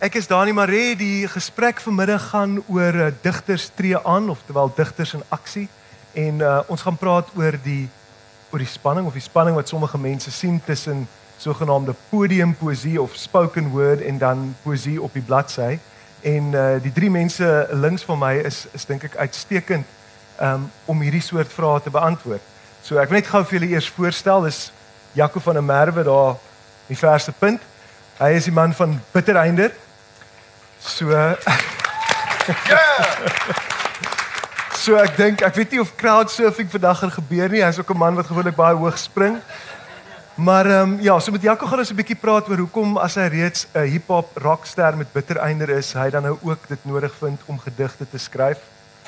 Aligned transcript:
Ek 0.00 0.14
is 0.16 0.24
Dani 0.24 0.54
Maree. 0.56 0.94
Die 0.96 1.28
gesprek 1.28 1.76
vanmiddag 1.84 2.30
gaan 2.30 2.54
oor 2.72 2.96
uh, 2.96 3.06
digters 3.20 3.66
tree 3.76 3.98
aan, 3.98 4.30
oftewel 4.32 4.70
digters 4.72 5.10
in 5.12 5.20
aksie. 5.28 5.66
En 6.16 6.38
uh, 6.40 6.60
ons 6.72 6.80
gaan 6.80 6.96
praat 6.96 7.28
oor 7.36 7.58
die 7.60 7.84
oor 8.48 8.62
die 8.64 8.68
spanning 8.68 9.04
of 9.06 9.12
die 9.12 9.20
spanning 9.20 9.58
wat 9.58 9.68
sommige 9.68 10.00
mense 10.00 10.32
sien 10.32 10.56
tussen 10.64 11.02
sogenaamde 11.36 11.92
podiumpoesie 12.08 12.96
of 13.02 13.12
spoken 13.14 13.68
word 13.74 14.00
en 14.00 14.16
dan 14.18 14.46
poesie 14.62 14.96
op 15.02 15.12
die 15.12 15.22
bladsy. 15.22 15.76
En 16.24 16.48
uh, 16.56 16.64
die 16.80 16.94
drie 16.96 17.12
mense 17.12 17.68
links 17.76 18.08
van 18.08 18.18
my 18.24 18.32
is 18.40 18.62
is 18.72 18.88
dink 18.88 19.04
ek 19.04 19.20
uitstekend 19.20 19.84
um, 20.40 20.64
om 20.88 21.04
hierdie 21.04 21.20
soort 21.28 21.52
vrae 21.52 21.84
te 21.84 21.92
beantwoord. 21.92 22.48
So 22.80 22.96
ek 22.96 23.12
wil 23.12 23.20
net 23.20 23.28
gou 23.28 23.44
vir 23.44 23.58
julle 23.58 23.70
eers 23.76 23.92
voorstel, 24.00 24.48
dis 24.48 24.70
Jaco 25.12 25.44
van 25.44 25.60
der 25.60 25.68
Merwe 25.74 26.08
daar 26.08 26.40
die 26.88 26.96
verste 26.96 27.36
punt. 27.36 27.60
Hy 28.16 28.32
is 28.40 28.48
die 28.48 28.56
man 28.56 28.72
van 28.72 28.96
Bittereinder. 29.12 29.76
So 30.80 31.10
Ja. 31.10 31.36
So 34.80 34.96
ek 34.96 35.12
dink 35.18 35.42
ek 35.44 35.58
weet 35.60 35.74
nie 35.74 35.80
of 35.82 35.90
crowdsurfing 36.00 36.70
vandag 36.72 37.02
gaan 37.02 37.10
gebeur 37.12 37.50
nie. 37.52 37.60
Hy's 37.60 37.78
ook 37.78 37.90
'n 37.92 38.00
man 38.00 38.16
wat 38.16 38.26
gewoonlik 38.26 38.56
baie 38.56 38.74
hoog 38.74 38.98
spring. 38.98 39.36
Maar 40.40 40.66
ehm 40.66 40.82
um, 40.82 41.00
ja, 41.00 41.18
so 41.20 41.32
met 41.32 41.42
Jaco 41.42 41.66
gaan 41.66 41.78
ons 41.78 41.90
'n 41.92 42.00
bietjie 42.00 42.16
praat 42.16 42.48
oor 42.48 42.56
hoekom 42.56 42.96
as 42.96 43.14
hy 43.14 43.28
reeds 43.28 43.66
'n 43.74 43.90
hip-hop 43.92 44.28
rockster 44.40 44.96
met 44.96 45.12
Bittereinder 45.12 45.68
is, 45.68 45.92
hy 45.92 46.10
dan 46.10 46.22
nou 46.22 46.38
ook 46.42 46.68
dit 46.68 46.84
nodig 46.84 47.12
vind 47.18 47.40
om 47.46 47.60
gedigte 47.60 48.08
te 48.08 48.18
skryf. 48.18 48.58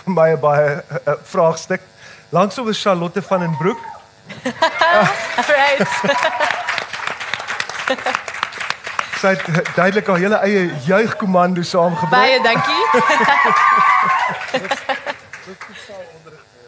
Vir 0.05 0.12
my 0.12 0.29
'n 0.37 0.41
baie 0.41 0.77
uh, 0.77 0.83
uh, 1.07 1.15
vraagstuk. 1.25 1.81
Langsom 2.29 2.69
is 2.69 2.83
Charlotte 2.83 3.23
van 3.23 3.41
den 3.41 3.57
Broek. 3.57 3.81
Right. 5.48 5.89
Sy 9.23 9.37
het 9.39 9.69
duidelik 9.77 10.09
haar 10.11 10.19
hele 10.19 10.39
eie 10.43 10.62
juigkomando 10.83 11.62
saamgebring. 11.62 12.11
Baie 12.11 12.41
dankie. 12.43 12.83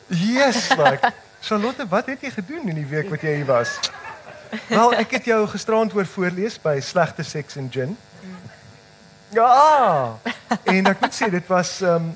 Yes, 0.06 0.68
like. 0.76 1.12
Charlotte, 1.40 1.88
wat 1.88 2.06
het 2.06 2.20
jy 2.20 2.30
gedoen 2.30 2.68
in 2.68 2.76
die 2.78 2.86
week 2.86 3.08
wat 3.10 3.22
jy 3.24 3.32
hier 3.40 3.46
was? 3.48 3.72
Wel, 4.68 4.94
ek 5.00 5.16
het 5.16 5.24
jou 5.26 5.38
gisterand 5.50 5.94
hoor 5.96 6.06
voorlees 6.06 6.58
by 6.62 6.76
Slegte 6.84 7.24
Seks 7.26 7.56
en 7.58 7.70
Gin. 7.72 7.96
Ja. 9.34 10.14
En 10.62 10.92
ek 10.92 11.00
moet 11.02 11.16
sê 11.16 11.30
dit 11.32 11.50
was 11.50 11.80
ehm 11.82 12.10
um, 12.10 12.12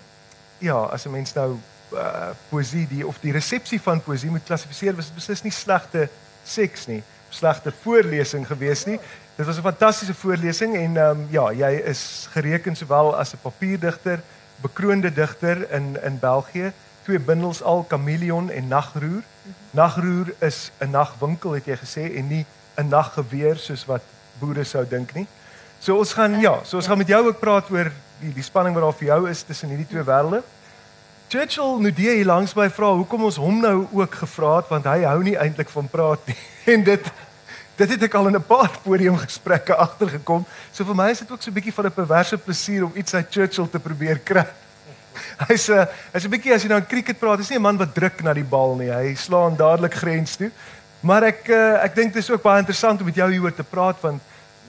ja, 0.63 0.79
as 0.95 1.07
'n 1.07 1.15
mens 1.15 1.35
nou 1.35 1.57
uh, 1.95 2.31
poesie 2.51 2.87
die 2.91 3.07
of 3.07 3.19
die 3.23 3.33
resepsie 3.33 3.81
van 3.81 4.03
poesie 4.03 4.31
moet 4.31 4.47
klassifiseer, 4.47 4.95
was 4.95 5.11
dit 5.11 5.15
beslis 5.15 5.43
nie 5.43 5.55
slegte 5.55 6.09
seks 6.45 6.87
nie, 6.87 7.03
slegte 7.31 7.73
voorlesing 7.83 8.47
gewees 8.47 8.85
nie. 8.87 9.01
Dit 9.39 9.47
was 9.47 9.57
'n 9.57 9.71
fantastiese 9.71 10.15
voorlesing 10.15 10.77
en 10.77 10.97
ehm 10.97 11.11
um, 11.11 11.27
ja, 11.31 11.53
jy 11.53 11.73
is 11.87 12.27
gereken 12.31 12.77
sowel 12.77 13.17
as 13.17 13.33
'n 13.33 13.39
papierdigter, 13.43 14.21
bekroonde 14.61 15.13
digter 15.13 15.71
in 15.71 16.03
in 16.03 16.19
België 16.19 16.73
twee 17.03 17.19
bundels 17.19 17.63
al 17.63 17.87
Chameleon 17.89 18.51
en 18.51 18.69
Nagroer. 18.69 19.23
Nagroer 19.71 20.35
is 20.39 20.71
'n 20.79 20.91
nagwinkel 20.91 21.53
het 21.53 21.65
jy 21.65 21.77
gesê 21.77 22.17
en 22.17 22.27
nie 22.29 22.47
'n 22.75 22.89
naggeweer 22.89 23.57
soos 23.57 23.85
wat 23.87 24.03
boere 24.39 24.65
sou 24.65 24.89
dink 24.89 25.15
nie. 25.15 25.27
So 25.79 25.97
ons 25.97 26.13
gaan 26.13 26.41
ja, 26.41 26.59
so 26.65 26.77
ons 26.77 26.87
gaan 26.87 26.99
met 26.99 27.09
jou 27.09 27.27
ook 27.27 27.39
praat 27.39 27.71
oor 27.71 27.93
die 28.21 28.33
die 28.33 28.43
spanning 28.43 28.75
wat 28.75 28.85
daar 28.85 28.99
vir 28.99 29.07
jou 29.07 29.31
is 29.31 29.43
tussen 29.43 29.69
hierdie 29.69 29.87
twee 29.87 30.05
wêrelde. 30.05 30.43
Churchill 31.29 31.79
Nudee 31.79 32.15
hier 32.15 32.27
langs 32.27 32.55
by 32.55 32.69
vra 32.69 32.93
hoekom 32.95 33.25
ons 33.25 33.37
hom 33.37 33.61
nou 33.61 33.87
ook 33.93 34.15
gevra 34.15 34.57
het 34.57 34.69
want 34.69 34.85
hy 34.85 35.03
hou 35.03 35.23
nie 35.23 35.37
eintlik 35.37 35.69
van 35.69 35.89
praat 35.89 36.27
nie. 36.27 36.37
En 36.75 36.85
dit 36.85 37.13
dit 37.79 37.91
het 37.95 38.03
ek 38.09 38.15
al 38.15 38.27
in 38.27 38.37
'n 38.37 38.47
paar 38.47 38.71
podiumgesprekke 38.83 39.75
agtergekom. 39.75 40.47
So 40.73 40.85
vir 40.85 40.95
my 40.95 41.11
is 41.11 41.19
dit 41.19 41.31
ook 41.31 41.43
so 41.43 41.51
'n 41.51 41.55
bietjie 41.55 41.75
van 41.75 41.87
'n 41.87 41.93
perverse 41.93 42.39
plesier 42.39 42.85
om 42.85 42.93
iets 42.95 43.15
uit 43.15 43.27
Churchill 43.31 43.69
te 43.69 43.79
probeer 43.79 44.19
kry. 44.19 44.47
Hy's 45.49 45.69
'n 45.69 45.87
hy's 46.13 46.25
'n 46.25 46.31
bietjie 46.31 46.55
as 46.55 46.63
jy 46.63 46.69
nou 46.69 46.81
aan 46.81 46.87
cricket 46.87 47.19
praat, 47.19 47.39
is 47.39 47.51
nie 47.51 47.59
'n 47.59 47.63
man 47.63 47.79
wat 47.79 47.95
druk 47.95 48.23
na 48.23 48.33
die 48.33 48.45
bal 48.45 48.75
nie. 48.77 48.91
Hy 48.91 49.15
slaan 49.15 49.57
dadelik 49.57 49.95
grens 49.95 50.37
toe. 50.37 50.51
Maar 51.01 51.23
ek 51.23 51.49
uh, 51.49 51.85
ek 51.85 51.95
dink 51.95 52.13
dit 52.13 52.23
is 52.23 52.31
ook 52.31 52.43
baie 52.43 52.59
interessant 52.59 53.01
om 53.01 53.07
met 53.07 53.15
jou 53.15 53.31
hieroor 53.31 53.55
te 53.55 53.63
praat 53.63 54.01
want 54.01 54.23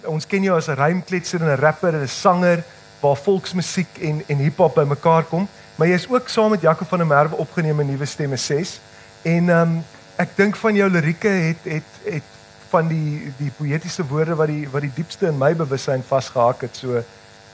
ons 0.06 0.26
ken 0.26 0.44
jou 0.44 0.56
as 0.56 0.70
'n 0.70 0.78
rymkletser 0.78 1.42
en 1.42 1.50
'n 1.50 1.60
rapper 1.60 1.94
en 1.94 2.02
'n 2.02 2.08
sanger 2.08 2.64
waar 3.02 3.18
volksmusiek 3.18 3.98
en 4.02 4.24
en 4.28 4.38
hiphop 4.38 4.76
bymekaar 4.76 5.24
kom, 5.24 5.48
maar 5.76 5.88
jy 5.88 5.94
is 5.94 6.10
ook 6.10 6.30
saam 6.30 6.52
met 6.52 6.62
Jaco 6.62 6.86
van 6.86 7.00
der 7.00 7.08
Merwe 7.08 7.36
opgeneem 7.36 7.80
in 7.80 7.88
Nuwe 7.88 8.06
Stemme 8.06 8.38
6. 8.38 8.80
En 9.24 9.50
ehm 9.50 9.62
um, 9.62 9.84
ek 10.18 10.36
dink 10.36 10.56
van 10.56 10.76
jou 10.76 10.90
lirieke 10.90 11.28
het 11.28 11.64
het 11.64 11.90
het 12.04 12.39
van 12.70 12.88
die 12.88 13.34
die 13.38 13.52
poëtiese 13.58 14.06
woorde 14.08 14.36
wat 14.36 14.48
die 14.48 14.68
wat 14.70 14.82
die 14.82 14.94
diepste 14.96 15.28
in 15.28 15.38
my 15.38 15.54
bewussyn 15.56 16.04
vasgehak 16.04 16.62
het. 16.62 16.76
So 16.76 17.02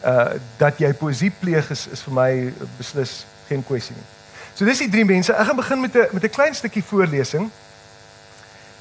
uh 0.06 0.34
dat 0.58 0.80
jy 0.80 0.94
poesie 0.94 1.31
pleeg 1.40 1.70
is 1.72 1.88
is 1.88 2.03
vir 2.06 2.14
my 2.14 2.31
beslis 2.78 3.26
geen 3.48 3.64
kwessie 3.64 3.96
nie. 3.96 4.08
So 4.56 4.66
dis 4.66 4.84
die 4.84 4.90
drie 4.90 5.06
mense. 5.06 5.34
Ek 5.34 5.48
gaan 5.48 5.56
begin 5.56 5.81
met 5.81 5.96
'n 5.96 6.08
met 6.12 6.24
'n 6.24 6.30
klein 6.30 6.56
stukkie 6.56 6.84
voorlesing. 6.84 7.52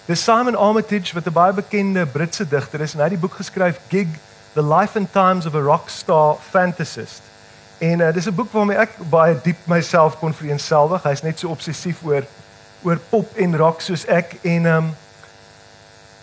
Dis 0.07 0.25
Simon 0.25 0.57
Armitage 0.57 1.15
wat 1.15 1.27
'n 1.27 1.33
baie 1.33 1.53
bekende 1.53 2.07
Britse 2.07 2.49
digter 2.49 2.81
is 2.81 2.93
en 2.93 2.99
hy 2.99 3.05
het 3.05 3.17
die 3.17 3.25
boek 3.27 3.35
geskryf 3.35 3.81
Gig 3.89 4.09
The 4.53 4.63
Life 4.63 4.99
and 4.99 5.13
Times 5.13 5.47
of 5.47 5.55
a 5.55 5.61
Rockstar 5.61 6.37
Fantasist. 6.51 7.23
En 7.79 8.01
uh, 8.01 8.13
dis 8.13 8.27
'n 8.27 8.35
boek 8.35 8.53
waarmee 8.53 8.77
ek 8.77 8.91
baie 9.11 9.41
diep 9.43 9.67
myself 9.67 10.19
kon 10.19 10.35
vereenselwig. 10.35 11.03
Hy's 11.03 11.23
net 11.23 11.39
so 11.39 11.49
obsessief 11.49 12.03
oor 12.03 12.23
oor 12.83 12.99
pop 13.09 13.37
en 13.37 13.57
rock 13.57 13.81
soos 13.81 14.05
ek 14.07 14.37
en 14.43 14.67
ehm 14.67 14.77
um, 14.77 14.95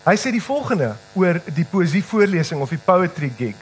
hy 0.04 0.16
sê 0.18 0.32
die 0.34 0.42
volgende 0.42 0.94
oor 1.14 1.38
die 1.54 1.66
poesie 1.68 2.02
voorlesing 2.02 2.62
of 2.62 2.70
die 2.70 2.80
poetry 2.82 3.30
gig. 3.38 3.56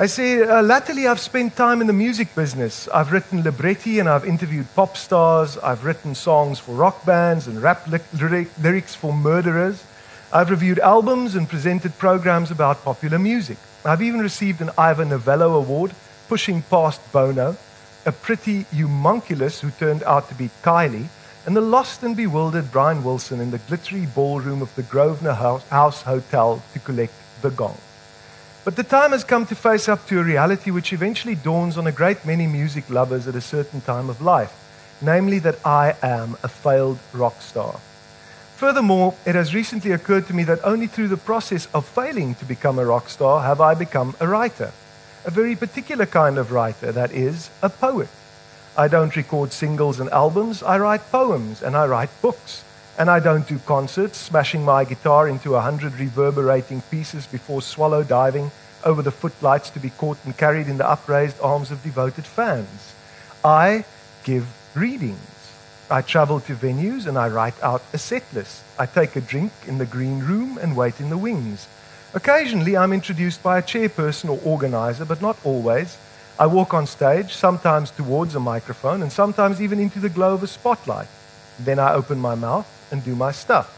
I 0.00 0.06
say, 0.06 0.40
uh, 0.40 0.62
latterly 0.62 1.06
I've 1.06 1.20
spent 1.20 1.56
time 1.56 1.82
in 1.82 1.86
the 1.86 1.92
music 1.92 2.34
business. 2.34 2.88
I've 2.88 3.12
written 3.12 3.42
libretti 3.42 3.98
and 3.98 4.08
I've 4.08 4.24
interviewed 4.24 4.66
pop 4.74 4.96
stars. 4.96 5.58
I've 5.58 5.84
written 5.84 6.14
songs 6.14 6.58
for 6.58 6.72
rock 6.72 7.04
bands 7.04 7.46
and 7.46 7.62
rap 7.62 7.86
li 7.86 7.98
lyric 8.14 8.48
lyrics 8.62 8.94
for 8.94 9.12
murderers. 9.12 9.84
I've 10.32 10.48
reviewed 10.48 10.78
albums 10.78 11.34
and 11.34 11.46
presented 11.46 11.98
programs 11.98 12.50
about 12.50 12.82
popular 12.82 13.18
music. 13.18 13.58
I've 13.84 14.00
even 14.00 14.20
received 14.20 14.62
an 14.62 14.70
Ivor 14.78 15.04
Novello 15.04 15.54
Award, 15.54 15.92
pushing 16.28 16.62
past 16.62 17.00
Bono, 17.12 17.56
a 18.06 18.12
pretty 18.12 18.64
homunculus 18.72 19.60
who 19.60 19.70
turned 19.70 20.02
out 20.04 20.28
to 20.28 20.34
be 20.34 20.48
Kylie, 20.62 21.08
and 21.46 21.56
the 21.56 21.60
lost 21.60 22.02
and 22.02 22.16
bewildered 22.16 22.70
Brian 22.70 23.02
Wilson 23.02 23.40
in 23.40 23.50
the 23.50 23.58
glittery 23.58 24.06
ballroom 24.06 24.62
of 24.62 24.74
the 24.74 24.82
Grosvenor 24.82 25.32
House, 25.32 26.02
Hotel 26.02 26.62
to 26.72 26.78
collect 26.78 27.14
the 27.42 27.50
gong. 27.50 27.78
But 28.64 28.76
the 28.76 28.82
time 28.82 29.12
has 29.12 29.24
come 29.24 29.46
to 29.46 29.54
face 29.54 29.88
up 29.88 30.06
to 30.06 30.20
a 30.20 30.24
reality 30.24 30.70
which 30.70 30.92
eventually 30.92 31.34
dawns 31.34 31.78
on 31.78 31.86
a 31.86 31.92
great 31.92 32.26
many 32.26 32.46
music 32.46 32.90
lovers 32.90 33.26
at 33.26 33.34
a 33.34 33.40
certain 33.40 33.80
time 33.80 34.10
of 34.10 34.20
life, 34.20 34.52
namely 35.00 35.38
that 35.38 35.64
I 35.64 35.94
am 36.02 36.36
a 36.42 36.48
failed 36.48 36.98
rock 37.14 37.40
star. 37.40 37.80
Furthermore, 38.56 39.14
it 39.24 39.34
has 39.34 39.54
recently 39.54 39.92
occurred 39.92 40.26
to 40.26 40.34
me 40.34 40.44
that 40.44 40.62
only 40.62 40.86
through 40.86 41.08
the 41.08 41.16
process 41.16 41.66
of 41.72 41.86
failing 41.86 42.34
to 42.34 42.44
become 42.44 42.78
a 42.78 42.84
rock 42.84 43.08
star 43.08 43.42
have 43.42 43.62
I 43.62 43.72
become 43.72 44.14
a 44.20 44.28
writer. 44.28 44.72
A 45.24 45.30
very 45.30 45.56
particular 45.56 46.04
kind 46.04 46.36
of 46.36 46.52
writer, 46.52 46.92
that 46.92 47.12
is, 47.12 47.48
a 47.62 47.70
poet. 47.70 48.08
I 48.76 48.88
don't 48.88 49.14
record 49.16 49.52
singles 49.52 50.00
and 50.00 50.08
albums, 50.10 50.62
I 50.62 50.78
write 50.78 51.10
poems 51.10 51.62
and 51.62 51.76
I 51.76 51.86
write 51.86 52.10
books. 52.22 52.64
And 52.98 53.08
I 53.08 53.18
don't 53.18 53.48
do 53.48 53.58
concerts, 53.60 54.18
smashing 54.18 54.64
my 54.64 54.84
guitar 54.84 55.26
into 55.26 55.54
a 55.54 55.60
hundred 55.60 55.98
reverberating 55.98 56.82
pieces 56.90 57.26
before 57.26 57.62
swallow 57.62 58.02
diving 58.02 58.50
over 58.84 59.00
the 59.00 59.10
footlights 59.10 59.70
to 59.70 59.80
be 59.80 59.90
caught 59.90 60.18
and 60.24 60.36
carried 60.36 60.68
in 60.68 60.76
the 60.76 60.88
upraised 60.88 61.40
arms 61.40 61.70
of 61.70 61.82
devoted 61.82 62.26
fans. 62.26 62.94
I 63.44 63.84
give 64.24 64.46
readings. 64.74 65.18
I 65.90 66.02
travel 66.02 66.40
to 66.40 66.54
venues 66.54 67.06
and 67.06 67.18
I 67.18 67.28
write 67.28 67.60
out 67.62 67.82
a 67.92 67.98
set 67.98 68.22
list. 68.32 68.62
I 68.78 68.86
take 68.86 69.16
a 69.16 69.20
drink 69.20 69.52
in 69.66 69.78
the 69.78 69.86
green 69.86 70.20
room 70.20 70.58
and 70.58 70.76
wait 70.76 71.00
in 71.00 71.10
the 71.10 71.18
wings. 71.18 71.68
Occasionally, 72.12 72.76
I'm 72.76 72.92
introduced 72.92 73.42
by 73.42 73.58
a 73.58 73.62
chairperson 73.62 74.28
or 74.28 74.40
organizer, 74.44 75.04
but 75.04 75.22
not 75.22 75.38
always. 75.44 75.96
I 76.40 76.46
walk 76.46 76.72
on 76.72 76.86
stage, 76.86 77.34
sometimes 77.34 77.90
towards 77.90 78.34
a 78.34 78.40
microphone, 78.40 79.02
and 79.02 79.12
sometimes 79.12 79.60
even 79.60 79.78
into 79.78 80.00
the 80.00 80.08
glow 80.08 80.32
of 80.32 80.42
a 80.42 80.46
spotlight. 80.46 81.08
Then 81.58 81.78
I 81.78 81.92
open 81.92 82.18
my 82.18 82.34
mouth 82.34 82.66
and 82.90 83.04
do 83.04 83.14
my 83.14 83.30
stuff. 83.30 83.68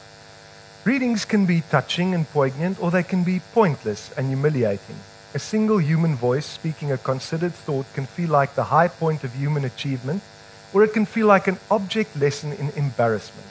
Readings 0.84 1.24
can 1.24 1.44
be 1.44 1.62
touching 1.62 2.14
and 2.14 2.24
poignant, 2.30 2.80
or 2.80 2.92
they 2.92 3.02
can 3.02 3.24
be 3.24 3.40
pointless 3.52 4.12
and 4.16 4.28
humiliating. 4.28 4.94
A 5.34 5.40
single 5.40 5.78
human 5.78 6.14
voice 6.14 6.46
speaking 6.46 6.92
a 6.92 6.98
considered 6.98 7.52
thought 7.52 7.92
can 7.94 8.06
feel 8.06 8.30
like 8.30 8.54
the 8.54 8.70
high 8.70 8.86
point 8.86 9.24
of 9.24 9.34
human 9.34 9.64
achievement, 9.64 10.22
or 10.72 10.84
it 10.84 10.92
can 10.92 11.04
feel 11.04 11.26
like 11.26 11.48
an 11.48 11.58
object 11.68 12.16
lesson 12.16 12.52
in 12.52 12.70
embarrassment. 12.76 13.48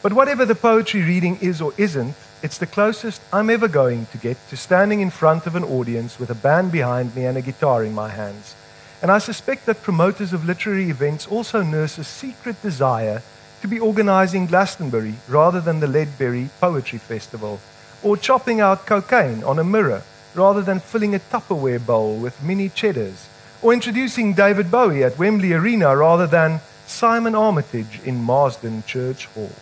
But 0.00 0.14
whatever 0.14 0.46
the 0.46 0.54
poetry 0.54 1.02
reading 1.02 1.36
is 1.42 1.60
or 1.60 1.74
isn't, 1.76 2.16
it's 2.42 2.56
the 2.56 2.66
closest 2.66 3.20
I'm 3.32 3.50
ever 3.50 3.68
going 3.68 4.06
to 4.06 4.18
get 4.18 4.36
to 4.48 4.56
standing 4.56 5.00
in 5.00 5.10
front 5.10 5.46
of 5.46 5.56
an 5.56 5.64
audience 5.64 6.18
with 6.18 6.30
a 6.30 6.34
band 6.34 6.72
behind 6.72 7.14
me 7.14 7.26
and 7.26 7.36
a 7.36 7.42
guitar 7.42 7.84
in 7.84 7.94
my 7.94 8.08
hands. 8.08 8.56
And 9.02 9.10
I 9.10 9.18
suspect 9.18 9.66
that 9.66 9.82
promoters 9.82 10.32
of 10.32 10.46
literary 10.46 10.88
events 10.88 11.26
also 11.26 11.62
nurse 11.62 11.98
a 11.98 12.04
secret 12.04 12.60
desire 12.62 13.22
to 13.60 13.68
be 13.68 13.78
organizing 13.78 14.46
Glastonbury 14.46 15.14
rather 15.28 15.60
than 15.60 15.80
the 15.80 15.86
Leadberry 15.86 16.48
Poetry 16.60 16.98
Festival, 16.98 17.60
or 18.02 18.16
chopping 18.16 18.60
out 18.60 18.86
cocaine 18.86 19.44
on 19.44 19.58
a 19.58 19.64
mirror 19.64 20.02
rather 20.34 20.62
than 20.62 20.80
filling 20.80 21.14
a 21.14 21.18
Tupperware 21.18 21.84
bowl 21.84 22.16
with 22.16 22.42
mini 22.42 22.70
cheddars, 22.70 23.28
or 23.60 23.74
introducing 23.74 24.32
David 24.32 24.70
Bowie 24.70 25.04
at 25.04 25.18
Wembley 25.18 25.52
Arena 25.52 25.94
rather 25.94 26.26
than 26.26 26.60
Simon 26.86 27.34
Armitage 27.34 28.00
in 28.04 28.16
Marsden 28.22 28.82
Church 28.86 29.26
Hall. 29.26 29.52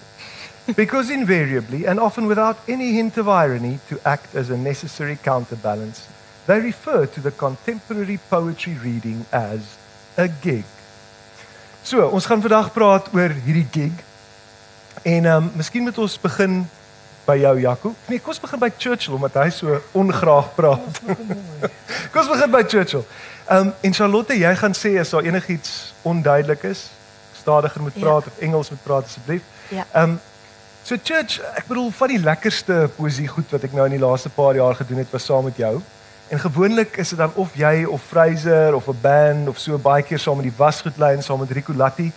Because 0.76 1.10
invariably, 1.10 1.86
and 1.86 2.00
often 2.00 2.26
without 2.26 2.56
any 2.68 2.92
hint 2.92 3.16
of 3.16 3.28
irony 3.28 3.78
to 3.88 4.00
act 4.04 4.34
as 4.34 4.50
a 4.50 4.56
necessary 4.56 5.16
counterbalance, 5.16 6.08
they 6.46 6.60
refer 6.60 7.06
to 7.06 7.20
the 7.20 7.30
contemporary 7.30 8.18
poetry 8.30 8.74
reading 8.82 9.24
as 9.32 9.76
a 10.16 10.28
gig. 10.28 10.64
So, 11.82 12.08
ons 12.08 12.26
gaan 12.26 12.42
vandag 12.44 12.72
praat 12.72 13.08
oor 13.14 13.32
hierdie 13.44 13.68
gig. 13.72 14.04
En 15.02 15.24
ehm 15.24 15.48
um, 15.48 15.50
miskien 15.56 15.82
moet 15.82 15.98
ons 15.98 16.18
begin 16.20 16.60
by 17.28 17.36
jou 17.38 17.54
Jaco. 17.60 17.94
Nee, 18.08 18.20
kom 18.20 18.32
ons 18.32 18.40
begin 18.40 18.60
by 18.60 18.70
Churchill 18.76 19.16
omdat 19.16 19.36
hy 19.42 19.48
so 19.52 19.78
ongraag 19.96 20.50
praat. 20.56 21.00
kom 22.12 22.22
ons 22.22 22.32
begin 22.32 22.52
by 22.52 22.62
Churchill. 22.66 23.04
Ehm 23.48 23.68
um, 23.68 23.74
en 23.80 23.94
Charlotte, 23.94 24.36
jy 24.36 24.54
gaan 24.60 24.76
sê 24.76 24.96
as 25.00 25.12
daar 25.14 25.28
enigiets 25.28 25.94
onduidelik 26.02 26.66
is, 26.68 26.88
stadiger 27.40 27.82
moet 27.82 28.00
praat 28.00 28.26
ja. 28.26 28.32
of 28.32 28.42
Engels 28.44 28.72
moet 28.74 28.82
praat 28.84 29.08
asseblief. 29.08 29.44
Ja. 29.68 29.86
Ehm 29.92 30.16
um, 30.16 30.20
so 30.88 30.96
Church, 31.05 31.37
ek 31.52 31.67
bedoel 31.69 31.90
van 31.93 32.08
die 32.08 32.20
lekkerste 32.23 32.76
poesie 32.96 33.26
goed 33.29 33.50
wat 33.52 33.64
ek 33.67 33.75
nou 33.76 33.85
in 33.90 33.99
die 33.99 34.00
laaste 34.00 34.31
paar 34.32 34.56
jaar 34.56 34.76
gedoen 34.79 35.02
het 35.02 35.11
was 35.12 35.26
saam 35.29 35.44
met 35.44 35.58
jou. 35.61 35.75
En 36.32 36.40
gewoonlik 36.40 36.96
is 37.02 37.12
dit 37.12 37.20
dan 37.20 37.35
of 37.37 37.52
jy 37.61 37.82
of 37.85 38.06
Fraser 38.08 38.73
of 38.73 38.88
'n 38.88 38.96
band 39.02 39.50
of 39.52 39.61
so 39.61 39.76
baie 39.76 40.02
keer 40.02 40.19
saam 40.19 40.40
met 40.40 40.49
die 40.49 40.56
wasgoedlyn 40.56 41.23
saam 41.23 41.44
met 41.44 41.52
Rico 41.52 41.75
Latti. 41.76 42.08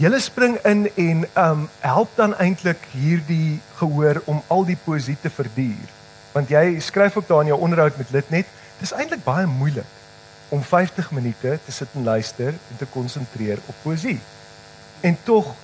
Julle 0.00 0.20
spring 0.20 0.56
in 0.64 0.88
en 0.96 1.28
um 1.36 1.68
help 1.80 2.08
dan 2.16 2.34
eintlik 2.36 2.88
hierdie 2.96 3.60
gehoor 3.76 4.22
om 4.24 4.42
al 4.46 4.64
die 4.64 4.80
poesie 4.84 5.16
te 5.20 5.28
verduur. 5.30 5.88
Want 6.32 6.48
jy 6.48 6.80
skryf 6.80 7.16
ook 7.16 7.28
daar 7.28 7.40
in 7.40 7.52
jou 7.52 7.60
onderhoud 7.60 7.96
met 7.96 8.10
lid 8.10 8.30
net, 8.30 8.46
dis 8.80 8.92
eintlik 8.92 9.24
baie 9.24 9.46
moeilik 9.46 9.92
om 10.48 10.62
50 10.62 11.10
minute 11.10 11.58
te 11.64 11.72
sit 11.72 11.88
en 11.94 12.04
luister 12.04 12.48
en 12.48 12.76
te 12.78 12.86
konsentreer 12.86 13.58
op 13.66 13.74
poesie. 13.82 14.20
En 15.00 15.18
tog 15.24 15.54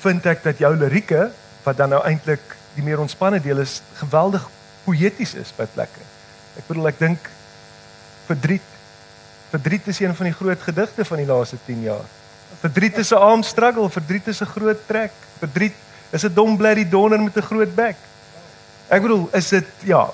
vind 0.00 0.26
ek 0.26 0.42
dat 0.42 0.58
jou 0.58 0.76
lirieke 0.76 1.30
wat 1.66 1.76
dan 1.76 1.90
nou 1.90 2.02
eintlik 2.06 2.54
die 2.76 2.84
meer 2.86 3.00
ontspanne 3.02 3.40
deel 3.42 3.58
is, 3.64 3.80
geweldig 3.98 4.44
poëties 4.84 5.34
is 5.40 5.52
by 5.56 5.66
plekke. 5.74 6.04
Ek 6.56 6.68
bedoel 6.68 6.92
ek 6.92 7.00
dink 7.02 7.30
verdriet 8.28 8.74
verdriet 9.50 9.86
is 9.88 10.00
een 10.02 10.14
van 10.14 10.26
die 10.26 10.34
groot 10.34 10.62
gedigte 10.62 11.04
van 11.06 11.20
die 11.22 11.26
laaste 11.26 11.56
10 11.64 11.84
jaar. 11.86 12.06
Verdriet 12.60 12.98
is 12.98 13.12
'n 13.12 13.22
arm 13.22 13.42
struggle, 13.42 13.88
verdriet 13.90 14.26
is 14.26 14.42
'n 14.42 14.52
groot 14.52 14.80
trek. 14.86 15.12
Verdriet 15.38 15.74
is 16.10 16.24
'n 16.24 16.34
dom 16.34 16.56
blerry 16.56 16.88
donder 16.88 17.20
met 17.22 17.36
'n 17.36 17.42
groot 17.42 17.74
bek. 17.74 17.96
Ek 18.88 19.02
bedoel, 19.02 19.28
is 19.32 19.48
dit 19.48 19.66
ja, 19.84 20.10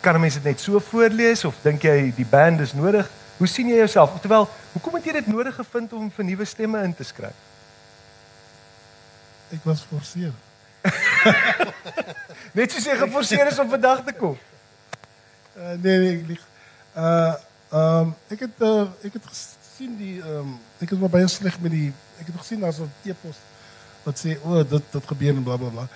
kan 0.00 0.14
'n 0.14 0.20
mens 0.20 0.34
dit 0.34 0.44
net 0.44 0.60
so 0.60 0.80
voorlees 0.80 1.44
of 1.44 1.54
dink 1.62 1.82
jy 1.82 2.12
die 2.16 2.26
band 2.26 2.60
is 2.60 2.72
nodig? 2.72 3.08
Hoe 3.36 3.46
sien 3.46 3.68
jy 3.68 3.76
jouself? 3.76 4.20
Terwyl, 4.20 4.48
hoekom 4.72 4.94
het 4.94 5.04
jy 5.04 5.12
dit 5.12 5.26
nodig 5.26 5.54
gevind 5.54 5.92
om 5.92 6.10
vir 6.10 6.24
nuwe 6.24 6.44
stemme 6.44 6.82
in 6.82 6.94
te 6.94 7.04
skryf? 7.04 7.36
Ek 9.52 9.60
was 9.64 9.80
forceer. 9.80 10.32
Net 12.56 12.72
soos 12.72 12.84
jy 12.84 12.96
geforceerd 12.98 13.50
is 13.52 13.58
om 13.58 13.68
vandaag 13.70 14.04
te 14.04 14.12
komen? 14.12 14.38
Uh, 15.56 15.72
nee, 15.80 15.98
nee, 15.98 16.18
ik 16.18 16.26
lieg. 16.26 16.46
Uh, 16.96 17.34
um, 17.72 18.14
ik 18.26 18.40
het 18.40 18.50
uh, 18.58 18.80
eh, 18.80 18.86
ik 19.00 19.12
het 19.12 19.22
gezien 19.26 19.96
die 19.96 20.22
um, 20.22 20.58
ik 20.78 20.88
het 20.88 21.00
maar 21.00 21.08
baie 21.08 21.28
slecht 21.28 21.60
met 21.60 21.70
die 21.70 21.92
Ik 22.16 22.26
het 22.26 22.36
gezien 22.36 22.64
als 22.64 22.78
een 22.78 22.90
e-post 23.02 23.38
Dat 24.02 24.18
zei, 24.18 24.38
oh, 24.42 24.52
dat 24.68 24.82
dat 24.90 25.02
en 25.18 25.42
bla 25.42 25.56
Bla, 25.56 25.68
bla. 25.68 25.88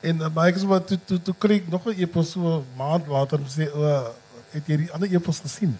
En 0.00 0.16
uh, 0.16 0.26
maar 0.34 0.48
ik 0.48 0.54
is 0.54 0.64
maar 0.64 0.84
toe 0.84 1.34
kreeg 1.38 1.68
nog 1.68 1.86
een 1.86 1.98
e-post, 1.98 2.34
een 2.34 2.64
maand 2.76 3.06
later 3.06 3.38
Ze 3.44 3.50
zei 3.50 3.68
oh, 3.68 4.06
heb 4.50 4.66
jy 4.66 4.76
die 4.76 4.92
andere 4.92 5.14
e-post 5.14 5.40
gezien. 5.40 5.78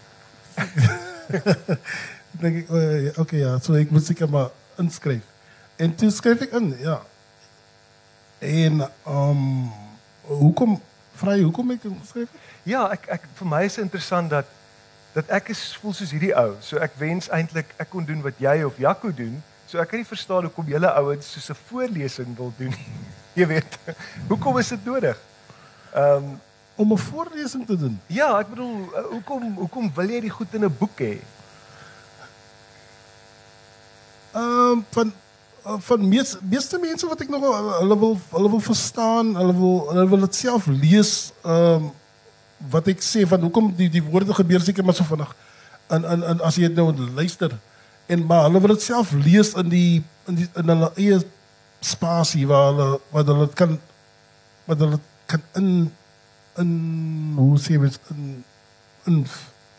dink 2.41 2.69
ek, 2.69 3.19
Oké, 3.19 3.37
ja, 3.37 3.59
so 3.59 3.73
ik 3.73 3.91
moet 3.91 4.05
zeker 4.05 4.29
maar 4.29 4.49
inschrijven. 4.77 5.25
En 5.77 5.95
toen 5.95 6.11
schrijf 6.11 6.41
ik 6.41 6.53
een 6.53 6.77
ja. 6.79 7.03
En 8.43 8.91
um, 9.09 9.71
hoe 10.21 10.53
kom, 10.53 10.81
vrij, 11.15 11.41
hoe 11.41 11.53
kom 11.53 11.71
ik 11.71 11.85
ingeschreven? 11.85 12.39
Ja, 12.63 12.89
ek 12.91 13.07
ek 13.07 13.27
vir 13.39 13.47
my 13.47 13.63
is 13.69 13.79
interessant 13.79 14.31
dat 14.31 14.49
dat 15.13 15.29
ek 15.31 15.53
is 15.53 15.61
voel 15.79 15.95
soos 15.95 16.11
hierdie 16.11 16.33
ou. 16.35 16.57
So 16.65 16.81
ek 16.83 16.97
wens 16.99 17.29
eintlik 17.31 17.71
ek 17.77 17.93
kon 17.93 18.07
doen 18.09 18.23
wat 18.25 18.41
jy 18.43 18.63
of 18.67 18.81
Jaco 18.83 19.13
doen. 19.15 19.37
So 19.71 19.79
ek 19.79 19.93
kan 19.93 20.03
nie 20.03 20.09
verstaan 20.09 20.49
hoekom 20.49 20.73
julle 20.75 20.91
ouens 20.91 21.29
soos 21.37 21.53
'n 21.55 21.61
voorlesing 21.69 22.35
wil 22.37 22.51
doen 22.59 22.75
nie. 22.75 22.89
Jy 23.39 23.47
weet. 23.47 23.79
Hoekom 24.29 24.59
is 24.59 24.75
dit 24.75 24.85
nodig? 24.85 25.21
Ehm 25.95 26.17
um, 26.17 26.41
om 26.75 26.93
'n 26.93 26.99
voorlesing 26.99 27.67
te 27.67 27.77
doen. 27.77 28.01
Ja, 28.07 28.39
ek 28.43 28.51
bedoel 28.51 28.91
uh, 28.91 29.07
hoekom 29.15 29.55
hoekom 29.55 29.93
wil 29.95 30.11
jy 30.11 30.21
die 30.21 30.35
goed 30.35 30.55
in 30.59 30.65
'n 30.67 30.77
boek 30.79 30.99
hê? 30.99 31.15
Ehm 34.35 34.83
um, 34.83 34.87
van 34.91 35.15
van 35.63 36.09
mees, 36.09 36.37
meeste 36.43 36.79
mense 36.79 37.07
wat 37.07 37.21
ek 37.23 37.31
nog 37.31 37.45
hulle 37.79 37.99
wil 37.99 38.17
hulle 38.31 38.51
wil 38.51 38.63
verstaan, 38.65 39.35
hulle 39.39 39.55
wil 39.57 39.77
hulle 39.93 40.09
wil 40.15 40.25
dit 40.27 40.39
self 40.43 40.67
lees 40.67 41.33
ehm 41.43 41.89
um, 41.89 41.91
wat 42.71 42.87
ek 42.87 43.01
sê 43.03 43.25
van 43.27 43.43
hoekom 43.43 43.73
die 43.75 43.89
die 43.91 44.03
woorde 44.05 44.35
gebeur 44.39 44.63
seker 44.63 44.85
maar 44.87 44.95
so 44.95 45.07
vinnig. 45.07 45.31
En 45.91 46.05
en 46.07 46.23
en 46.23 46.43
as 46.47 46.59
jy 46.59 46.69
dit 46.71 46.79
nou 46.79 46.93
luister 47.17 47.57
en 48.07 48.27
maar 48.27 48.47
hulle 48.47 48.61
wil 48.63 48.75
dit 48.75 48.85
self 48.85 49.13
lees 49.13 49.53
in 49.59 49.71
die 49.73 50.03
in 50.31 50.39
die 50.39 50.49
in 50.61 50.71
hulle 50.71 50.91
eie 50.95 51.19
spasie 51.83 52.47
waar 52.51 52.71
hulle 52.71 52.89
wat 53.15 53.33
hulle 53.33 53.49
kan 53.59 53.75
wat 54.71 54.85
hulle 54.85 55.01
kan 55.31 55.43
in 55.59 55.69
in 56.63 56.71
hoe 57.39 57.59
sê 57.59 57.77
jy 57.79 57.91
in 58.15 58.23
in 59.11 59.19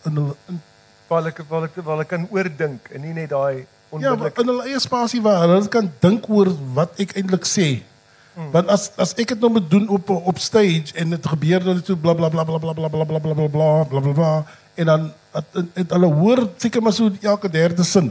in 0.07 0.19
hulle 0.19 0.35
in 0.51 0.59
waar 1.07 1.29
ek 1.31 1.43
waar 1.49 1.67
ek 1.69 1.79
waar 1.87 2.03
ek 2.03 2.11
kan 2.15 2.27
oordink 2.31 2.91
en 2.91 3.05
nie 3.05 3.15
net 3.19 3.31
daai 3.35 3.65
Ja, 4.01 4.13
in 4.17 4.47
hulle 4.47 4.63
eie 4.65 4.79
spasie 4.81 5.21
waar 5.21 5.43
hulle 5.45 5.67
kan 5.69 5.89
dink 6.01 6.29
oor 6.29 6.49
wat 6.73 6.97
ek 7.03 7.13
eintlik 7.19 7.45
sê. 7.45 7.67
Hmm. 8.33 8.49
Want 8.55 8.71
as 8.73 8.87
as 8.97 9.13
ek 9.21 9.35
dit 9.35 9.43
nou 9.43 9.51
moet 9.53 9.69
doen 9.69 9.85
op 9.93 10.09
op 10.09 10.39
stage 10.41 10.95
en 10.97 11.13
dit 11.13 11.27
gebeur 11.33 11.61
dan 11.61 11.81
so 11.85 11.95
bla 11.95 12.15
bla 12.17 12.31
bla 12.33 12.45
bla 12.47 12.57
bla 12.57 12.73
bla 12.73 12.89
bla 12.89 13.05
bla 13.05 13.19
bla 13.19 13.33
bla 13.33 13.47
bla 13.47 13.83
bla 13.85 14.01
bla 14.01 14.13
bla 14.17 14.31
en 14.73 14.85
dan 14.89 15.11
het 15.77 15.93
hulle 15.93 16.09
hoor 16.13 16.41
seker 16.57 16.81
maar 16.81 16.93
so 16.93 17.11
elke 17.21 17.49
derde 17.49 17.83
sin. 17.83 18.09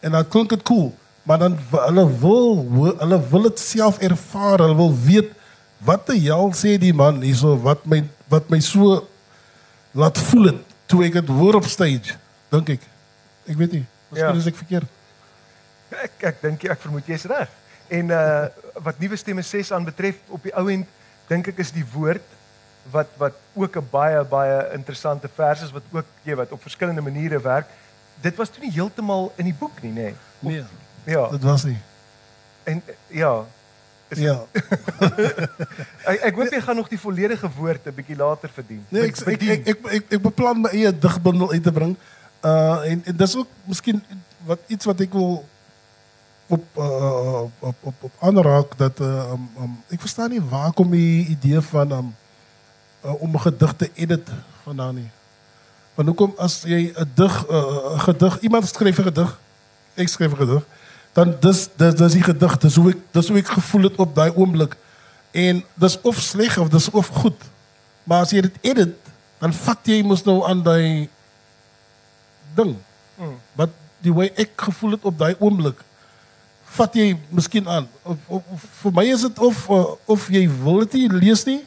En 0.00 0.14
dan 0.14 0.28
klink 0.28 0.48
dit 0.54 0.62
cool, 0.62 0.94
maar 1.22 1.38
dan 1.38 1.58
hulle 1.70 2.06
wil 2.22 2.66
hulle 2.98 3.20
wil 3.30 3.42
dit 3.42 3.58
self 3.58 3.98
ervaar, 3.98 4.62
hulle 4.62 4.76
wil 4.76 4.94
weet 5.04 5.34
wat 5.84 6.06
die 6.06 6.20
hel 6.28 6.52
sê 6.54 6.76
die 6.78 6.94
man 6.94 7.22
hierso 7.24 7.56
wat 7.66 7.82
my 7.90 8.04
wat 8.30 8.46
my 8.52 8.60
so 8.62 9.02
laat 9.90 10.18
voel 10.30 10.52
het 10.52 10.62
toe 10.86 11.02
ek 11.06 11.18
dit 11.18 11.34
hoor 11.34 11.58
op 11.58 11.66
stage, 11.66 12.14
dink 12.54 12.76
ek. 12.78 12.86
Ek 13.50 13.58
weet 13.58 13.78
nie, 13.80 13.84
miskien 14.10 14.34
ja. 14.34 14.38
is 14.38 14.48
ek 14.50 14.58
verkeerd. 14.62 14.99
Ek 15.90 16.22
ek 16.32 16.42
dink 16.42 16.64
ek 16.64 16.80
vermoed 16.80 17.06
jy's 17.06 17.26
reg. 17.30 17.48
En 17.90 18.10
uh 18.14 18.48
wat 18.84 18.98
nuwe 19.02 19.16
stemme 19.16 19.42
6 19.42 19.72
aan 19.72 19.84
betref 19.84 20.16
op 20.28 20.42
die 20.42 20.54
ou 20.54 20.68
end 20.70 20.86
dink 21.28 21.50
ek 21.52 21.58
is 21.58 21.72
die 21.74 21.86
woord 21.92 22.24
wat 22.90 23.08
wat 23.18 23.34
ook 23.54 23.76
'n 23.76 23.88
baie 23.90 24.24
baie 24.24 24.72
interessante 24.74 25.28
vers 25.28 25.62
is 25.62 25.70
wat 25.70 25.82
ook 25.90 26.06
jy 26.22 26.34
wat 26.34 26.52
op 26.52 26.62
verskillende 26.62 27.02
maniere 27.02 27.40
werk. 27.40 27.66
Dit 28.20 28.36
was 28.36 28.50
toe 28.50 28.62
nie 28.62 28.72
heeltemal 28.72 29.32
in 29.36 29.44
die 29.44 29.56
boek 29.58 29.82
nie, 29.82 29.92
nê? 29.92 30.14
Nee. 30.40 30.52
nee. 30.60 30.64
Ja. 31.04 31.28
Dit 31.28 31.42
was 31.42 31.64
nie. 31.64 31.78
En 32.64 32.82
ja. 33.06 33.44
Ja. 34.08 34.42
ek 36.10 36.24
ek 36.30 36.34
hoop 36.34 36.50
jy 36.50 36.60
gaan 36.60 36.76
nog 36.76 36.88
die 36.90 36.98
volledige 36.98 37.50
woord 37.56 37.86
'n 37.86 37.94
bietjie 37.94 38.16
later 38.16 38.50
verdien. 38.50 38.82
Nee, 38.88 39.06
ek 39.06 39.20
ek 39.20 39.42
ek, 39.42 39.66
ek 39.66 39.78
ek 39.86 40.04
ek 40.18 40.22
beplan 40.22 40.60
my 40.60 40.70
eie 40.74 40.90
digbundel 40.90 41.52
uit 41.52 41.62
te 41.62 41.72
bring. 41.72 41.96
Uh 42.42 42.90
en, 42.90 43.02
en 43.04 43.16
dis 43.16 43.36
ook 43.36 43.48
miskien 43.64 44.02
wat 44.44 44.58
iets 44.66 44.84
wat 44.84 45.00
ek 45.00 45.12
wil 45.12 45.44
op, 46.50 46.64
uh, 46.78 47.40
op, 47.58 47.74
op, 47.80 47.94
op 48.00 48.12
aanraak 48.20 48.78
dat 48.78 49.00
uh, 49.00 49.30
um, 49.32 49.50
um, 49.62 49.82
ik 49.88 50.00
versta 50.00 50.26
niet 50.26 50.48
waar 50.48 50.72
komt 50.72 50.90
die 50.90 51.26
idee 51.26 51.60
van 51.60 51.92
um, 51.92 52.16
uh, 53.04 53.22
om 53.22 53.34
een 53.34 53.40
gedicht 53.40 53.78
te 53.78 53.90
edit 53.94 54.28
vandaan 54.62 54.94
niet. 54.94 55.10
Want 55.94 56.08
hoe 56.08 56.16
kom 56.16 56.34
als 56.36 56.62
jij 56.64 56.92
een 56.94 57.10
dig, 57.14 57.44
gedicht, 57.96 58.42
iemand 58.42 58.68
schreef 58.68 58.98
een 58.98 59.04
gedicht, 59.04 59.36
ik 59.94 60.08
schreef 60.08 60.30
een 60.30 60.36
gedicht, 60.36 60.66
dan 61.12 61.36
dus, 61.40 61.68
dus, 61.76 61.94
dus 61.94 62.12
die 62.12 62.22
gedicht, 62.22 62.60
dus 62.60 62.74
hoe 62.74 62.90
ik, 62.90 62.96
dus 63.10 63.28
hoe 63.28 63.36
ik 63.36 63.46
gevoel 63.46 63.82
het 63.82 63.96
op 63.96 64.14
dat 64.14 64.36
ogenblik. 64.36 64.76
En 65.30 65.64
dat 65.74 65.90
is 65.90 66.00
of 66.00 66.16
slecht 66.20 66.58
of 66.58 66.68
dat 66.68 66.80
is 66.80 66.90
of 66.90 67.06
goed. 67.06 67.42
Maar 68.02 68.18
als 68.18 68.30
je 68.30 68.40
het 68.40 68.56
edit, 68.60 68.94
dan 69.38 69.52
vat 69.52 69.78
je 69.82 70.04
moest 70.04 70.24
nou 70.24 70.48
aan 70.48 70.62
die 70.62 71.08
ding. 72.54 72.76
Mm. 73.14 73.38
Wat 73.52 73.68
die 73.98 74.12
way 74.12 74.32
ik 74.34 74.50
gevoel 74.56 74.90
het 74.90 75.02
op 75.02 75.18
dat 75.18 75.36
ogenblik 75.38 75.82
vat 76.76 76.94
jy 76.94 77.18
miskien 77.28 77.68
aan. 77.68 77.88
Of, 78.02 78.16
of, 78.26 78.42
of 78.54 78.66
vir 78.82 78.94
my 78.94 79.04
is 79.10 79.24
dit 79.26 79.38
of 79.38 79.62
uh, 79.70 79.80
of 80.06 80.28
jy 80.32 80.44
wil 80.62 80.84
dit 80.84 80.92
nie 81.00 81.08
lees 81.26 81.44
nie 81.48 81.60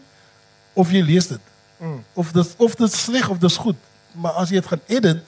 of 0.73 0.91
jy 0.93 1.03
lees 1.05 1.27
dit. 1.27 1.51
Mm. 1.77 1.99
Of 2.13 2.31
dit 2.31 2.55
of 2.57 2.75
dit 2.79 2.93
sleg 2.93 3.29
of 3.29 3.41
dit 3.41 3.57
goed. 3.65 3.79
Maar 4.11 4.39
as 4.43 4.53
jy 4.53 4.61
dit 4.61 4.71
gaan 4.71 4.85
edit 4.87 5.23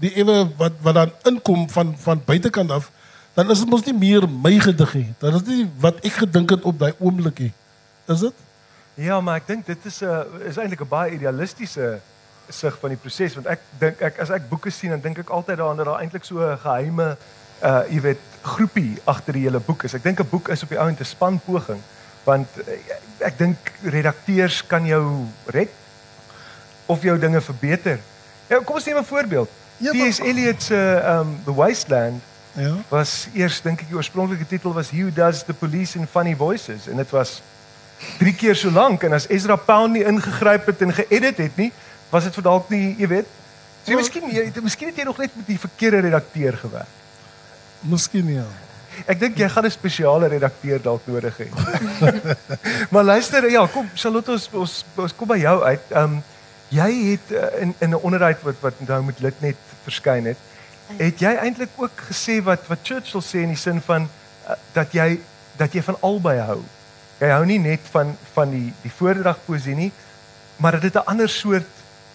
die 0.00 0.12
ewe 0.22 0.42
wat 0.56 0.78
wat 0.84 0.96
dan 0.96 1.12
inkom 1.28 1.66
van 1.70 1.92
van 2.00 2.22
buitekant 2.24 2.70
af, 2.72 2.90
dan 3.36 3.50
is 3.50 3.60
dit 3.62 3.68
mos 3.68 3.84
nie 3.84 3.96
meer 3.96 4.28
my 4.28 4.56
gedig 4.60 4.94
nie. 4.94 5.08
Dan 5.18 5.36
is 5.40 5.44
dit 5.44 5.74
wat 5.80 6.00
ek 6.04 6.22
gedink 6.24 6.56
het 6.56 6.64
op 6.64 6.78
daai 6.78 6.94
oomblik 6.98 7.44
nie. 7.46 7.52
Is 8.08 8.24
dit? 8.24 8.46
Ja, 9.00 9.20
maar 9.20 9.40
ek 9.40 9.46
dink 9.48 9.66
dit 9.66 9.84
is 9.84 10.00
'n 10.02 10.48
is 10.48 10.56
eintlik 10.56 10.80
'n 10.80 10.88
baie 10.88 11.12
idealistiese 11.14 12.00
sig 12.48 12.78
van 12.78 12.90
die 12.90 12.98
proses 12.98 13.34
want 13.34 13.46
ek 13.46 13.60
dink 13.78 14.00
ek 14.00 14.18
as 14.18 14.30
ek 14.30 14.48
boeke 14.48 14.70
sien 14.70 14.90
dan 14.90 15.00
dink 15.00 15.18
ek 15.18 15.30
altyd 15.30 15.56
daaraan 15.56 15.76
dat 15.76 15.86
daar 15.86 16.00
eintlik 16.02 16.24
so 16.24 16.40
'n 16.42 16.58
geheime 16.58 17.16
uh 17.62 17.82
jy 17.90 18.00
weet 18.00 18.18
groepie 18.42 18.98
agter 19.04 19.32
die 19.36 19.42
hele 19.44 19.60
boek 19.60 19.84
is. 19.84 19.94
Ek 19.94 20.02
dink 20.02 20.20
'n 20.20 20.28
boek 20.30 20.48
is 20.48 20.62
op 20.62 20.68
die 20.68 20.78
ou 20.78 20.88
end 20.88 21.00
'n 21.00 21.04
spanpoging 21.04 21.80
want 22.24 22.48
uh, 22.56 23.26
ek 23.26 23.38
dink 23.38 23.72
redakteurs 23.82 24.66
kan 24.66 24.86
jou 24.86 25.26
red 25.46 25.70
of 26.86 27.02
jou 27.02 27.18
dinge 27.18 27.40
verbeter. 27.40 28.00
Ja, 28.48 28.58
kom 28.64 28.76
ons 28.76 28.84
neem 28.84 28.96
'n 28.98 29.04
voorbeeld. 29.04 29.48
Ja, 29.76 29.92
T.S. 29.92 30.18
Eliot 30.18 30.62
se 30.62 31.02
um 31.20 31.40
The 31.44 31.54
Wasteland 31.54 32.22
Ja. 32.52 32.74
was 32.88 33.28
eers 33.32 33.60
dink 33.62 33.80
ek 33.80 33.88
die 33.88 33.96
oorspronklike 33.96 34.46
titel 34.46 34.72
was 34.74 34.90
Who 34.90 35.10
Does 35.14 35.44
the 35.46 35.54
Police 35.54 35.98
in 35.98 36.06
Funny 36.06 36.34
Voices 36.36 36.88
en 36.90 36.96
dit 36.96 37.10
was 37.10 37.42
drie 38.18 38.34
keer 38.34 38.56
so 38.56 38.70
lank 38.70 39.02
en 39.06 39.12
as 39.12 39.28
Ezra 39.30 39.56
Pound 39.56 39.92
nie 39.92 40.04
ingegryp 40.04 40.66
het 40.66 40.82
en 40.82 40.92
geëdit 40.92 41.36
het 41.36 41.56
nie, 41.56 41.72
was 42.10 42.24
dit 42.24 42.34
vir 42.34 42.42
dalk 42.42 42.70
nie, 42.70 42.96
jy 42.98 43.06
weet. 43.06 43.26
So 43.86 43.96
miskien 43.96 44.26
jy 44.34 44.50
miskien 44.62 44.90
het 44.90 44.98
jy 44.98 45.04
nog 45.04 45.18
net 45.18 45.36
met 45.36 45.46
die 45.46 45.58
verkeerde 45.58 46.00
redakteur 46.08 46.56
gewerk. 46.56 46.99
Miskien 47.80 48.28
ja. 48.28 48.44
Ek 49.08 49.20
dink 49.20 49.38
jy 49.38 49.48
gaan 49.48 49.64
'n 49.64 49.70
spesiale 49.70 50.28
redakteur 50.28 50.82
dalk 50.82 51.06
nodig 51.06 51.36
hê. 51.38 51.48
maar 52.92 53.04
luister, 53.04 53.50
ja, 53.50 53.66
kom 53.66 53.88
Charlotte 53.94 54.32
ons 54.32 54.48
ons, 54.52 54.84
ons 54.96 55.14
kom 55.16 55.28
by 55.28 55.38
jou 55.40 55.56
uit. 55.62 55.86
Ehm 55.90 56.04
um, 56.04 56.22
jy 56.70 56.90
het 57.10 57.32
uh, 57.34 57.46
in 57.62 57.74
in 57.80 57.90
'n 57.90 58.02
onderhoud 58.02 58.42
wat 58.42 58.60
wat 58.60 58.74
nou 58.86 59.02
met 59.02 59.20
lid 59.20 59.40
net 59.40 59.56
verskyn 59.84 60.24
het, 60.24 60.38
het 60.98 61.18
jy 61.18 61.32
eintlik 61.34 61.70
ook 61.76 62.04
gesê 62.10 62.42
wat 62.42 62.66
wat 62.68 62.78
Churchill 62.82 63.22
sê 63.22 63.42
in 63.42 63.54
die 63.54 63.58
sin 63.58 63.80
van 63.80 64.06
uh, 64.06 64.54
dat 64.72 64.92
jy 64.92 65.18
dat 65.56 65.72
jy 65.72 65.82
van 65.82 65.96
albei 66.00 66.38
hou. 66.38 66.62
Jy 67.20 67.28
hou 67.28 67.44
nie 67.46 67.58
net 67.58 67.80
van 67.90 68.16
van 68.34 68.50
die 68.50 68.72
die 68.82 68.92
voordrag 68.98 69.38
poesie 69.46 69.74
nie, 69.74 69.92
maar 70.56 70.72
dat 70.72 70.82
dit 70.82 70.94
'n 70.94 71.06
ander 71.06 71.28
soort 71.28 71.66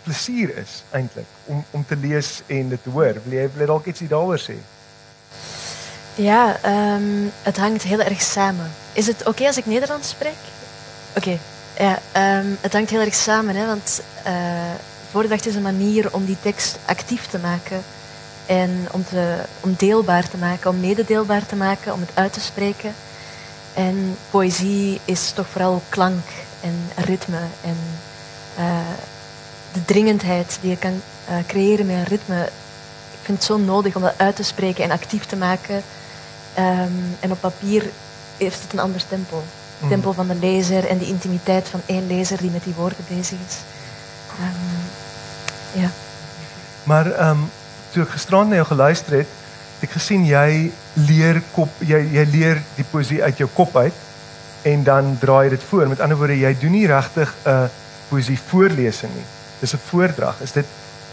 plesier 0.03 0.57
is 0.57 0.84
eintlik 0.91 1.27
om 1.45 1.65
om 1.72 1.86
te 1.86 1.95
lees 1.95 2.43
en 2.48 2.69
dit 2.69 2.84
te 2.84 2.89
hoor. 2.89 3.19
Wil 3.25 3.34
jy 3.39 3.50
wil 3.55 3.67
dalk 3.67 3.86
ietsie 3.86 4.07
daaroor 4.07 4.39
sê? 4.39 4.55
Ja, 6.15 6.57
ehm, 6.62 7.27
het 7.41 7.57
hangt 7.57 7.84
heel 7.84 8.01
erg 8.01 8.22
samen. 8.22 8.72
Is 8.93 9.07
het 9.07 9.27
oké 9.27 9.48
als 9.48 9.57
ik 9.57 9.65
Nederlands 9.65 10.10
spreek? 10.10 10.38
Oké. 11.17 11.38
Ja, 11.77 12.00
ehm, 12.12 12.48
het 12.62 12.74
hangt 12.74 12.89
heel 12.89 13.00
erg 13.00 13.15
samen, 13.15 13.55
hè, 13.55 13.65
want 13.65 14.01
eh 14.24 14.34
voordracht 15.15 15.45
is 15.45 15.55
een 15.55 15.62
manier 15.62 16.13
om 16.13 16.25
die 16.25 16.38
tekst 16.41 16.77
actief 16.86 17.27
te 17.27 17.39
maken 17.39 17.84
en 18.45 18.88
om, 18.91 19.05
te, 19.05 19.36
om 19.60 19.75
deelbaar 19.77 20.29
te 20.29 20.38
maken, 20.38 20.69
om 20.69 20.79
mededeelbaar 20.79 21.45
te 21.45 21.55
maken, 21.55 21.93
om 21.93 22.00
het 22.00 22.10
uit 22.13 22.34
te 22.34 22.39
spreken. 22.39 22.93
En 23.74 24.17
poëzie 24.29 25.00
is 25.05 25.31
toch 25.31 25.48
vooral 25.48 25.81
klank 25.89 26.25
en 26.62 26.89
ritme 26.95 27.39
en 27.62 27.77
eh, 28.55 28.93
de 29.74 29.86
dringendheid 29.86 30.57
die 30.62 30.69
je 30.69 30.77
kan 30.77 31.01
eh, 31.25 31.36
creëren 31.48 31.86
met 31.86 31.95
een 31.95 32.03
ritme. 32.03 32.43
Ik 33.12 33.19
vind 33.22 33.38
het 33.38 33.48
zo 33.48 33.57
nodig 33.57 33.95
om 33.95 34.01
dat 34.01 34.17
uit 34.17 34.36
te 34.36 34.43
spreken 34.43 34.84
en 34.84 34.91
actief 34.91 35.25
te 35.25 35.36
maken. 35.36 35.84
Ehm, 36.55 36.91
en 37.19 37.31
op 37.31 37.39
papier 37.39 37.89
heeft 38.38 38.62
het 38.62 38.74
een 38.74 38.79
ander 38.79 39.07
tempo. 39.07 39.43
Het 39.79 39.89
tempo 39.89 40.12
van 40.12 40.27
de 40.27 40.35
lezer 40.35 40.88
en 40.88 40.97
die 40.97 41.07
intimiteit 41.07 41.67
van 41.67 41.81
één 41.85 42.07
lezer 42.07 42.38
die 42.38 42.51
met 42.51 42.63
die 42.63 42.74
woorden 42.74 43.05
bezig 43.07 43.38
is. 43.47 43.57
Ehm, 44.39 45.81
ja. 45.81 45.89
Maar 46.83 47.29
um, 47.29 47.50
toe 47.91 48.03
ek 48.03 48.09
gisterand 48.09 48.50
na 48.50 48.55
jou 48.62 48.67
geluister 48.67 49.17
het, 49.17 49.27
het 49.75 49.89
ek 49.89 49.95
gesien 49.97 50.25
jy 50.25 50.71
leer 50.93 51.41
kop 51.51 51.81
jy 51.83 52.00
jy 52.13 52.25
leer 52.31 52.62
die 52.75 52.88
poesie 52.91 53.24
uit 53.24 53.38
jou 53.38 53.50
kop 53.53 53.75
uit 53.75 54.03
en 54.62 54.83
dan 54.83 55.17
draai 55.19 55.43
jy 55.50 55.50
dit 55.57 55.67
voor. 55.69 55.88
Met 55.91 56.00
ander 56.00 56.17
woorde, 56.17 56.39
jy 56.39 56.55
doen 56.59 56.71
nie 56.71 56.88
regtig 56.88 57.35
'n 57.45 57.69
poesie 58.09 58.39
voorlesing 58.39 59.13
nie. 59.13 59.27
Dis 59.59 59.74
'n 59.74 59.81
voordrag. 59.89 60.39
Is 60.41 60.51
dit 60.51 60.65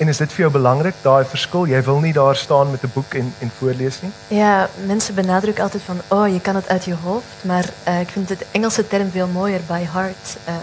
en 0.03 0.09
is 0.09 0.19
dit 0.19 0.33
vir 0.33 0.45
jou 0.45 0.51
belangrik 0.53 0.95
daai 1.03 1.25
verskil? 1.31 1.69
Jy 1.71 1.83
wil 1.87 2.01
nie 2.03 2.13
daar 2.13 2.37
staan 2.37 2.71
met 2.71 2.83
'n 2.83 2.91
boek 2.95 3.15
en 3.15 3.35
en 3.39 3.51
voorlees 3.59 4.01
nie. 4.03 4.13
Ja, 4.39 4.69
mensen 4.87 5.15
benadrukken 5.15 5.63
altijd 5.65 5.83
van, 5.83 6.01
oh, 6.09 6.29
je 6.33 6.41
kan 6.41 6.55
het 6.55 6.69
uit 6.69 6.85
je 6.85 6.95
hoofd. 6.95 7.35
Maar 7.43 7.67
eh, 7.85 8.01
ik 8.01 8.09
vind 8.09 8.29
het 8.29 8.45
Engelse 8.51 8.89
term 8.89 9.11
veel 9.11 9.27
mooier, 9.27 9.61
by 9.67 9.83
heart. 9.93 10.37
Ehm, 10.45 10.57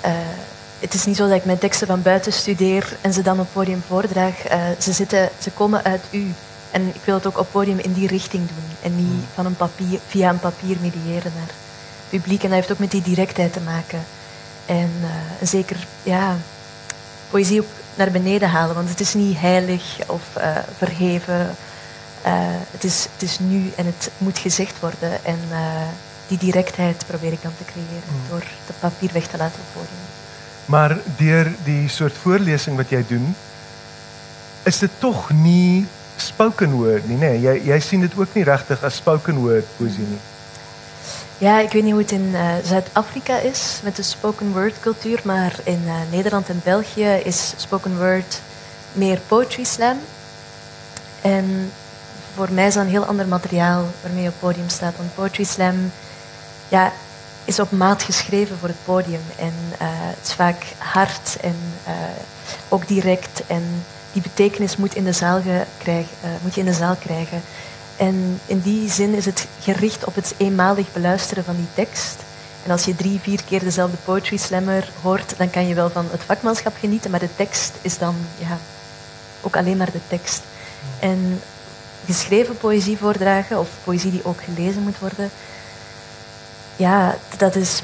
eh, 0.00 0.12
het 0.80 0.94
is 0.94 1.04
niet 1.04 1.16
zo 1.16 1.28
dat 1.28 1.36
ik 1.36 1.44
mijn 1.44 1.58
teksten 1.58 1.86
van 1.86 2.02
buiten 2.02 2.32
studeer 2.32 2.96
en 3.00 3.12
ze 3.12 3.22
dan 3.22 3.40
op 3.40 3.46
podium 3.52 3.82
voordraag. 3.86 4.44
Eh, 4.44 4.60
ze, 4.78 4.92
zitten, 4.92 5.28
ze 5.38 5.50
komen 5.50 5.84
uit 5.84 6.02
u. 6.10 6.34
En 6.70 6.86
ik 6.86 7.00
wil 7.04 7.14
het 7.14 7.26
ook 7.26 7.38
op 7.38 7.46
podium 7.50 7.78
in 7.78 7.92
die 7.92 8.06
richting 8.06 8.48
doen. 8.48 8.76
En 8.82 8.96
niet 8.96 9.24
van 9.34 9.46
een 9.46 9.56
papier, 9.56 9.98
via 10.06 10.30
een 10.30 10.38
papier 10.38 10.76
mediëren 10.80 11.32
naar 11.36 11.46
het 11.46 11.54
publiek. 12.08 12.42
En 12.42 12.48
dat 12.48 12.58
heeft 12.58 12.72
ook 12.72 12.78
met 12.78 12.90
die 12.90 13.02
directheid 13.02 13.52
te 13.52 13.60
maken. 13.60 14.04
En 14.66 14.90
eh, 15.02 15.46
zeker, 15.48 15.86
ja, 16.02 16.36
poëzie 17.30 17.60
ook 17.60 17.66
naar 18.00 18.10
beneden 18.10 18.48
halen. 18.48 18.74
Want 18.74 18.88
het 18.88 19.00
is 19.00 19.14
niet 19.14 19.38
heilig 19.38 19.98
of 20.06 20.22
eh, 20.36 20.56
verheven. 20.76 21.56
Eh, 22.22 22.32
het, 22.70 22.84
is, 22.84 23.08
het 23.12 23.22
is 23.22 23.38
nu 23.38 23.72
en 23.76 23.86
het 23.86 24.10
moet 24.18 24.38
gezegd 24.38 24.80
worden. 24.80 25.24
En 25.24 25.40
eh, 25.50 25.88
die 26.26 26.38
directheid 26.38 27.04
probeer 27.06 27.32
ik 27.32 27.42
dan 27.42 27.52
te 27.58 27.64
creëren 27.64 28.28
door 28.28 28.42
het 28.66 28.80
papier 28.80 29.10
weg 29.12 29.26
te 29.26 29.36
laten 29.36 29.60
het 29.60 29.72
podium. 29.72 30.08
Maar 30.64 30.96
die 31.64 31.88
soort 31.88 32.12
voorlesing 32.12 32.76
wat 32.76 32.88
jy 32.88 33.04
doen, 33.08 33.36
is 34.62 34.78
dit 34.78 34.90
tog 34.98 35.30
nie 35.30 35.86
spoken 36.16 36.70
word 36.70 37.08
nie? 37.08 37.16
Nee, 37.16 37.40
jy 37.40 37.60
jy 37.64 37.80
sien 37.80 38.00
dit 38.00 38.12
ook 38.16 38.34
nie 38.34 38.44
regtig 38.44 38.82
as 38.84 39.00
spoken 39.00 39.40
word 39.42 39.66
poesie 39.76 40.06
nie. 40.06 40.20
Ja, 41.40 41.58
ik 41.58 41.70
weet 41.72 41.82
niet 41.82 41.92
hoe 41.92 42.00
het 42.02 42.10
in 42.12 42.30
eh, 42.34 42.48
Zuid-Afrika 42.64 43.36
is 43.38 43.80
met 43.82 43.96
de 43.96 44.02
spoken 44.02 44.52
word 44.52 44.80
cultuur, 44.80 45.20
maar 45.24 45.54
in 45.64 45.82
eh, 45.86 45.94
Nederland 46.10 46.48
en 46.48 46.60
België 46.64 47.06
is 47.24 47.52
spoken 47.56 47.98
word 47.98 48.40
meer 48.92 49.20
poetry 49.28 49.64
slam. 49.64 49.98
En 51.20 51.72
voor 52.34 52.48
mij 52.52 52.66
is 52.66 52.74
dat 52.74 52.84
een 52.84 52.90
heel 52.90 53.04
ander 53.04 53.26
materiaal 53.28 53.84
waarmee 54.02 54.22
je 54.22 54.28
op 54.28 54.34
podium 54.38 54.68
staat. 54.68 54.96
Want 54.96 55.14
poetry 55.14 55.44
slam 55.44 55.92
ja, 56.68 56.92
is 57.44 57.60
op 57.60 57.70
maat 57.70 58.02
geschreven 58.02 58.58
voor 58.58 58.68
het 58.68 58.84
podium. 58.84 59.22
En 59.38 59.54
eh, 59.78 59.86
het 59.90 60.26
is 60.26 60.32
vaak 60.34 60.62
hard 60.78 61.36
en 61.40 61.56
ook 62.68 62.88
direct. 62.88 63.42
En 63.46 63.84
die 64.12 64.22
betekenis 64.22 64.76
moet, 64.76 64.94
in 64.94 65.04
de 65.04 65.12
zaal 65.12 65.40
ge- 65.42 65.64
krijg- 65.78 66.06
eh, 66.22 66.30
moet 66.42 66.54
je 66.54 66.60
in 66.60 66.66
de 66.66 66.72
zaal 66.72 66.96
krijgen. 67.00 67.42
En 68.00 68.40
in 68.46 68.60
die 68.60 68.90
zin 68.90 69.14
is 69.14 69.26
het 69.26 69.46
gericht 69.60 70.04
op 70.04 70.14
het 70.14 70.34
eenmalig 70.36 70.92
beluisteren 70.92 71.44
van 71.44 71.56
die 71.56 71.68
tekst. 71.74 72.16
En 72.64 72.70
als 72.70 72.84
je 72.84 72.94
drie, 72.94 73.20
vier 73.20 73.42
keer 73.44 73.60
dezelfde 73.60 73.96
poetry 74.04 74.36
slammer 74.36 74.92
hoort, 75.02 75.34
dan 75.36 75.50
kan 75.50 75.66
je 75.66 75.74
wel 75.74 75.90
van 75.90 76.06
het 76.10 76.22
vakmanschap 76.22 76.76
genieten, 76.80 77.10
maar 77.10 77.20
de 77.20 77.36
tekst 77.36 77.72
is 77.82 77.98
dan 77.98 78.14
ja, 78.38 78.58
ook 79.40 79.56
alleen 79.56 79.76
maar 79.76 79.92
de 79.92 80.00
tekst. 80.08 80.42
En 80.98 81.40
geschreven 82.06 82.56
poëzie 82.56 82.98
voordragen, 82.98 83.58
of 83.58 83.68
poëzie 83.84 84.10
die 84.10 84.24
ook 84.24 84.42
gelezen 84.42 84.82
moet 84.82 84.98
worden, 84.98 85.30
ja, 86.76 87.16
dat 87.36 87.54
is 87.54 87.82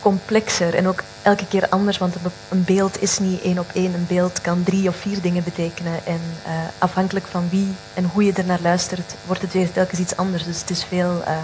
complexer 0.00 0.74
en 0.74 0.88
ook 0.88 1.02
elke 1.22 1.46
keer 1.46 1.68
anders, 1.68 1.98
want 1.98 2.14
een 2.14 2.22
be- 2.22 2.30
een 2.48 2.64
beeld 2.64 3.02
is 3.02 3.18
niet 3.18 3.40
één 3.40 3.58
op 3.58 3.70
één. 3.74 3.94
Een 3.94 4.06
beeld 4.08 4.40
kan 4.40 4.62
drie 4.62 4.88
of 4.88 4.96
vier 4.96 5.20
dingen 5.20 5.44
betekenen. 5.44 6.06
En 6.06 6.20
eh, 6.44 6.52
afhankelijk 6.78 7.26
van 7.26 7.48
wie 7.50 7.74
en 7.94 8.04
hoe 8.04 8.24
je 8.24 8.32
er 8.32 8.44
naar 8.44 8.60
luistert, 8.62 9.14
wordt 9.26 9.42
het 9.42 9.52
weer 9.52 9.72
telkens 9.72 10.00
iets 10.00 10.16
anders. 10.16 10.44
Dus 10.44 10.60
het 10.60 10.70
is 10.70 10.84
veel 10.84 11.22
ehm, 11.24 11.36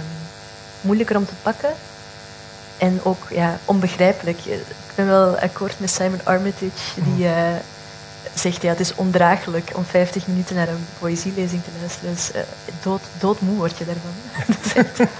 moeilijker 0.80 1.16
om 1.16 1.26
te 1.26 1.34
pakken. 1.42 1.70
En 2.78 3.00
ook 3.02 3.26
ja, 3.30 3.58
onbegrijpelijk. 3.64 4.44
Ik 4.44 4.62
ben 4.94 5.06
wel 5.06 5.38
akkoord 5.38 5.80
met 5.80 5.90
Simon 5.90 6.20
Armitage, 6.24 6.70
die 6.94 7.26
eh, 7.26 7.34
zegt 8.34 8.62
ja, 8.62 8.68
het 8.68 8.80
is 8.80 8.94
ondraaglijk 8.94 9.70
om 9.74 9.84
50 9.84 10.26
minuten 10.26 10.56
naar 10.56 10.68
een 10.68 10.86
poëzielezing 10.98 11.62
te 11.64 11.70
luisteren. 11.80 12.14
Dus 12.14 12.32
eh, 12.32 12.40
dood, 12.82 13.02
doodmoe 13.18 13.56
word 13.56 13.78
je 13.78 13.84
daarvan. 13.84 14.12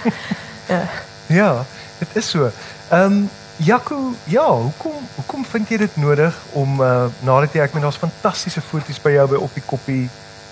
Ja. 0.67 0.89
Ja, 1.25 1.65
dit 1.97 2.07
is 2.13 2.29
so. 2.29 2.51
Ehm 2.87 3.01
um, 3.11 3.29
Jaco, 3.59 4.13
ja, 4.23 4.47
hoekom 4.47 4.95
hoekom 5.15 5.41
vind 5.45 5.67
jy 5.67 5.77
dit 5.81 5.95
nodig 5.99 6.35
om 6.55 6.77
uh, 6.79 7.09
nadat 7.27 7.57
jy 7.57 7.65
ek 7.65 7.73
meen 7.75 7.83
daar's 7.83 7.99
fantastiese 7.99 8.61
foto's 8.63 9.01
by 9.03 9.11
jou 9.11 9.25
by 9.33 9.41
op 9.43 9.57
die 9.57 9.63
koppie, 9.67 10.05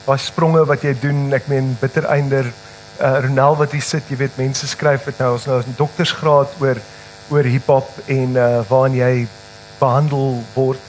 daai 0.03 0.19
spronge 0.19 0.65
wat 0.67 0.83
jy 0.83 0.91
doen, 0.99 1.21
ek 1.31 1.47
meen 1.47 1.69
bittereinder 1.79 2.49
uh, 2.51 3.13
Ronel 3.23 3.55
wat 3.61 3.77
hier 3.77 3.87
sit, 3.87 4.11
jy 4.11 4.19
weet 4.19 4.35
mense 4.35 4.67
skryf 4.67 5.07
dit 5.07 5.23
nou 5.23 5.31
ons 5.37 5.47
nou 5.47 5.61
'n 5.63 5.79
doktersgraad 5.79 6.59
oor 6.59 6.83
oor 7.31 7.47
hiphop 7.47 7.95
en 8.11 8.35
uh, 8.35 8.59
waarin 8.67 8.99
jy 8.99 9.13
behandel 9.79 10.43
word. 10.59 10.83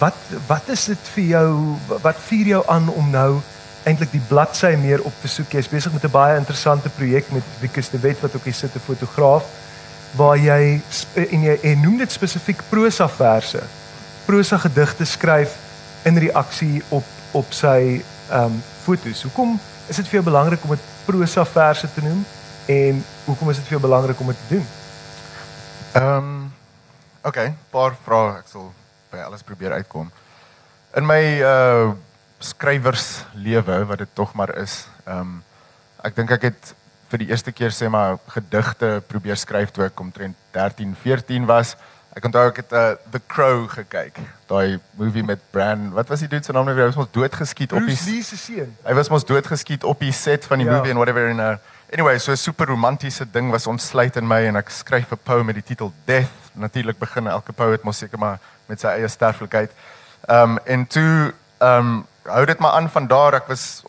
Wat 0.00 0.16
wat 0.48 0.72
is 0.72 0.88
dit 0.88 1.14
vir 1.14 1.24
jou 1.36 1.48
wat 2.00 2.26
vier 2.32 2.56
jou 2.56 2.64
aan 2.72 2.88
om 2.88 3.12
nou 3.12 3.42
eintlik 3.84 4.16
die 4.16 4.28
bladsy 4.32 4.78
meer 4.80 5.04
op 5.04 5.12
te 5.20 5.28
soek. 5.28 5.52
Jy's 5.52 5.68
besig 5.68 5.92
met 5.92 6.08
'n 6.08 6.16
baie 6.16 6.40
interessante 6.40 6.88
projek 6.88 7.28
met 7.36 7.44
Wikus 7.60 7.92
de 7.92 8.00
Wet 8.00 8.20
wat 8.24 8.32
ook 8.32 8.48
hier 8.48 8.56
sit 8.56 8.72
'n 8.72 8.88
fotograaf 8.88 9.44
waar 10.16 10.38
jy 10.38 10.80
sp- 10.90 11.26
en 11.30 11.46
jy 11.46 11.56
en 11.72 11.82
noem 11.82 11.98
dit 12.02 12.12
spesifiek 12.12 12.62
prosa 12.70 13.08
verse. 13.08 13.62
Prosa 14.26 14.58
gedigte 14.58 15.04
skryf 15.04 15.56
in 16.08 16.18
reaksie 16.18 16.82
op 16.88 17.04
op 17.32 17.52
sy 17.54 18.02
ehm 18.30 18.44
um, 18.44 18.62
fotos. 18.82 19.22
Hoekom 19.22 19.58
is 19.88 19.96
dit 19.96 20.08
vir 20.08 20.20
jou 20.20 20.24
belangrik 20.26 20.64
om 20.64 20.74
dit 20.74 20.86
prosa 21.06 21.44
verse 21.46 21.88
te 21.94 22.02
noem 22.02 22.24
en 22.66 23.04
hoekom 23.26 23.50
is 23.50 23.60
dit 23.60 23.68
vir 23.68 23.78
jou 23.78 23.82
belangrik 23.86 24.20
om 24.20 24.32
dit 24.32 24.40
te 24.46 24.54
doen? 24.54 24.66
Ehm 25.92 26.16
um, 26.16 26.52
okay, 27.22 27.52
paar 27.70 27.94
vrae 28.04 28.38
ek 28.38 28.50
sal 28.50 28.72
by 29.10 29.22
alles 29.26 29.42
probeer 29.46 29.78
uitkom. 29.78 30.10
In 30.98 31.06
my 31.06 31.22
uh 31.42 31.90
skrywerslewe 32.40 33.82
wat 33.84 33.98
dit 34.00 34.08
tog 34.16 34.32
maar 34.34 34.54
is, 34.56 34.86
ehm 35.04 35.20
um, 35.20 35.32
ek 36.02 36.16
dink 36.16 36.30
ek 36.32 36.46
het 36.48 36.74
vir 37.10 37.18
die 37.24 37.28
eerste 37.30 37.52
keer 37.52 37.72
sê 37.74 37.88
maar 37.90 38.18
gedigte 38.28 39.02
probeer 39.08 39.36
skryf 39.36 39.70
toe 39.74 39.84
ek 39.84 40.00
omtrent 40.00 40.36
13, 40.54 40.94
14 41.02 41.46
was. 41.46 41.76
Ek 42.16 42.24
onthou 42.26 42.48
ek 42.50 42.56
het 42.56 42.72
uh, 42.74 42.94
The 43.12 43.20
Crow 43.30 43.68
gekyk. 43.70 44.18
Daai 44.50 44.80
movie 44.98 45.22
met 45.22 45.42
Bran, 45.54 45.90
wat 45.94 46.08
was 46.10 46.20
die 46.24 46.28
dude 46.28 46.44
se 46.44 46.52
naam 46.52 46.66
nou 46.66 46.74
weer? 46.74 46.88
Hy 46.88 46.90
was 46.90 46.98
mos 46.98 47.12
doodgeskiet 47.14 47.72
op 47.72 47.78
die 47.78 47.86
Bruce 47.94 48.10
Lee 48.10 48.22
se 48.26 48.36
seun. 48.36 48.72
Hy 48.86 48.94
was 48.98 49.10
mos 49.12 49.26
doodgeskiet 49.26 49.84
op 49.86 50.00
die 50.02 50.12
set 50.12 50.46
van 50.50 50.58
die 50.58 50.66
Ja. 50.66 50.76
movie 50.78 50.90
en 50.90 50.96
whatever 50.98 51.28
in 51.30 51.40
'n 51.40 51.58
Anyway, 51.92 52.18
so 52.18 52.30
'n 52.32 52.36
super 52.36 52.66
romantiese 52.66 53.26
ding 53.30 53.50
was 53.50 53.66
ontsluit 53.66 54.16
in 54.16 54.26
my 54.26 54.46
en 54.46 54.56
ek 54.56 54.70
skryf 54.70 55.10
'n 55.12 55.18
poem 55.22 55.46
met 55.46 55.54
die 55.54 55.62
titel 55.64 55.92
Death. 56.04 56.30
Natuurlik 56.54 56.98
begin 56.98 57.26
elke 57.26 57.52
poet 57.52 57.82
mos 57.82 57.98
seker 57.98 58.18
maar 58.18 58.38
met 58.66 58.80
sy 58.80 58.86
eie 58.86 59.08
sterflikheid. 59.08 59.70
Ehm 60.28 60.50
um, 60.50 60.58
en 60.66 60.86
toe 60.86 61.32
ehm 61.58 61.78
um, 61.78 62.06
hou 62.22 62.44
dit 62.46 62.58
maar 62.58 62.72
aan 62.72 62.90
van 62.90 63.06
daar. 63.06 63.34
Ek 63.34 63.46
was 63.48 63.82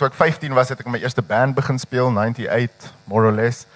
toe 0.00 0.08
ek 0.08 0.16
15 0.16 0.54
was 0.56 0.70
het 0.72 0.80
ek 0.80 0.88
my 0.88 0.98
eerste 1.02 1.20
band 1.20 1.52
begin 1.58 1.78
speel, 1.78 2.08
98 2.08 2.88
more 3.04 3.28
or 3.28 3.34
less. 3.36 3.66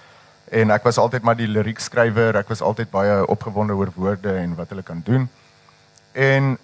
En 0.49 0.71
ek 0.73 0.85
was 0.87 0.97
altyd 0.97 1.25
maar 1.25 1.37
die 1.37 1.49
liriekskrywer. 1.49 2.39
Ek 2.39 2.49
was 2.49 2.63
altyd 2.65 2.89
baie 2.89 3.19
opgewonde 3.29 3.75
oor 3.77 3.91
woorde 3.93 4.33
en 4.33 4.55
wat 4.57 4.71
hulle 4.73 4.85
kan 4.85 5.03
doen. 5.05 5.27
En 6.17 6.55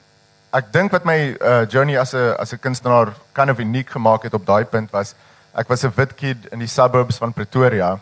ek 0.58 0.72
dink 0.74 0.94
wat 0.96 1.06
my 1.06 1.18
uh, 1.38 1.66
journey 1.70 2.00
as 2.00 2.14
'n 2.18 2.34
as 2.42 2.54
'n 2.54 2.60
kunstenaar 2.60 3.14
kind 3.34 3.50
of 3.54 3.60
uniek 3.60 3.90
gemaak 3.90 4.24
het 4.24 4.34
op 4.34 4.46
daai 4.46 4.66
punt 4.66 4.92
was 4.92 5.14
ek 5.54 5.70
was 5.70 5.86
'n 5.86 5.94
wit 5.96 6.16
kid 6.16 6.38
in 6.52 6.60
die 6.60 6.68
suburbs 6.68 7.18
van 7.18 7.34
Pretoria. 7.34 8.00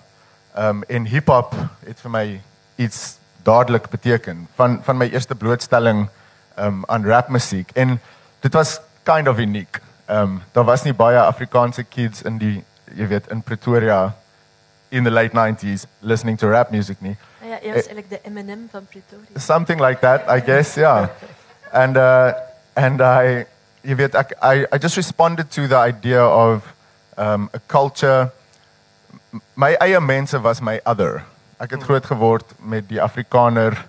Um 0.55 0.83
en 0.87 1.05
hiphop 1.05 1.55
het 1.85 1.99
vir 1.99 2.11
my 2.11 2.41
iets 2.77 3.17
dadelik 3.43 3.89
beteken 3.89 4.47
van 4.55 4.79
van 4.83 4.97
my 4.97 5.09
eerste 5.11 5.35
blootstelling 5.35 6.07
um 6.57 6.83
aan 6.87 7.05
rapmusiek 7.05 7.71
en 7.75 7.99
dit 8.39 8.53
was 8.53 8.79
kind 9.03 9.27
of 9.27 9.37
uniek. 9.37 9.81
Um 10.09 10.41
daar 10.51 10.65
was 10.65 10.83
nie 10.83 10.93
baie 10.93 11.19
Afrikaanse 11.19 11.83
kids 11.83 12.21
in 12.21 12.37
die 12.37 12.63
jy 12.95 13.07
weet 13.07 13.27
in 13.29 13.41
Pretoria 13.41 14.15
in 14.89 15.03
the 15.03 15.11
late 15.11 15.33
90s 15.33 15.85
listening 15.99 16.37
to 16.37 16.49
rap 16.49 16.71
music 16.71 17.01
nie. 17.01 17.17
Ah 17.41 17.47
ja, 17.47 17.57
jij 17.61 17.73
was 17.73 17.87
eigenlijk 17.87 18.09
de 18.09 18.19
Eminem 18.21 18.67
van 18.71 18.85
Pretoria. 18.85 19.39
something 19.39 19.79
like 19.81 19.99
that, 19.99 20.21
I 20.27 20.41
guess. 20.41 20.75
Yeah, 20.75 21.07
and 21.81 21.97
uh, 21.97 22.33
and 22.73 23.01
I, 23.01 23.45
you 23.81 23.95
weet, 23.95 24.15
ek, 24.15 24.31
I, 24.41 24.65
I 24.71 24.77
just 24.77 24.95
responded 24.95 25.51
to 25.51 25.67
the 25.67 25.77
idea 25.77 26.25
of 26.25 26.73
um, 27.17 27.49
a 27.53 27.59
culture. 27.67 28.31
My 29.53 29.77
eie 29.81 29.99
mense 29.99 30.41
was 30.41 30.61
my 30.61 30.79
other. 30.85 31.23
Ek 31.57 31.71
het 31.71 31.83
groot 31.83 32.05
geword 32.05 32.53
met 32.57 32.87
die 32.89 33.01
Afrikaner 33.01 33.88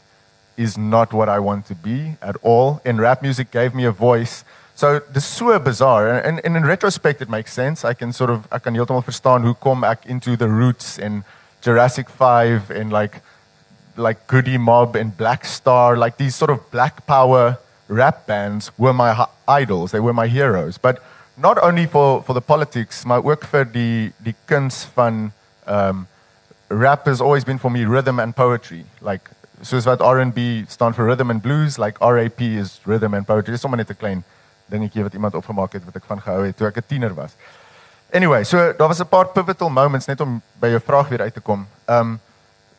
is 0.60 0.76
not 0.76 1.12
what 1.12 1.28
I 1.28 1.38
want 1.38 1.64
to 1.66 1.74
be 1.74 2.16
at 2.20 2.36
all. 2.42 2.80
And 2.84 3.00
rap 3.00 3.22
music 3.22 3.50
gave 3.50 3.74
me 3.74 3.84
a 3.84 3.90
voice. 3.90 4.44
So 4.74 5.00
dis 5.12 5.24
so 5.24 5.58
bizarre 5.58 6.08
and, 6.08 6.40
and, 6.44 6.56
in 6.56 6.64
retrospect 6.64 7.20
it 7.22 7.28
makes 7.28 7.52
sense. 7.52 7.84
I 7.84 7.94
can 7.94 8.12
sort 8.12 8.30
of 8.30 8.46
ek 8.52 8.64
kan 8.64 8.74
heeltemal 8.74 9.04
verstaan 9.04 9.42
hoe 9.48 9.54
kom 9.54 9.84
ek 9.84 10.06
into 10.06 10.36
the 10.36 10.48
roots 10.48 10.98
and 10.98 11.24
Jurassic 11.60 12.08
5 12.08 12.70
and 12.70 12.92
like 12.92 13.20
like 13.96 14.26
Goody 14.26 14.58
Mob 14.58 14.96
and 14.96 15.16
Black 15.16 15.44
Star, 15.44 15.96
like 15.96 16.16
these 16.16 16.34
sort 16.34 16.50
of 16.50 16.70
black 16.70 17.06
power 17.06 17.58
rap 17.88 18.26
bands 18.26 18.70
were 18.78 18.92
my 18.92 19.26
idols. 19.48 19.92
They 19.92 20.00
were 20.00 20.12
my 20.12 20.28
heroes. 20.28 20.78
But 20.78 21.02
not 21.36 21.58
only 21.62 21.86
for, 21.86 22.22
for 22.22 22.32
the 22.32 22.40
politics, 22.40 23.04
my 23.04 23.18
work 23.18 23.44
for 23.44 23.64
the, 23.64 24.12
the 24.22 24.34
kunst 24.46 24.88
van 24.94 25.32
um, 25.66 26.06
rap 26.68 27.06
has 27.06 27.20
always 27.20 27.44
been 27.44 27.58
for 27.58 27.70
me 27.70 27.84
rhythm 27.84 28.18
and 28.20 28.34
poetry. 28.34 28.84
Like, 29.00 29.30
soos 29.62 29.84
wat 29.84 30.00
R&B 30.00 30.64
stand 30.68 30.94
for 30.94 31.04
rhythm 31.04 31.30
and 31.30 31.42
blues, 31.42 31.78
like 31.78 31.98
RAP 32.00 32.40
is 32.40 32.80
rhythm 32.84 33.14
and 33.14 33.26
poetry. 33.26 33.52
Dis 33.52 33.60
sommer 33.60 33.76
net 33.76 33.90
'n 33.90 33.96
klein 33.96 34.24
dingetjie 34.70 35.02
wat 35.02 35.14
iemand 35.14 35.34
opgemaak 35.34 35.72
het 35.72 35.84
wat 35.84 35.96
ek 35.96 36.04
van 36.06 36.20
gehou 36.20 36.46
het 36.46 36.56
toe 36.56 36.66
ek 36.66 36.76
'n 36.76 36.86
tiener 36.86 37.14
was. 37.14 37.36
Anyway, 38.12 38.44
so 38.44 38.72
daar 38.72 38.88
was 38.88 39.00
'n 39.00 39.08
paar 39.08 39.28
pivotal 39.28 39.70
moments 39.70 40.06
net 40.06 40.20
om 40.20 40.42
by 40.60 40.68
jou 40.68 40.80
vraag 40.80 41.08
weer 41.08 41.20
uit 41.20 41.34
te 41.34 41.40
kom. 41.40 41.66
Um 41.86 42.20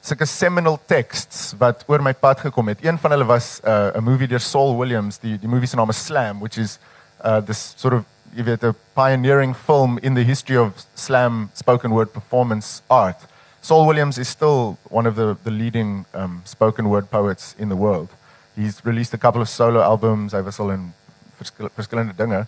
sulke 0.02 0.26
seminal 0.26 0.80
texts 0.86 1.54
wat 1.58 1.84
oor 1.88 2.02
my 2.02 2.14
pad 2.14 2.40
gekom 2.40 2.68
het. 2.68 2.84
Een 2.84 2.98
van 2.98 3.12
hulle 3.12 3.26
was 3.26 3.60
'n 3.64 3.70
uh, 3.70 4.00
movie 4.00 4.28
deur 4.28 4.40
Saul 4.40 4.78
Williams. 4.78 5.20
Die 5.20 5.38
die 5.40 5.50
movie 5.50 5.68
se 5.68 5.76
naam 5.76 5.90
is 5.90 6.06
Slam, 6.06 6.40
which 6.40 6.58
is 6.58 6.80
uh 7.24 7.38
this 7.38 7.74
sort 7.78 7.94
of 7.94 8.04
you 8.34 8.44
weet 8.44 8.64
'n 8.64 8.76
pioneering 8.94 9.56
film 9.56 9.98
in 9.98 10.14
the 10.14 10.24
history 10.24 10.58
of 10.58 10.72
slam 10.94 11.50
spoken 11.54 11.92
word 11.92 12.12
performance 12.12 12.82
art. 12.88 13.22
Saul 13.62 13.86
Williams 13.86 14.18
is 14.18 14.28
still 14.28 14.78
one 14.90 15.06
of 15.06 15.16
the 15.16 15.38
the 15.44 15.52
leading 15.52 16.06
um 16.14 16.42
spoken 16.46 16.90
word 16.90 17.10
poets 17.10 17.56
in 17.60 17.70
the 17.70 17.76
world. 17.76 18.10
He's 18.56 18.84
released 18.84 19.14
a 19.14 19.18
couple 19.18 19.42
of 19.42 19.50
solo 19.50 19.82
albums. 19.82 20.34
Hy 20.34 20.42
was 20.42 20.60
al 20.60 20.72
in 20.72 20.94
verskil, 21.40 21.70
verskillende. 21.78 22.48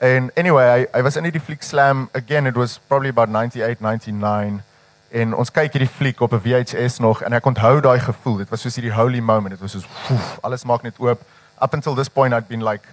And 0.00 0.30
anyway, 0.36 0.86
I, 0.92 0.98
I 0.98 1.02
was 1.02 1.16
in 1.16 1.24
die 1.24 1.38
fliek 1.38 1.62
Slam 1.62 2.10
again. 2.14 2.46
It 2.46 2.56
was 2.56 2.78
probably 2.88 3.08
about 3.08 3.28
98, 3.28 3.80
99. 3.80 4.62
En 5.12 5.34
ons 5.34 5.50
kyk 5.50 5.72
hierdie 5.72 5.88
fliek 5.88 6.20
op 6.20 6.32
'n 6.32 6.40
VHS 6.40 6.98
nog 7.00 7.22
en 7.22 7.32
ek 7.32 7.46
onthou 7.46 7.80
daai 7.80 8.00
gevoel. 8.00 8.36
Dit 8.38 8.50
was 8.50 8.60
soos 8.60 8.76
hierdie 8.76 8.92
holy 8.92 9.20
moment. 9.20 9.50
Dit 9.54 9.60
was 9.60 9.72
soos 9.72 9.86
woef, 10.08 10.38
alles 10.42 10.64
maak 10.64 10.82
net 10.82 10.98
oop. 11.00 11.20
Up 11.60 11.74
until 11.74 11.94
this 11.94 12.08
point 12.08 12.34
I'd 12.34 12.48
been 12.48 12.64
like 12.64 12.88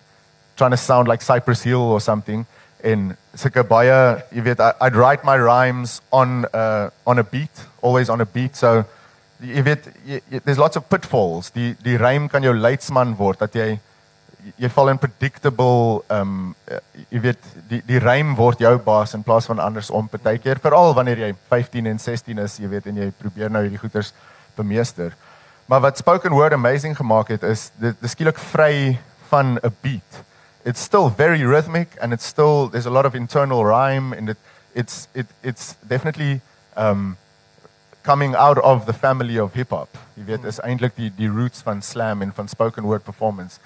trying 0.55 0.71
to 0.71 0.77
sound 0.77 1.07
like 1.07 1.23
Cypress 1.23 1.63
Hill 1.63 1.91
or 1.91 2.01
something 2.01 2.45
en 2.83 3.17
sulke 3.35 3.63
baie, 3.67 3.97
jy 4.31 4.43
weet, 4.45 4.59
I, 4.59 4.71
I'd 4.85 4.95
write 4.95 5.25
my 5.27 5.35
rhymes 5.37 5.99
on 6.11 6.45
uh 6.53 6.89
on 7.05 7.19
a 7.19 7.23
beat, 7.23 7.65
always 7.81 8.09
on 8.09 8.21
a 8.21 8.25
beat. 8.25 8.55
So 8.55 8.85
jy 9.39 9.63
weet, 9.63 9.91
jy, 10.05 10.21
jy, 10.29 10.41
there's 10.45 10.59
lots 10.59 10.77
of 10.77 10.89
pitfalls. 10.89 11.51
Die 11.51 11.75
die 11.83 11.97
rym 11.97 12.29
kan 12.29 12.43
jou 12.43 12.53
leidsman 12.55 13.15
word 13.19 13.39
dat 13.43 13.55
jy 13.55 13.79
jy 14.59 14.69
val 14.71 14.91
in 14.91 14.99
predictable 14.99 16.03
um 16.13 16.53
uh, 16.71 16.79
jy 17.11 17.21
weet 17.27 17.49
die 17.69 17.81
die 17.87 17.99
rym 17.99 18.35
word 18.37 18.61
jou 18.63 18.71
baas 18.83 19.13
in 19.17 19.23
plaas 19.25 19.49
van 19.49 19.59
andersom 19.59 20.07
partykeer 20.11 20.61
veral 20.63 20.93
wanneer 20.97 21.25
jy 21.25 21.31
15 21.51 21.89
en 21.91 21.99
16 21.99 22.39
is 22.45 22.55
jy 22.61 22.69
weet 22.71 22.87
en 22.87 23.01
jy 23.03 23.09
probeer 23.19 23.51
nou 23.51 23.65
hierdie 23.65 23.81
goeters 23.81 24.13
bemeester 24.57 25.11
maar 25.67 25.83
wat 25.83 25.99
spoken 25.99 26.35
word 26.35 26.55
amazing 26.55 26.95
gemaak 26.97 27.33
het 27.35 27.43
is 27.43 27.67
dit 27.83 28.07
skielik 28.07 28.39
vry 28.53 28.97
van 29.31 29.57
'n 29.59 29.75
beat 29.83 30.23
it's 30.69 30.79
still 30.79 31.09
very 31.09 31.43
rhythmic 31.43 31.97
and 31.99 32.13
it's 32.13 32.25
still 32.25 32.67
there's 32.67 32.85
a 32.85 32.91
lot 32.91 33.05
of 33.07 33.15
internal 33.15 33.65
rhyme 33.65 34.13
and 34.13 34.29
it 34.29 34.37
it's 34.75 35.07
it 35.15 35.25
it's 35.41 35.73
definitely 35.87 36.41
um 36.75 37.17
coming 38.03 38.35
out 38.35 38.59
of 38.59 38.85
the 38.85 38.93
family 38.93 39.37
of 39.37 39.53
hip 39.53 39.71
hop. 39.71 39.97
Jy 40.17 40.23
weet 40.27 40.45
is 40.51 40.59
eintlik 40.61 40.93
die 40.95 41.09
die 41.17 41.29
roots 41.29 41.65
van 41.65 41.81
slam 41.81 42.21
en 42.21 42.31
van 42.37 42.47
spoken 42.47 42.85
word 42.91 43.03
performance. 43.03 43.57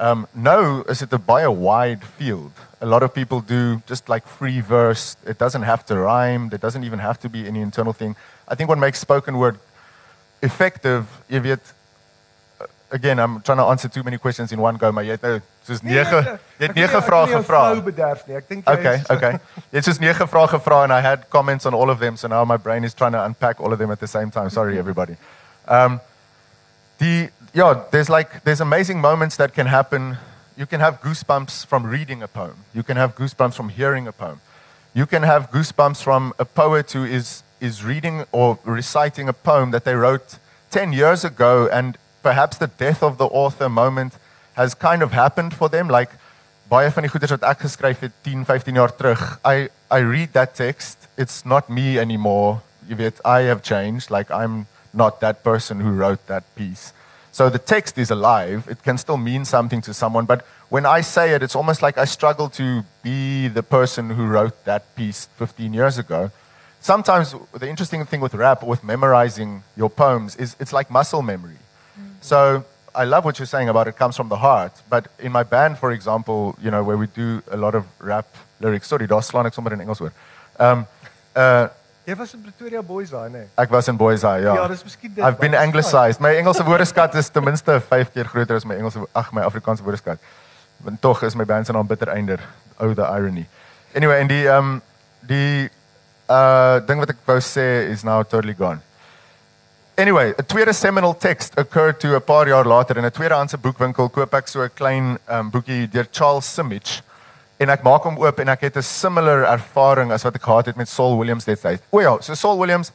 Um 0.00 0.26
nou 0.34 0.82
is 0.94 1.02
it 1.02 1.14
a 1.14 1.20
baie 1.30 1.50
wide 1.50 2.04
field. 2.18 2.52
A 2.80 2.86
lot 2.86 3.06
of 3.06 3.14
people 3.14 3.40
do 3.40 3.80
just 3.86 4.08
like 4.08 4.26
free 4.26 4.60
verse. 4.60 5.16
It 5.26 5.38
doesn't 5.38 5.62
have 5.62 5.86
to 5.86 5.94
rhyme. 5.94 6.48
There 6.48 6.62
doesn't 6.66 6.84
even 6.84 6.98
have 6.98 7.20
to 7.20 7.28
be 7.28 7.46
any 7.46 7.60
internal 7.60 7.92
thing. 7.92 8.16
I 8.48 8.56
think 8.56 8.68
what 8.68 8.78
makes 8.78 8.98
spoken 8.98 9.38
word 9.38 9.58
effective, 10.42 11.06
jy 11.28 11.40
weet 11.40 11.74
uh, 12.60 12.66
again 12.90 13.18
I'm 13.18 13.40
trying 13.42 13.62
to 13.62 13.70
answer 13.70 13.88
too 13.88 14.02
many 14.02 14.18
questions 14.18 14.50
in 14.52 14.60
one 14.60 14.76
go, 14.76 14.90
maar 14.90 15.06
jy 15.06 15.18
het 15.22 15.42
soos 15.68 15.82
Nee, 15.84 16.00
9 16.00 16.22
jy 16.58 16.66
het 16.66 16.74
9 16.74 17.02
vrae 17.06 17.26
gevra. 17.34 17.60
Ek 17.76 17.84
bederf 17.86 18.24
nie. 18.26 18.36
Ek 18.40 18.48
dink 18.48 18.64
jy 18.66 18.72
Okay, 18.78 18.94
is- 19.02 19.10
okay. 19.16 19.38
It's 19.70 19.86
just 19.86 20.00
nege 20.02 20.26
vrae 20.28 20.48
gevra 20.54 20.82
and 20.84 20.92
I 20.92 21.00
had 21.04 21.28
comments 21.30 21.66
on 21.66 21.74
all 21.74 21.90
of 21.90 22.00
them, 22.00 22.16
so 22.16 22.28
now 22.28 22.44
my 22.44 22.56
brain 22.56 22.84
is 22.84 22.94
trying 22.94 23.12
to 23.12 23.22
unpack 23.24 23.60
all 23.60 23.72
of 23.72 23.78
them 23.78 23.90
at 23.90 24.00
the 24.00 24.06
same 24.08 24.30
time. 24.30 24.50
Sorry, 24.50 24.78
everybody. 24.78 25.16
Um, 25.68 26.00
the 26.98 27.30
yeah, 27.54 27.84
there's 27.90 28.08
like 28.08 28.42
there's 28.44 28.60
amazing 28.60 29.00
moments 29.00 29.36
that 29.36 29.54
can 29.54 29.66
happen. 29.66 30.16
You 30.56 30.66
can 30.66 30.80
have 30.80 31.00
goosebumps 31.00 31.66
from 31.66 31.84
reading 31.86 32.22
a 32.22 32.28
poem. 32.28 32.56
You 32.74 32.82
can 32.82 32.96
have 32.96 33.14
goosebumps 33.14 33.54
from 33.54 33.68
hearing 33.68 34.08
a 34.08 34.12
poem. 34.12 34.40
You 34.94 35.06
can 35.06 35.22
have 35.22 35.50
goosebumps 35.52 36.02
from 36.02 36.32
a 36.38 36.44
poet 36.44 36.90
who 36.92 37.04
is 37.04 37.42
is 37.60 37.84
reading 37.84 38.24
or 38.32 38.58
reciting 38.64 39.28
a 39.28 39.32
poem 39.32 39.70
that 39.70 39.84
they 39.84 39.94
wrote 39.94 40.38
10 40.70 40.92
years 40.92 41.24
ago 41.24 41.68
and 41.72 41.96
perhaps 42.22 42.56
the 42.58 42.66
death 42.66 43.02
of 43.02 43.16
the 43.18 43.24
author 43.26 43.68
moment 43.68 44.14
has 44.58 44.74
kind 44.74 45.02
of 45.02 45.12
happened 45.12 45.54
for 45.54 45.70
them 45.70 45.88
like 45.88 46.10
baie 46.68 46.90
van 46.90 47.06
die 47.06 47.10
goeders 47.12 47.30
wat 47.36 47.46
ek 47.46 47.62
geskryf 47.64 48.02
het 48.04 48.14
10, 48.26 48.44
15 48.44 48.80
jaar 48.80 48.92
terug. 48.94 49.22
I 49.46 49.70
I 49.88 50.02
read 50.04 50.34
that 50.34 50.54
text. 50.58 51.06
It's 51.16 51.44
not 51.44 51.70
me 51.70 51.96
anymore. 52.00 52.58
You 52.90 52.96
weet, 52.96 53.22
I 53.24 53.46
have 53.48 53.62
changed. 53.62 54.10
Like 54.10 54.34
I'm 54.34 54.66
not 54.92 55.20
that 55.20 55.42
person 55.42 55.80
who 55.80 55.94
wrote 55.94 56.26
that 56.26 56.44
piece. 56.54 56.92
So 57.30 57.48
the 57.48 57.62
text 57.62 57.98
is 57.98 58.10
alive. 58.10 58.66
It 58.68 58.82
can 58.82 58.98
still 58.98 59.16
mean 59.16 59.44
something 59.44 59.80
to 59.82 59.94
someone, 59.94 60.26
but 60.26 60.44
when 60.70 60.84
I 60.84 61.02
say 61.02 61.34
it, 61.34 61.42
it's 61.42 61.54
almost 61.54 61.82
like 61.82 61.96
I 61.96 62.04
struggle 62.04 62.48
to 62.50 62.82
be 63.02 63.48
the 63.48 63.62
person 63.62 64.10
who 64.10 64.26
wrote 64.26 64.64
that 64.64 64.82
piece 64.96 65.28
15 65.38 65.72
years 65.72 65.98
ago. 65.98 66.30
Sometimes 66.80 67.34
the 67.54 67.68
interesting 67.68 68.04
thing 68.04 68.20
with 68.20 68.34
rap, 68.34 68.62
with 68.62 68.82
memorizing 68.82 69.62
your 69.76 69.88
poems, 69.88 70.34
is 70.36 70.56
it's 70.58 70.72
like 70.72 70.90
muscle 70.90 71.22
memory. 71.22 71.60
Mm. 71.98 72.10
So 72.20 72.64
I 72.98 73.04
love 73.04 73.24
what 73.24 73.38
you're 73.38 73.46
saying 73.46 73.68
about 73.68 73.86
it 73.86 73.96
comes 73.96 74.16
from 74.16 74.28
the 74.28 74.36
heart. 74.36 74.72
But 74.90 75.06
in 75.20 75.30
my 75.30 75.44
band, 75.44 75.78
for 75.78 75.92
example, 75.92 76.56
you 76.60 76.70
know, 76.72 76.82
where 76.82 76.96
we 76.96 77.06
do 77.06 77.40
a 77.50 77.56
lot 77.56 77.76
of 77.76 77.84
rap 78.00 78.26
lyrics. 78.60 78.88
Sorry, 78.88 79.06
daar 79.06 79.22
slaan 79.22 79.46
ek 79.46 79.54
sommer 79.54 79.72
in 79.72 79.80
Engels 79.80 80.00
oor. 80.00 80.12
Um 80.58 80.86
uh 81.34 81.68
Jy 82.08 82.14
was 82.16 82.32
in 82.34 82.40
Pretoria 82.40 82.82
Boys 82.82 83.10
daai, 83.12 83.28
nee. 83.30 83.46
Ek 83.60 83.70
was 83.70 83.88
in 83.92 83.96
Boys 84.00 84.22
High, 84.24 84.40
ja. 84.42 84.54
Ja, 84.56 84.66
dis 84.66 84.82
miskien 84.82 85.12
dit. 85.14 85.22
I've 85.22 85.38
been 85.38 85.54
anglicized. 85.54 86.22
My 86.24 86.32
Engelse 86.40 86.64
woordeskat 86.64 87.14
is 87.20 87.28
ten 87.30 87.44
minste 87.44 87.78
5 87.90 88.12
keer 88.14 88.30
groter 88.32 88.56
as 88.56 88.64
my 88.64 88.74
Engelse 88.80 88.98
ag 89.12 89.30
my 89.36 89.44
Afrikaanse 89.44 89.84
woordeskat. 89.84 90.18
Want 90.82 91.02
tog 91.04 91.22
is 91.22 91.36
my 91.36 91.44
band 91.44 91.68
se 91.68 91.76
naam 91.76 91.86
Bitter 91.86 92.10
Einder. 92.10 92.40
Oh 92.80 92.94
the 92.94 93.04
irony. 93.04 93.46
Anyway, 93.94 94.18
en 94.24 94.32
die 94.32 94.42
ehm 94.48 94.72
um, 94.72 94.82
die 95.28 95.70
uh 96.26 96.80
ding 96.88 96.98
wat 97.04 97.14
ek 97.14 97.22
wou 97.28 97.38
sê 97.44 97.68
is 97.92 98.02
now 98.08 98.22
totally 98.24 98.56
gone. 98.56 98.80
Anyway, 99.98 100.32
'n 100.38 100.46
tweede 100.46 100.72
seminal 100.72 101.16
text 101.16 101.58
occurred 101.58 101.98
to 101.98 102.14
'n 102.14 102.22
paar 102.22 102.46
jaar 102.46 102.64
later 102.64 102.96
in 102.96 103.04
'n 103.04 103.10
tweedehandse 103.10 103.58
boekwinkel 103.58 104.08
koop 104.08 104.34
ek 104.34 104.46
so 104.48 104.62
'n 104.62 104.70
klein 104.74 105.18
um, 105.28 105.50
boekie 105.50 105.88
deur 105.88 106.06
Charles 106.12 106.54
Simic 106.54 107.02
en 107.58 107.68
ek 107.68 107.82
maak 107.82 108.02
hom 108.02 108.16
oop 108.16 108.38
en 108.38 108.48
ek 108.48 108.60
het 108.60 108.76
'n 108.76 108.82
similar 108.82 109.42
ervaring 109.42 110.12
as 110.12 110.22
wat 110.22 110.36
ek 110.36 110.42
gehad 110.42 110.66
het 110.66 110.76
met 110.76 110.88
Saul 110.88 111.18
Williams 111.18 111.44
destyds. 111.44 111.82
O 111.90 112.00
ja, 112.00 112.16
so 112.20 112.34
Saul 112.34 112.58
Williams 112.58 112.92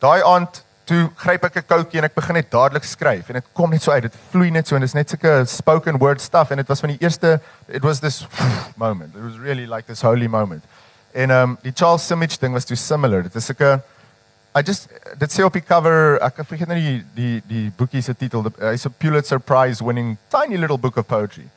daai 0.00 0.20
aand 0.22 0.64
toe 0.84 1.10
gryp 1.14 1.44
ek 1.44 1.56
'n 1.56 1.62
koutjie 1.62 1.98
en 1.98 2.04
ek 2.04 2.14
begin 2.14 2.34
net 2.34 2.50
dadelik 2.50 2.84
skryf 2.84 3.28
en 3.28 3.34
dit 3.34 3.44
kom 3.52 3.70
net 3.70 3.82
so 3.82 3.92
uit. 3.92 4.02
Dit 4.02 4.14
vloei 4.32 4.50
net 4.50 4.66
so 4.66 4.74
en 4.74 4.80
dit 4.80 4.90
is 4.90 4.94
net 4.94 5.10
sulke 5.10 5.46
spoken 5.46 5.98
word 5.98 6.20
stuff 6.20 6.50
en 6.50 6.56
dit 6.56 6.68
was 6.68 6.80
van 6.80 6.90
die 6.90 6.98
eerste 7.00 7.40
it 7.68 7.84
was 7.84 8.00
this 8.00 8.26
moment. 8.76 9.14
It 9.14 9.22
was 9.22 9.38
really 9.38 9.66
like 9.66 9.86
this 9.86 10.02
holy 10.02 10.26
moment. 10.26 10.64
En 11.12 11.30
ehm 11.30 11.50
um, 11.50 11.58
die 11.62 11.72
Charles 11.72 12.06
Simic 12.06 12.40
ding 12.40 12.52
was 12.52 12.64
too 12.64 12.76
similar. 12.76 13.22
Dit 13.22 13.34
is 13.36 13.44
sulke 13.44 13.80
I 14.54 14.60
just 14.60 14.88
dit 15.18 15.32
sê 15.32 15.44
op 15.44 15.54
die 15.56 15.64
cover, 15.64 16.20
nou 16.68 16.76
die 16.76 17.04
die 17.16 17.42
die 17.48 17.72
boekie 17.76 18.02
se 18.02 18.12
titel. 18.14 18.44
Hy's 18.60 18.84
'n 18.86 18.94
Pulitzer 18.98 19.40
Prize 19.40 19.84
winning 19.84 20.18
tiny 20.28 20.56
little 20.56 20.78
book 20.78 20.96
of 20.96 21.06
poetry. 21.06 21.48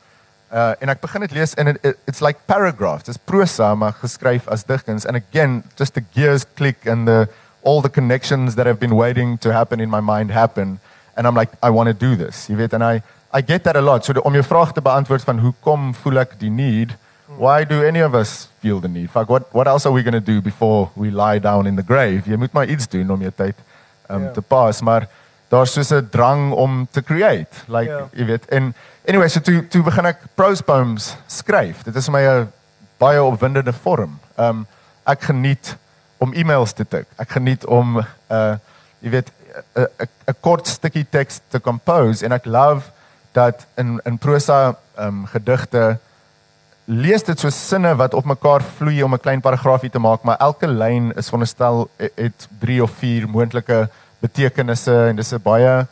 Uh 0.50 0.72
en 0.80 0.88
ek 0.88 1.00
begin 1.00 1.20
dit 1.20 1.32
lees 1.32 1.54
en 1.54 1.68
it, 1.68 1.76
it, 1.84 1.98
it's 2.06 2.20
like 2.20 2.40
paragraphs. 2.46 3.04
Dis 3.04 3.18
prosa 3.18 3.74
maar 3.74 3.92
geskryf 3.92 4.48
as 4.48 4.64
digkuns 4.64 5.04
and 5.06 5.16
again 5.16 5.64
just 5.76 5.94
the 5.94 6.04
gears 6.14 6.46
click 6.56 6.86
and 6.86 7.06
the 7.06 7.28
all 7.62 7.82
the 7.82 7.90
connections 7.90 8.54
that 8.54 8.66
have 8.66 8.78
been 8.78 8.94
waiting 8.94 9.38
to 9.38 9.52
happen 9.52 9.80
in 9.80 9.90
my 9.90 10.00
mind 10.00 10.30
happen 10.30 10.80
and 11.16 11.26
I'm 11.26 11.34
like 11.34 11.52
I 11.62 11.70
want 11.70 11.88
to 11.88 11.94
do 11.94 12.16
this. 12.16 12.46
Jy 12.48 12.56
weet 12.56 12.72
en 12.72 12.82
I 12.82 13.02
I 13.34 13.42
get 13.42 13.64
that 13.64 13.76
a 13.76 13.80
lot. 13.82 14.04
So 14.04 14.12
om 14.22 14.32
jou 14.32 14.44
vraag 14.44 14.72
te 14.72 14.80
beantwoord 14.80 15.24
van 15.24 15.38
hoekom 15.38 15.94
voel 15.94 16.18
ek 16.18 16.38
die 16.40 16.50
need? 16.50 16.96
Why 17.38 17.64
do 17.64 17.82
any 17.84 18.00
of 18.02 18.14
us 18.14 18.48
feel 18.60 18.80
the 18.80 18.88
need? 18.88 19.10
Fuck, 19.10 19.28
what 19.28 19.42
what 19.52 19.66
else 19.66 19.86
are 19.86 19.92
we 19.94 20.02
going 20.02 20.24
to 20.24 20.32
do 20.32 20.40
before 20.40 20.90
we 20.94 21.10
lie 21.10 21.38
down 21.38 21.66
in 21.66 21.76
the 21.76 21.82
grave? 21.82 22.22
Jy 22.30 22.36
moet 22.36 22.52
maar 22.52 22.66
iets 22.66 22.88
doen 22.88 23.10
om 23.10 23.20
jou 23.20 23.32
tyd 23.36 23.54
um 24.10 24.22
Ja. 24.22 24.30
te 24.30 24.40
pas, 24.42 24.80
maar 24.80 25.08
daar's 25.50 25.72
soos 25.72 25.90
'n 25.92 26.08
drang 26.10 26.52
om 26.52 26.88
te 26.90 27.02
create. 27.02 27.56
Like 27.68 27.90
Ja. 27.90 28.08
jy 28.12 28.24
weet. 28.24 28.44
En 28.48 28.74
anyway, 29.08 29.28
so 29.28 29.40
toe 29.40 29.66
toe 29.68 29.82
begin 29.82 30.06
ek 30.06 30.18
prose 30.34 30.62
poems 30.62 31.16
skryf. 31.26 31.82
Dit 31.82 31.96
is 31.96 32.08
my 32.08 32.20
'n 32.26 32.52
baie 32.98 33.22
opwindende 33.22 33.72
vorm. 33.72 34.18
Um 34.38 34.66
ek 35.06 35.20
geniet 35.22 35.76
om 36.18 36.32
e-mails 36.32 36.72
te 36.72 36.84
tik. 36.88 37.06
Ek 37.18 37.28
geniet 37.30 37.64
om 37.66 37.98
uh 38.30 38.56
jy 39.00 39.10
weet 39.10 39.30
'n 39.76 40.34
kort 40.40 40.66
stukkie 40.66 41.06
teks 41.10 41.40
te 41.50 41.60
compose 41.60 42.24
en 42.24 42.32
ek 42.32 42.44
love 42.44 42.90
dat 43.32 43.66
in 43.76 44.00
in 44.04 44.18
prosa 44.18 44.74
um 44.98 45.26
gedigte 45.26 45.98
lees 46.86 47.24
dit 47.26 47.38
so 47.40 47.50
sinne 47.50 47.94
wat 47.98 48.14
op 48.14 48.24
mekaar 48.24 48.62
vloei 48.78 49.02
om 49.02 49.14
'n 49.14 49.20
klein 49.20 49.40
paragraafie 49.40 49.90
te 49.90 49.98
maak, 49.98 50.22
maar 50.22 50.36
elke 50.38 50.66
lyn 50.66 51.12
is 51.16 51.26
veronderstel 51.28 51.88
he- 51.98 52.10
het 52.14 52.48
3 52.60 52.82
of 52.82 52.90
4 52.98 53.28
moontlike 53.28 53.88
betekenisse 54.20 55.08
en 55.08 55.16
dis 55.16 55.32
'n 55.32 55.42
baie 55.42 55.86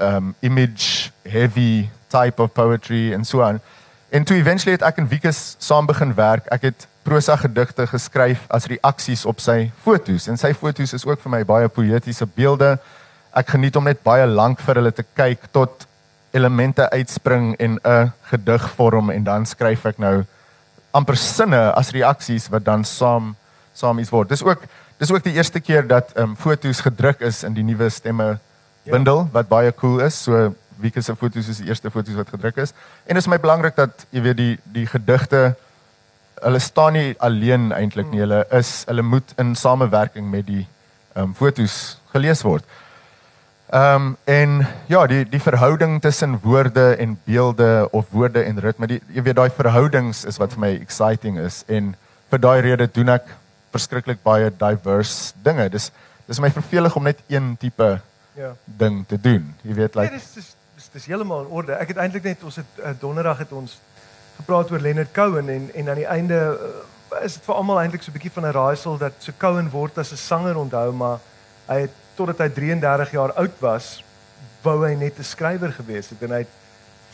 um 0.00 0.34
image 0.40 1.10
heavy 1.22 1.88
type 2.08 2.42
of 2.42 2.52
poetry 2.52 3.12
en 3.12 3.24
so 3.24 3.42
aan. 3.42 3.60
En 4.10 4.24
toe 4.24 4.36
eventually 4.36 4.72
het 4.72 4.82
ek 4.82 4.96
en 4.98 5.08
Wikus 5.08 5.56
saam 5.58 5.86
begin 5.86 6.14
werk. 6.14 6.46
Ek 6.46 6.62
het 6.62 6.86
prosa 7.02 7.36
gedigte 7.36 7.86
geskryf 7.86 8.38
as 8.48 8.66
reaksies 8.66 9.26
op 9.26 9.40
sy 9.40 9.70
fotos 9.82 10.28
en 10.28 10.36
sy 10.36 10.54
fotos 10.54 10.92
is 10.92 11.04
ook 11.06 11.20
vir 11.20 11.30
my 11.30 11.44
baie 11.44 11.68
poëtiese 11.68 12.26
beelde. 12.34 12.78
Ek 13.34 13.48
geniet 13.48 13.76
om 13.76 13.84
net 13.84 14.02
baie 14.02 14.26
lank 14.26 14.60
vir 14.60 14.74
hulle 14.74 14.92
te 14.92 15.04
kyk 15.14 15.38
tot 15.52 15.86
elemente 16.30 16.90
uitspring 16.90 17.56
en 17.56 17.78
'n 17.84 18.12
gedig 18.22 18.70
vorm 18.70 19.10
en 19.10 19.24
dan 19.24 19.46
skryf 19.46 19.84
ek 19.84 19.98
nou 19.98 20.24
amper 20.90 21.16
sinne 21.16 21.72
as 21.72 21.90
reaksies 21.90 22.48
wat 22.48 22.64
dan 22.64 22.84
saam 22.84 23.36
saam 23.72 23.98
iets 23.98 24.10
word. 24.10 24.28
Dis 24.28 24.42
ook 24.42 24.62
dis 24.98 25.10
ook 25.12 25.22
die 25.22 25.34
eerste 25.34 25.60
keer 25.60 25.86
dat 25.86 26.12
ehm 26.14 26.30
um, 26.30 26.36
fotos 26.36 26.80
gedruk 26.80 27.20
is 27.20 27.42
in 27.42 27.54
die 27.54 27.64
nuwe 27.64 27.88
stemme 27.90 28.38
Ja. 28.82 28.92
bundel 28.92 29.28
wat 29.32 29.48
baie 29.48 29.72
cool 29.74 30.00
is. 30.00 30.22
So 30.22 30.54
Wieke 30.78 31.02
se 31.02 31.16
fotos 31.16 31.48
is 31.48 31.58
die 31.58 31.66
eerste 31.66 31.90
fotos 31.90 32.14
wat 32.14 32.28
gedruk 32.30 32.56
is. 32.56 32.70
En 33.04 33.14
dit 33.14 33.22
is 33.22 33.26
my 33.26 33.38
belangrik 33.40 33.76
dat 33.76 34.06
jy 34.10 34.22
weet 34.22 34.36
die 34.36 34.58
die 34.62 34.86
gedigte 34.86 35.56
hulle 36.42 36.58
staan 36.58 36.92
nie 36.92 37.14
alleen 37.18 37.72
eintlik 37.72 38.10
nie. 38.10 38.20
Hulle 38.20 38.44
is 38.54 38.84
hulle 38.86 39.02
moet 39.02 39.32
in 39.36 39.54
samewerking 39.58 40.30
met 40.30 40.46
die 40.46 40.66
ehm 41.14 41.24
um, 41.24 41.34
fotos 41.34 41.98
gelees 42.12 42.42
word. 42.42 42.64
Ehm 43.68 43.94
um, 43.94 44.16
en 44.24 44.66
ja, 44.88 45.06
die 45.06 45.24
die 45.28 45.40
verhouding 45.40 46.00
tussen 46.00 46.38
woorde 46.42 46.94
en 46.96 47.18
beelde 47.24 47.88
of 47.92 48.06
woorde 48.10 48.42
en 48.42 48.60
ritme, 48.60 48.86
die 48.86 49.02
jy 49.12 49.22
weet 49.22 49.36
daai 49.36 49.50
verhoudings 49.52 50.24
is 50.24 50.38
wat 50.40 50.54
vir 50.56 50.62
my 50.62 50.70
exciting 50.80 51.36
is 51.38 51.64
en 51.66 51.90
vir 52.30 52.40
daai 52.40 52.60
rede 52.64 52.86
doen 52.92 53.12
ek 53.12 53.28
verskriklik 53.76 54.22
baie 54.24 54.48
diverse 54.50 55.34
dinge. 55.44 55.68
Dis 55.68 55.90
dis 56.26 56.40
my 56.40 56.48
vervelig 56.50 56.96
om 56.96 57.02
net 57.04 57.20
een 57.28 57.56
tipe 57.60 58.00
Ja. 58.38 58.54
ding 58.64 59.04
te 59.08 59.20
doen. 59.20 59.54
Jy 59.62 59.74
weet 59.74 59.94
Nee, 59.94 60.04
like 60.04 60.14
dis 60.14 60.32
dis 60.34 60.54
dis, 60.76 60.88
dis 60.92 61.06
heeltemal 61.06 61.40
in 61.44 61.52
orde. 61.60 61.72
Ek 61.76 61.88
het 61.88 61.96
eintlik 61.96 62.24
net 62.24 62.42
ons 62.44 62.56
het 62.56 62.66
uh, 62.80 62.90
donderdag 63.00 63.38
het 63.38 63.52
ons 63.52 63.78
gepraat 64.36 64.70
oor 64.70 64.80
Leonard 64.80 65.12
Cohen 65.12 65.48
en 65.48 65.70
en 65.74 65.88
aan 65.88 65.94
die 66.00 66.06
einde 66.06 66.34
uh, 66.56 67.24
is 67.24 67.34
dit 67.34 67.44
vir 67.44 67.54
almal 67.54 67.80
eintlik 67.80 68.02
so 68.02 68.10
'n 68.10 68.16
bietjie 68.16 68.32
van 68.32 68.46
'n 68.46 68.52
raaisel 68.52 68.96
dat 68.98 69.12
so 69.18 69.32
Cohen 69.38 69.70
word 69.70 69.98
as 69.98 70.12
'n 70.12 70.16
sanger 70.16 70.56
onthou, 70.56 70.92
maar 70.92 71.18
hy 71.68 71.80
het 71.80 71.90
totdat 72.18 72.42
hy 72.42 72.48
33 72.60 73.14
jaar 73.14 73.32
oud 73.38 73.60
was, 73.62 73.98
wou 74.62 74.80
hy 74.82 74.94
net 74.98 75.18
'n 75.18 75.24
skrywer 75.24 75.72
gewees 75.72 76.10
het 76.10 76.22
en 76.26 76.34
hy 76.34 76.42
het 76.44 76.56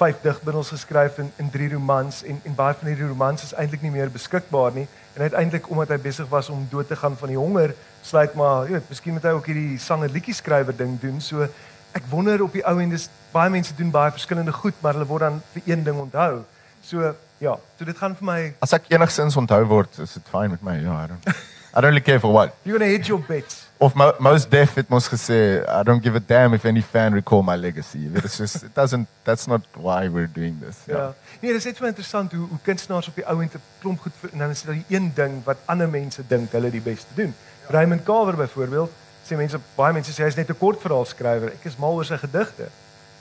vyf 0.00 0.22
digbundels 0.22 0.72
geskryf 0.74 1.18
en 1.22 1.30
en 1.38 1.50
drie 1.50 1.68
romans 1.70 2.22
en 2.24 2.40
en 2.44 2.54
baie 2.54 2.74
van 2.74 2.88
hierdie 2.88 3.06
romans 3.06 3.42
is 3.46 3.52
eintlik 3.54 3.82
nie 3.82 3.92
meer 3.94 4.10
beskikbaar 4.10 4.72
nie 4.74 4.86
en 5.14 5.22
uiteindelik 5.22 5.68
omdat 5.70 5.92
hy 5.94 5.98
besig 6.02 6.28
was 6.30 6.48
om 6.50 6.66
dood 6.70 6.88
te 6.88 6.96
gaan 6.96 7.16
van 7.16 7.30
die 7.30 7.38
honger 7.38 7.74
sluit 8.02 8.34
maar 8.34 8.66
jy 8.66 8.72
weet 8.78 8.88
miskien 8.90 9.14
moet 9.14 9.28
hy 9.28 9.34
ook 9.36 9.46
hierdie 9.46 9.78
sanger 9.78 10.10
liedjie 10.10 10.34
skrywer 10.34 10.76
ding 10.76 10.96
doen 11.00 11.20
so 11.20 11.46
ek 11.94 12.08
wonder 12.10 12.42
op 12.42 12.52
die 12.52 12.64
ou 12.66 12.80
end 12.82 12.92
is 12.92 13.06
baie 13.32 13.50
mense 13.50 13.76
doen 13.78 13.92
baie 13.94 14.10
verskillende 14.10 14.52
goed 14.52 14.74
maar 14.82 14.98
hulle 14.98 15.06
word 15.06 15.28
dan 15.28 15.42
vir 15.52 15.70
een 15.70 15.84
ding 15.86 16.00
onthou 16.00 16.42
so 16.82 17.14
ja 17.38 17.54
so 17.78 17.84
dit 17.84 17.98
gaan 17.98 18.18
vir 18.18 18.30
my 18.32 18.40
as 18.66 18.74
ek 18.74 18.90
enigsins 18.90 19.36
onthou 19.36 19.62
word, 19.68 19.98
is 19.98 20.16
dit 20.18 20.32
fyn 20.32 20.50
met 20.50 20.62
my. 20.62 20.80
Ja, 20.82 21.04
I 21.04 21.06
don't 21.06 21.28
I 21.74 21.80
don't 21.80 21.90
really 21.90 22.00
care 22.00 22.20
for 22.20 22.32
what. 22.32 22.54
you're 22.64 22.78
going 22.78 22.88
to 22.88 22.96
hit 22.96 23.06
your 23.06 23.22
bets 23.28 23.63
Of 23.78 23.94
mo 23.94 24.12
most 24.18 24.50
deaf 24.50 24.74
het 24.74 24.88
mos 24.88 25.08
gesê, 25.08 25.64
I 25.66 25.82
don't 25.82 26.02
give 26.02 26.14
a 26.16 26.20
damn 26.20 26.54
if 26.54 26.64
any 26.64 26.82
fan 26.82 27.12
recall 27.12 27.42
my 27.42 27.56
legacy. 27.56 28.08
It's 28.14 28.37
just 28.37 28.62
it 28.62 28.74
doesn't 28.74 29.08
that's 29.24 29.46
not 29.46 29.62
why 29.74 30.08
we're 30.08 30.30
doing 30.32 30.60
this. 30.60 30.76
Ja. 30.87 31.14
Nee, 31.40 31.50
dit 31.52 31.58
is 31.58 31.64
net 31.64 31.76
so 31.76 31.84
interessant 31.84 32.32
hoe 32.32 32.46
hoe 32.48 32.58
kunstenaars 32.62 33.08
op 33.08 33.14
die 33.14 33.26
ou 33.26 33.40
end 33.42 33.54
'n 33.54 33.62
klomp 33.80 34.00
goed 34.00 34.12
en 34.32 34.38
dan 34.38 34.50
is 34.50 34.62
dit 34.62 34.74
die 34.74 34.96
een 34.96 35.12
ding 35.14 35.44
wat 35.44 35.56
ander 35.64 35.88
mense 35.88 36.22
dink 36.26 36.52
hulle 36.52 36.70
die 36.70 36.80
beste 36.80 37.14
doen. 37.14 37.34
Ja. 37.66 37.70
Raymond 37.70 38.02
Carver 38.02 38.37
byvoorbeeld, 38.37 38.90
sê 39.26 39.37
mense 39.37 39.58
baie 39.74 39.92
mense 39.92 40.12
sê 40.12 40.22
hy's 40.22 40.37
net 40.37 40.48
'n 40.48 40.58
kortverhaal 40.58 41.04
skrywer. 41.04 41.52
Ek 41.52 41.64
is 41.64 41.76
mal 41.76 41.94
oor 41.94 42.04
sy 42.04 42.16
gedigte. 42.16 42.68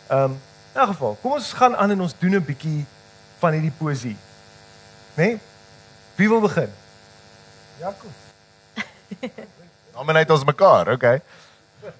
Ehm 0.07 0.23
um, 0.23 0.37
in 0.73 0.79
elk 0.81 0.87
geval, 0.87 1.17
kom 1.21 1.31
ons 1.31 1.53
gaan 1.53 1.75
aan 1.75 1.91
en 1.91 2.01
ons 2.01 2.15
doen 2.19 2.35
'n 2.35 2.45
bietjie 2.45 2.85
van 3.39 3.51
hierdie 3.53 3.73
poësie. 3.77 4.17
Né? 5.15 5.25
Nee? 5.25 5.39
Wie 6.15 6.29
wil 6.29 6.41
begin? 6.41 6.69
Jaco. 7.81 8.07
Nominate 9.93 10.33
ons 10.33 10.43
mekaar, 10.43 10.89
okay. 10.95 11.21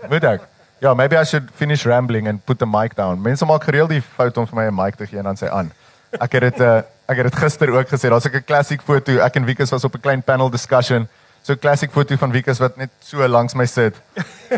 Moet 0.09 0.23
ek? 0.23 0.47
Ja, 0.83 0.93
maybe 0.93 1.15
I 1.15 1.23
should 1.23 1.49
finish 1.55 1.85
rambling 1.85 2.27
and 2.27 2.45
put 2.45 2.59
the 2.59 2.65
mic 2.65 2.95
down. 2.95 3.21
Mense 3.21 3.45
maak 3.45 3.63
gereeld 3.63 3.93
die 3.93 4.01
fout 4.01 4.37
om 4.37 4.47
vir 4.47 4.55
my 4.55 4.65
'n 4.67 4.75
mic 4.75 4.95
te 4.95 5.05
gee 5.07 5.19
en 5.19 5.23
dan 5.23 5.37
sê 5.37 5.49
aan. 5.49 5.71
Ek 6.19 6.31
het 6.31 6.41
dit 6.41 6.59
uh, 6.61 6.81
ek 7.07 7.17
het 7.17 7.29
dit 7.31 7.35
gister 7.35 7.69
ook 7.71 7.87
gesê. 7.87 8.09
Daar's 8.09 8.25
'n 8.25 8.43
klassiek 8.43 8.81
foto. 8.81 9.19
Ek 9.19 9.35
en 9.35 9.45
Wikus 9.45 9.71
was 9.71 9.83
op 9.83 9.95
'n 9.95 10.01
klein 10.01 10.23
panel 10.23 10.49
discussion. 10.49 11.07
So 11.41 11.53
'n 11.53 11.59
klassiek 11.59 11.91
foto 11.91 12.15
van 12.17 12.31
Wikus 12.31 12.59
wat 12.59 12.77
net 12.77 12.89
so 12.99 13.27
langs 13.27 13.53
my 13.53 13.65
sit. 13.65 13.95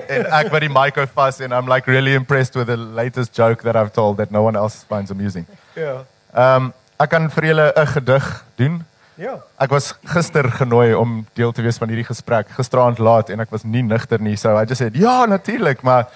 en 0.08 0.26
ek 0.26 0.52
wat 0.52 0.62
die 0.62 0.70
mic 0.70 0.96
hou 0.96 1.06
vas 1.14 1.40
en 1.40 1.52
I'm 1.52 1.68
like 1.68 1.92
really 1.92 2.14
impressed 2.14 2.56
with 2.56 2.68
the 2.68 2.78
latest 2.78 3.36
joke 3.36 3.62
that 3.64 3.76
I've 3.76 3.92
told 3.94 4.18
that 4.18 4.32
no 4.32 4.44
one 4.44 4.58
else 4.58 4.86
finds 4.88 5.12
amusing. 5.12 5.46
Ja. 5.76 6.06
Ehm 6.34 6.64
um, 6.64 6.74
ek 7.00 7.10
kan 7.10 7.30
vir 7.30 7.44
julle 7.46 7.74
'n 7.76 7.88
gedig 7.88 8.44
doen. 8.56 8.86
Ja. 9.16 9.38
Ek 9.64 9.72
was 9.72 9.94
gister 10.04 10.44
genooi 10.52 10.94
om 10.94 11.26
deel 11.34 11.52
te 11.56 11.64
wees 11.64 11.78
van 11.80 11.88
hierdie 11.88 12.08
gesprek 12.08 12.50
gisteraand 12.58 13.00
laat 13.00 13.30
en 13.30 13.40
ek 13.40 13.52
was 13.54 13.64
nie 13.64 13.82
nigter 13.84 14.20
nie 14.20 14.36
so 14.36 14.52
I 14.60 14.66
just 14.66 14.82
said 14.84 14.96
ja 15.00 15.26
natuurlik 15.26 15.82
maar 15.88 16.10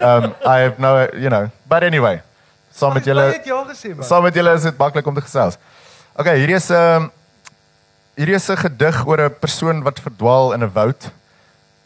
um 0.00 0.34
I 0.44 0.58
have 0.66 0.76
no 0.78 1.06
you 1.16 1.30
know 1.32 1.48
but 1.64 1.82
anyway 1.82 2.20
saam 2.70 2.92
met 2.94 3.04
Jy 3.06 3.14
julle 3.14 3.24
het 3.32 3.46
ja 3.48 3.62
gesê 3.64 3.94
man. 3.94 4.04
saam 4.04 4.22
met 4.22 4.34
julle 4.34 4.52
is 4.54 4.62
dit 4.62 4.78
maklik 4.78 5.06
om 5.06 5.14
te 5.14 5.24
gesels. 5.24 5.56
Okay, 6.16 6.36
hierdie 6.38 6.56
is 6.56 6.70
'n 6.70 6.74
um, 6.74 7.10
hierdie 8.16 8.34
is 8.36 8.48
'n 8.50 8.56
gedig 8.56 9.06
oor 9.06 9.20
'n 9.24 9.34
persoon 9.40 9.82
wat 9.82 9.98
verdwaal 10.00 10.52
in 10.52 10.62
'n 10.64 10.72
woud. 10.74 11.10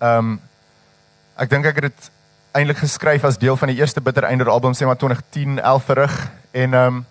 Um 0.01 0.41
ek 1.39 1.51
dink 1.51 1.67
ek 1.67 1.75
het 1.75 1.85
dit 1.95 2.11
eintlik 2.53 2.79
geskryf 2.83 3.25
as 3.25 3.39
deel 3.39 3.57
van 3.57 3.69
die 3.69 3.79
eerste 3.79 4.01
Bitter 4.01 4.25
Einder 4.25 4.49
album 4.51 4.73
sê 4.75 4.85
maar 4.87 4.97
2010 4.99 5.61
11 5.63 5.85
verrig 5.85 6.31
en 6.53 6.75
um 6.75 7.07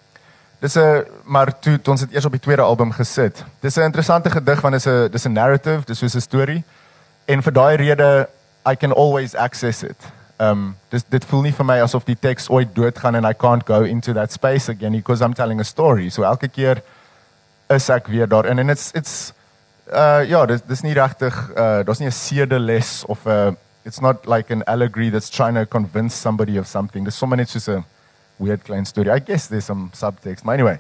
dis 0.60 0.76
'n 0.76 1.06
maar 1.24 1.60
toe 1.60 1.82
toe 1.82 1.94
ons 1.94 2.02
dit 2.02 2.14
eers 2.14 2.26
op 2.26 2.32
die 2.32 2.40
tweede 2.42 2.62
album 2.62 2.92
gesit. 2.92 3.44
Dis 3.60 3.78
'n 3.78 3.82
interessante 3.82 4.30
gedig 4.30 4.62
want 4.62 4.74
dis 4.74 4.88
'n 4.88 5.10
dis 5.12 5.26
'n 5.26 5.34
narrative, 5.34 5.86
dis 5.86 5.98
soos 5.98 6.16
'n 6.16 6.22
storie. 6.22 6.64
En 7.26 7.44
vir 7.44 7.54
daai 7.54 7.76
rede 7.76 8.28
I 8.66 8.76
can 8.76 8.94
always 8.94 9.36
access 9.36 9.84
it. 9.84 9.98
Um 10.40 10.76
dis 10.90 11.04
dit 11.10 11.26
voel 11.26 11.42
nie 11.42 11.54
vir 11.54 11.66
my 11.66 11.80
asof 11.82 12.04
die 12.06 12.18
teks 12.20 12.50
ooit 12.50 12.76
doodgaan 12.76 13.16
and 13.16 13.26
I 13.26 13.34
can't 13.34 13.66
go 13.66 13.84
into 13.84 14.14
that 14.14 14.32
space 14.32 14.70
again 14.70 14.92
because 14.92 15.24
I'm 15.24 15.34
telling 15.34 15.60
a 15.60 15.64
story. 15.64 16.10
So 16.10 16.24
elke 16.24 16.48
keer 16.48 16.82
is 17.70 17.90
ek 17.90 18.08
weer 18.08 18.28
daar 18.28 18.46
en 18.46 18.70
it's 18.70 18.92
it's 18.94 19.34
uh 19.94 20.24
ja, 20.28 20.46
dis 20.46 20.62
dis 20.68 20.82
nie 20.82 20.94
regtig 20.94 21.50
uh 21.56 21.84
daar's 21.84 22.00
nie 22.00 22.08
'n 22.08 22.12
sedeles 22.12 23.04
of 23.06 23.26
'n 23.26 23.58
it's 23.84 24.02
not 24.02 24.28
like 24.28 24.54
an 24.54 24.64
allegory 24.64 25.10
that's 25.10 25.30
trying 25.30 25.56
to 25.56 25.66
convince 25.66 26.16
somebody 26.16 26.58
of 26.58 26.68
something. 26.68 27.04
There's 27.04 27.18
something 27.18 27.40
it's 27.40 27.54
just 27.54 27.70
a 27.70 27.84
weird 28.40 28.64
klein 28.64 28.86
story. 28.86 29.10
I 29.10 29.20
guess 29.20 29.48
there's 29.48 29.66
some 29.66 29.92
subtext. 29.94 30.44
But 30.44 30.52
anyway, 30.52 30.80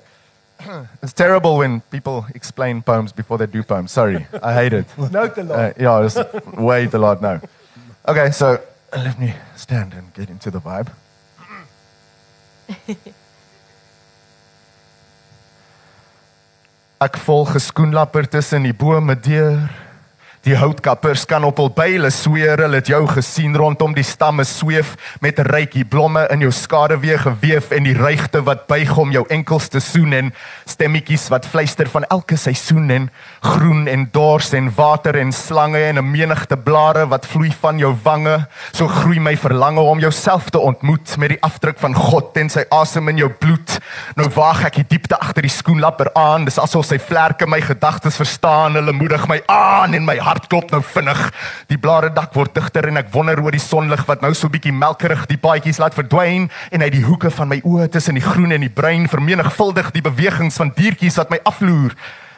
it's 1.02 1.14
terrible 1.14 1.58
when 1.58 1.82
people 1.92 2.26
explain 2.36 2.82
poems 2.82 3.12
before 3.12 3.38
they 3.38 3.48
do 3.48 3.64
poems. 3.64 3.92
Sorry. 3.92 4.26
I 4.44 4.54
hate 4.54 4.74
it. 4.74 4.86
Nou 5.12 5.30
te 5.30 5.44
laat. 5.44 5.60
Uh, 5.60 5.74
yeah, 5.78 6.06
it's 6.06 6.18
way 6.58 6.88
too 6.88 6.98
lot 6.98 7.22
now. 7.22 7.42
Okay, 8.08 8.32
so 8.32 8.60
let 8.96 9.20
me 9.20 9.34
stand 9.56 9.94
and 9.94 10.14
get 10.14 10.30
into 10.30 10.52
the 10.52 10.60
vibe. 10.60 10.90
Ek 16.98 17.18
volg 17.22 17.52
geskoenlapper 17.54 18.26
tussen 18.26 18.64
die 18.66 18.74
bome 18.74 19.14
deur. 19.22 19.70
Die 20.48 20.56
houtkappers 20.56 21.26
kan 21.28 21.44
op 21.44 21.58
hul 21.60 21.68
byle 21.76 22.08
sweer, 22.14 22.62
hulle 22.64 22.80
het 22.80 22.88
jou 22.88 23.02
gesien 23.10 23.56
rondom 23.60 23.92
die 23.92 24.06
stamme 24.08 24.46
sweef 24.48 24.94
met 25.20 25.40
'n 25.40 25.48
rykie 25.52 25.84
blomme 25.84 26.24
in 26.32 26.40
jou 26.40 26.52
skaduwee 26.52 27.18
geweef 27.18 27.72
en 27.72 27.84
die 27.84 27.98
reigte 27.98 28.42
wat 28.42 28.66
buig 28.68 28.98
om 28.98 29.12
jou 29.12 29.26
enkels 29.28 29.68
te 29.68 29.80
soen 29.80 30.14
en 30.14 30.34
stemmetjies 30.66 31.28
wat 31.30 31.46
fluister 31.46 31.90
van 31.90 32.04
elke 32.04 32.38
seisoen 32.38 32.90
en 32.90 33.10
groen 33.42 33.88
en 33.88 34.08
dors 34.12 34.54
en 34.54 34.72
water 34.76 35.18
en 35.18 35.32
slange 35.32 35.84
en 35.84 35.98
'n 35.98 36.12
menigte 36.12 36.56
blare 36.58 37.08
wat 37.08 37.26
vloei 37.26 37.52
van 37.62 37.78
jou 37.78 37.94
wange. 38.04 38.48
So 38.72 38.88
groei 38.88 39.20
my 39.20 39.36
verlange 39.36 39.82
om 39.82 40.00
jouself 40.00 40.50
te 40.50 40.60
ontmoet 40.60 41.18
met 41.18 41.30
die 41.30 41.42
afdruk 41.42 41.80
van 41.80 41.94
God 41.94 42.38
en 42.38 42.50
sy 42.50 42.64
asem 42.70 43.10
in 43.10 43.18
jou 43.18 43.30
bloed. 43.30 43.80
Nou 44.16 44.30
waag 44.30 44.64
ek 44.66 44.76
die 44.76 44.88
diepte 44.88 45.20
agter 45.20 45.42
die 45.42 45.52
skoenlapper 45.52 46.14
aan, 46.14 46.46
dis 46.46 46.60
asof 46.60 46.86
sy 46.86 47.00
vlerke 47.00 47.48
my 47.48 47.62
gedagtes 47.62 48.16
verstaan, 48.16 48.74
hulle 48.74 48.94
moedig 48.94 49.28
my 49.28 49.42
aan 49.48 49.94
en 49.94 50.06
my 50.06 50.18
hart 50.18 50.37
klop 50.46 50.70
nou 50.72 50.84
vinnig. 50.86 51.24
Die 51.72 51.80
blare 51.82 52.12
dak 52.14 52.38
word 52.38 52.54
digter 52.54 52.86
en 52.86 53.02
ek 53.02 53.10
wonder 53.16 53.42
oor 53.42 53.58
die 53.58 53.64
sonlig 53.64 54.06
wat 54.06 54.22
nou 54.22 54.32
so 54.38 54.54
bietjie 54.54 54.76
melkerig 54.76 55.26
die 55.32 55.40
paadjies 55.42 55.82
laat 55.82 55.98
verdwyn 55.98 56.46
en 56.70 56.86
uit 56.86 56.94
die 56.94 57.04
hoeke 57.08 57.34
van 57.34 57.50
my 57.50 57.58
oë 57.66 57.90
tussen 57.98 58.20
die 58.20 58.26
groen 58.28 58.54
en 58.54 58.62
die 58.62 58.74
bruin 58.74 59.10
vermenigvuldig 59.10 59.90
die 59.98 60.06
bewegings 60.06 60.62
van 60.62 60.76
diertjies 60.78 61.18
wat 61.18 61.34
my 61.34 61.42
afloer. 61.50 61.98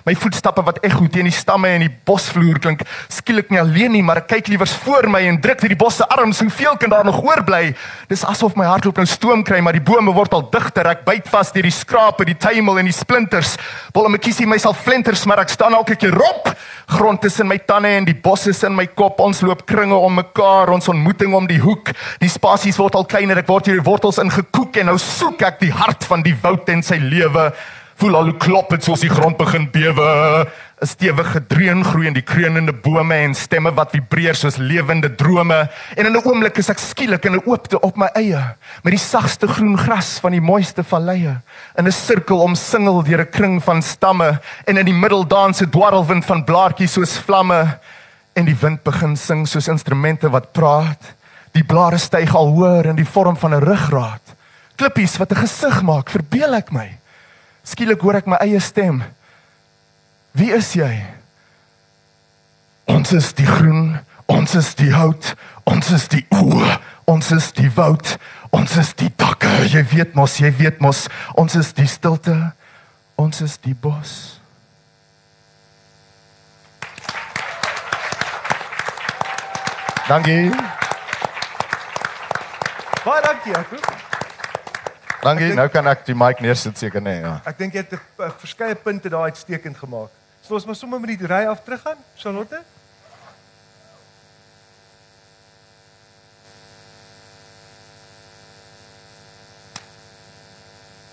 My 0.10 0.16
voetstappe 0.18 0.64
wat 0.66 0.80
ekho 0.88 1.06
teen 1.14 1.28
die 1.28 1.36
stamme 1.36 1.70
en 1.70 1.84
die 1.84 1.92
bosvloer 2.08 2.58
klink 2.64 2.80
skielik 3.14 3.52
nie 3.54 3.60
alleen 3.62 3.92
nie, 3.94 4.02
maar 4.02 4.24
ek 4.24 4.32
kyk 4.32 4.48
liewers 4.50 4.72
voor 4.82 5.06
my 5.12 5.20
en 5.30 5.38
druk 5.38 5.62
deur 5.62 5.70
die 5.70 5.78
bos 5.78 6.00
se 6.00 6.08
arms 6.10 6.40
hoeveel 6.42 6.80
kan 6.82 6.90
daar 6.90 7.06
nog 7.06 7.20
oorbly. 7.22 7.76
Dis 8.10 8.26
asof 8.26 8.56
my 8.58 8.66
hartklop 8.66 8.98
nou 8.98 9.06
stoom 9.06 9.44
kry, 9.46 9.60
maar 9.62 9.78
die 9.78 9.84
bome 9.86 10.10
word 10.18 10.34
al 10.34 10.48
digter. 10.50 10.90
Ek 10.90 11.06
byt 11.06 11.30
vas 11.30 11.54
deur 11.54 11.68
die 11.68 11.76
skrape, 11.76 12.26
die 12.26 12.38
tuimel 12.42 12.82
en 12.82 12.90
die 12.90 12.96
splinters. 12.96 13.54
Bolle 13.94 14.18
kiesie 14.18 14.50
myself 14.50 14.82
flenters, 14.82 15.28
maar 15.30 15.44
ek 15.44 15.54
staan 15.54 15.78
elke 15.78 16.00
keer 16.00 16.18
op. 16.26 16.50
Grond 16.90 17.22
tussen 17.22 17.46
my 17.46 17.60
tande 17.70 17.94
en 18.00 18.10
die 18.10 18.18
bos 18.18 18.48
is 18.50 18.66
in 18.66 18.74
my 18.74 18.88
kop. 18.90 19.22
Ons 19.22 19.44
loop 19.46 19.62
kringe 19.70 19.94
om 19.94 20.18
mekaar, 20.18 20.74
ons 20.74 20.90
ontmoeting 20.90 21.38
om 21.38 21.46
die 21.46 21.62
hoek. 21.62 21.94
Die 22.24 22.34
spasies 22.34 22.82
word 22.82 22.98
al 22.98 23.06
kleiner. 23.06 23.44
Ek 23.44 23.52
word 23.52 23.70
hier 23.70 23.86
wortels 23.86 24.18
ingekoek 24.26 24.82
en 24.82 24.90
nou 24.90 24.98
soek 25.04 25.46
ek 25.46 25.62
die 25.68 25.76
hart 25.76 26.10
van 26.10 26.26
die 26.26 26.34
woud 26.42 26.74
en 26.74 26.82
sy 26.82 26.98
lewe 26.98 27.52
voel 28.00 28.16
al 28.16 28.30
hoe 28.32 28.40
klop 28.40 28.70
dit 28.72 28.84
soos 28.84 29.04
die 29.04 29.12
grond 29.12 29.38
begin 29.38 29.68
bewe. 29.72 30.48
'n 30.80 30.88
Stewige 30.88 31.42
dreun 31.48 31.84
groei 31.84 32.08
in 32.08 32.16
die 32.16 32.24
kreunende 32.24 32.72
bome 32.72 33.16
en 33.26 33.34
stemme 33.36 33.74
wat 33.76 33.92
vibreer 33.92 34.36
soos 34.36 34.56
lewende 34.56 35.10
drome. 35.16 35.68
En 35.96 36.06
in 36.06 36.16
'n 36.16 36.24
oomblik 36.24 36.58
is 36.58 36.70
ek 36.70 36.80
skielik 36.80 37.26
in 37.26 37.36
'n 37.36 37.44
oopte 37.46 37.80
op 37.80 37.98
my 37.98 38.08
eie 38.16 38.56
met 38.84 38.92
die 38.92 38.98
sagste 38.98 39.48
groen 39.48 39.78
gras 39.78 40.20
van 40.20 40.32
die 40.32 40.42
mooiste 40.42 40.84
valleie 40.84 41.42
in 41.76 41.86
'n 41.88 41.92
sirkel 41.92 42.40
omsingel 42.40 43.04
deur 43.04 43.20
'n 43.20 43.30
kring 43.32 43.64
van 43.64 43.82
stamme 43.82 44.40
en 44.66 44.78
in 44.78 44.86
die 44.86 44.94
middel 44.94 45.28
dans 45.28 45.62
'n 45.62 45.70
dwarrelwind 45.70 46.26
van 46.26 46.44
blaartjies 46.44 46.94
soos 46.94 47.18
vlamme 47.18 47.80
en 48.34 48.46
die 48.46 48.58
wind 48.62 48.84
begin 48.84 49.18
sing 49.18 49.48
soos 49.48 49.68
instrumente 49.68 50.30
wat 50.30 50.52
praat. 50.52 51.14
Die 51.52 51.64
blare 51.64 51.98
styg 51.98 52.36
al 52.36 52.48
hoër 52.48 52.86
in 52.86 52.96
die 52.96 53.12
vorm 53.14 53.36
van 53.36 53.54
'n 53.54 53.64
ruggraat. 53.64 54.22
Klippies 54.76 55.18
wat 55.18 55.32
'n 55.32 55.36
gesig 55.36 55.82
maak, 55.82 56.10
verbeel 56.10 56.54
ek 56.54 56.72
my. 56.72 56.99
Skielik 57.64 58.02
hoor 58.02 58.20
ek 58.20 58.30
my 58.30 58.40
eie 58.44 58.60
stem. 58.64 59.02
Wie 60.38 60.52
is 60.56 60.72
jy? 60.78 60.92
Ons 62.90 63.14
is 63.14 63.34
die 63.38 63.48
groen, 63.48 64.00
ons 64.30 64.56
is 64.58 64.74
die 64.78 64.92
hout, 64.94 65.34
ons 65.70 65.92
is 65.94 66.08
die 66.10 66.24
oë, 66.34 66.78
ons 67.10 67.32
is 67.36 67.52
die 67.58 67.70
woud, 67.76 68.16
ons 68.56 68.76
is 68.82 68.94
die 68.98 69.12
takke. 69.18 69.52
Jy 69.70 69.84
weet 69.94 70.18
mos, 70.18 70.40
jy 70.42 70.52
weet 70.58 70.82
mos, 70.82 71.08
ons 71.38 71.58
is 71.60 71.74
die 71.78 71.88
stilte, 71.90 72.36
ons 73.20 73.42
is 73.46 73.58
die 73.62 73.76
bos. 73.78 74.40
Dankie. 80.10 80.50
Baie 83.06 83.22
dankie, 83.22 83.54
ek. 83.54 84.09
Dankie. 85.22 85.54
Nou 85.54 85.68
kan 85.68 85.88
ek 85.92 86.06
die 86.08 86.16
mic 86.16 86.40
neersit 86.40 86.78
seker 86.80 87.02
nê, 87.04 87.18
nee, 87.18 87.22
ja. 87.26 87.42
Ek 87.50 87.58
dink 87.60 87.74
jy 87.74 87.84
het 87.84 87.92
'n 87.92 88.24
uh, 88.24 88.32
verskeie 88.40 88.76
punte 88.76 89.10
daai 89.10 89.32
uitstekend 89.32 89.78
gemaak. 89.78 90.12
So 90.42 90.54
ons 90.54 90.66
moet 90.66 90.78
sommer 90.78 91.00
met 91.00 91.20
die 91.20 91.28
ry 91.28 91.46
af 91.46 91.64
teruggaan, 91.64 91.98
Charlotte. 92.16 92.62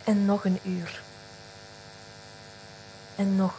En 0.05 0.25
nog 0.25 0.45
een 0.45 0.59
uur. 0.63 1.01
En 3.17 3.37
nog. 3.37 3.55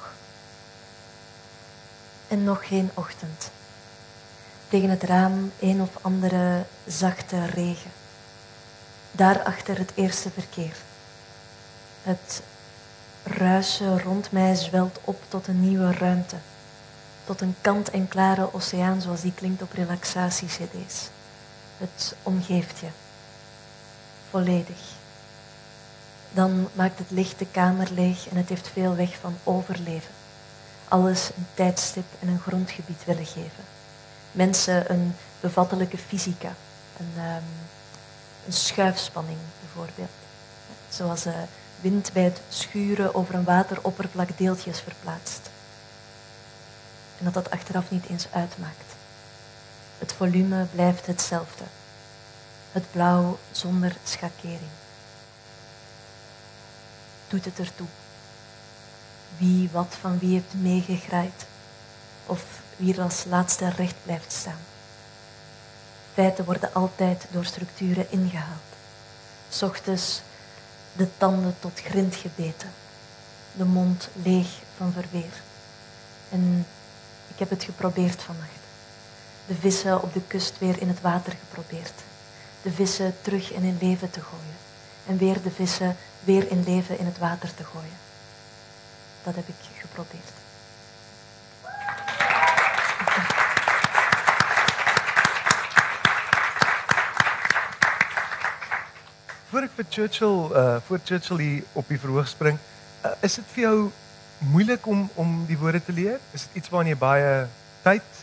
En 2.27 2.43
nog 2.43 2.67
geen 2.67 2.89
ochtend. 2.93 3.51
Tegen 4.69 4.89
het 4.89 5.03
raam 5.03 5.51
een 5.60 5.81
of 5.81 5.89
andere 6.01 6.63
zachte 6.86 7.45
regen. 7.45 7.91
Daarachter 9.12 9.78
het 9.78 9.91
eerste 9.96 10.30
verkeer. 10.30 10.76
Het 12.04 12.41
ruisen 13.24 14.02
rond 14.02 14.32
mij 14.32 14.56
zwelt 14.56 15.00
op 15.04 15.22
tot 15.28 15.48
een 15.48 15.62
nieuwe 15.62 15.91
ruimte. 15.91 16.36
Tot 17.26 17.41
een 17.41 17.56
kant 17.62 17.89
en 17.89 18.08
klare 18.08 18.54
oceaan 18.54 19.02
zoals 19.02 19.22
die 19.22 19.34
klinkt 19.34 19.62
op 19.62 19.72
relaxatie-cd's. 19.72 21.10
Het 21.78 22.15
omgeeft 22.24 22.80
je. 22.80 22.88
Volledig. 24.30 24.96
Dan 26.32 26.67
maakt 26.74 27.00
het 27.00 27.12
licht 27.12 27.39
de 27.39 27.48
kamer 27.52 27.88
leeg 27.91 28.30
en 28.30 28.38
het 28.38 28.50
heeft 28.50 28.70
veel 28.74 28.96
weg 28.96 29.17
van 29.22 29.38
overleven. 29.43 30.13
Alles 30.88 31.30
een 31.38 31.48
tijdstip 31.54 32.06
en 32.20 32.28
een 32.28 32.39
grondgebied 32.39 33.06
willen 33.06 33.26
geven. 33.26 33.63
Mensen 34.32 34.91
een 34.91 35.15
bevattelijke 35.39 35.98
fysica, 35.98 36.54
um, 37.17 37.43
een 38.47 38.53
schuifspanning 38.53 39.38
bijvoorbeeld. 39.60 40.10
Zoals 40.89 41.25
uh, 41.25 41.33
wind 41.81 42.13
bij 42.13 42.23
het 42.23 42.41
schuren 42.49 43.15
over 43.15 43.36
een 43.36 43.43
wateroppervlak 43.43 44.38
deeltjes 44.38 44.79
verplaatst. 44.79 45.49
En 47.17 47.25
dat 47.25 47.33
dat 47.33 47.51
achteraf 47.51 47.91
niet 47.91 48.05
eens 48.05 48.27
uitmaakt. 48.31 48.95
Het 49.97 50.13
volume 50.13 50.65
blijft 50.65 51.05
hetzelfde. 51.05 51.63
Het 52.71 52.91
blauw 52.91 53.38
zonder 53.51 53.95
schakering. 54.03 54.71
Doet 57.27 57.45
het 57.45 57.60
ertoe? 57.60 57.88
Wie 59.38 59.69
wat 59.71 59.97
van 59.99 60.19
wie 60.19 60.33
heeft 60.33 60.53
meegegraaid? 60.53 61.45
Of 62.25 62.43
wie 62.75 62.93
er 62.93 63.01
als 63.01 63.25
laatste 63.25 63.69
recht 63.69 63.95
blijft 64.03 64.31
staan? 64.31 64.60
Feiten 66.17 66.45
worden 66.45 66.73
altijd 66.73 67.25
door 67.32 67.45
structuren 67.45 68.12
ingehaald. 68.12 68.69
Ochtends 69.62 70.21
de 70.95 71.08
tanden 71.17 71.56
tot 71.60 71.80
grind 71.80 72.15
gebeten, 72.15 72.69
de 73.53 73.63
mond 73.65 74.10
leeg 74.23 74.47
van 74.77 74.91
verweer. 74.91 75.41
En 76.30 76.65
ik 77.27 77.39
heb 77.39 77.49
het 77.49 77.63
geprobeerd 77.63 78.21
vannacht. 78.21 78.63
De 79.47 79.56
vissen 79.56 80.01
op 80.01 80.13
de 80.13 80.21
kust 80.27 80.60
weer 80.60 80.82
in 80.82 80.88
het 80.88 81.01
water 81.01 81.34
geprobeerd. 81.47 82.03
De 82.62 82.71
vissen 82.71 83.15
terug 83.21 83.51
in 83.51 83.63
hun 83.63 83.77
leven 83.82 84.10
te 84.10 84.21
gooien. 84.21 84.58
En 85.08 85.17
weer 85.17 85.41
de 85.41 85.51
vissen 85.51 85.95
weer 86.23 86.51
in 86.51 86.63
leven 86.63 86.99
in 86.99 87.06
het 87.06 87.17
water 87.17 87.53
te 87.53 87.63
gooien. 87.63 87.97
Dat 89.23 89.36
heb 89.36 89.47
ik 89.47 89.56
geprobeerd. 89.80 90.37
Voor 99.49 99.63
ek 99.63 99.75
vir 99.77 99.86
Churchill 99.89 100.39
uh 100.60 100.77
voor 100.88 100.99
Churchill 101.03 101.39
hier 101.39 101.63
op 101.79 101.88
die 101.88 101.99
verhoog 101.99 102.27
spring, 102.27 102.57
uh, 103.05 103.12
is 103.23 103.38
dit 103.39 103.45
vir 103.53 103.62
jou 103.63 103.75
moeilik 104.51 104.88
om 104.91 105.05
om 105.15 105.45
die 105.47 105.57
woorde 105.57 105.79
te 105.83 105.95
leer? 105.95 106.17
Is 106.36 106.43
dit 106.47 106.60
iets 106.60 106.71
waarna 106.73 106.91
jy 106.91 106.97
baie 106.99 107.29
tyd 107.86 108.19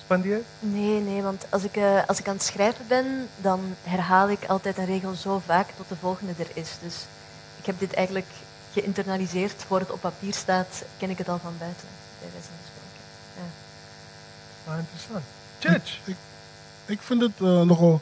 spandeer? 0.00 0.42
Nee, 0.58 0.98
nee, 1.00 1.22
want 1.22 1.46
als 1.54 1.64
ik, 1.64 1.76
uh, 1.76 2.02
als 2.06 2.18
ik 2.18 2.28
aan 2.28 2.34
het 2.34 2.42
schrijven 2.42 2.86
ben, 2.88 3.28
dan 3.36 3.76
herhaal 3.82 4.30
ik 4.30 4.48
altijd 4.48 4.78
een 4.78 4.90
regel 4.90 5.14
zo 5.14 5.38
vaak 5.46 5.70
tot 5.76 5.88
de 5.88 5.96
volgende 5.96 6.34
er 6.38 6.50
is. 6.54 6.70
Dus 6.82 7.06
ik 7.58 7.66
heb 7.66 7.78
dit 7.78 7.94
eigenlijk 7.94 8.26
geïnternaliseerd. 8.72 9.64
Voor 9.66 9.78
het 9.78 9.90
op 9.90 10.00
papier 10.00 10.34
staat, 10.34 10.82
ken 10.98 11.10
ik 11.10 11.18
het 11.18 11.28
al 11.28 11.38
van 11.38 11.54
buiten. 11.58 11.88
Bij 12.20 12.28
wijze 12.32 12.48
van 12.48 12.66
spreken. 12.70 13.02
Ja. 13.36 14.72
Ah, 14.72 14.78
interessant. 14.78 15.24
Church. 15.58 15.98
Ik, 16.04 16.16
ik 16.86 17.00
vind 17.02 17.20
het 17.20 17.38
uh, 17.40 17.62
nogal 17.62 18.00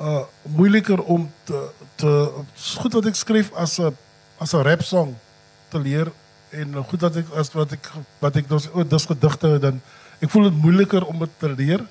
uh, 0.00 0.20
moeilijker 0.42 1.02
om 1.02 1.32
te, 1.42 1.68
te. 1.94 2.32
Het 2.36 2.58
is 2.58 2.76
goed 2.80 2.92
dat 2.92 3.06
ik 3.06 3.14
schreef 3.14 3.52
als 3.52 3.78
een, 3.78 3.96
als 4.36 4.52
een 4.52 4.62
rapsong 4.62 5.14
te 5.68 5.78
leren. 5.78 6.12
En 6.48 6.74
goed 6.88 7.00
dat 7.00 7.16
ik, 7.16 7.28
als 7.34 7.52
wat 7.52 7.72
ik, 7.72 7.90
wat 8.18 8.36
ik 8.36 8.48
dus, 8.48 8.70
oh, 8.70 8.88
dus 8.88 9.04
gedichten, 9.04 9.60
dan. 9.60 9.80
Ik 10.18 10.30
voel 10.30 10.44
het 10.44 10.54
moeilijker 10.54 11.06
om 11.06 11.20
het 11.20 11.30
te 11.36 11.54
leren. 11.54 11.88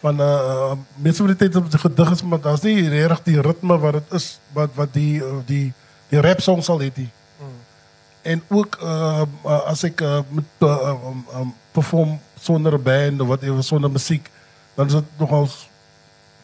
Van 0.00 0.20
uh, 0.20 0.72
mensen 0.94 1.16
van 1.16 1.26
die 1.26 1.36
tijd 1.36 1.56
op 1.56 1.70
de 1.70 1.78
gedichten, 1.78 2.28
maar 2.28 2.40
dat 2.40 2.64
is 2.64 2.74
niet 2.74 2.90
erg 2.90 3.22
die 3.22 3.40
ritme 3.40 3.78
wat 3.78 3.94
het 3.94 4.12
is, 4.12 4.38
wat, 4.52 4.70
wat 4.74 4.92
die, 4.92 5.22
die, 5.44 5.72
die 6.08 6.20
rapsong 6.20 6.64
zal 6.64 6.78
heet. 6.78 6.96
Mm. 6.96 7.06
En 8.22 8.42
ook 8.48 8.78
uh, 8.82 9.22
als 9.42 9.82
ik 9.82 10.04
moet 10.28 10.68
perform 11.70 12.20
zonder 12.40 12.82
band 12.82 13.20
of 13.20 13.42
even, 13.42 13.64
zonder 13.64 13.90
muziek, 13.90 14.30
dan 14.74 14.86
is 14.86 14.92
het 14.92 15.04
nogal. 15.16 15.48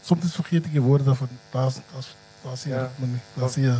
Soms 0.08 0.34
vergeet 0.34 0.64
ik 0.64 0.72
je 0.72 0.80
woorden 0.80 1.16
van. 1.16 1.28
Is, 1.52 1.80
is, 2.52 2.62
ja. 2.62 2.80
ritme 2.80 3.06
niet. 3.06 3.20
Daar 3.34 3.48
is 3.48 3.54
die, 3.54 3.72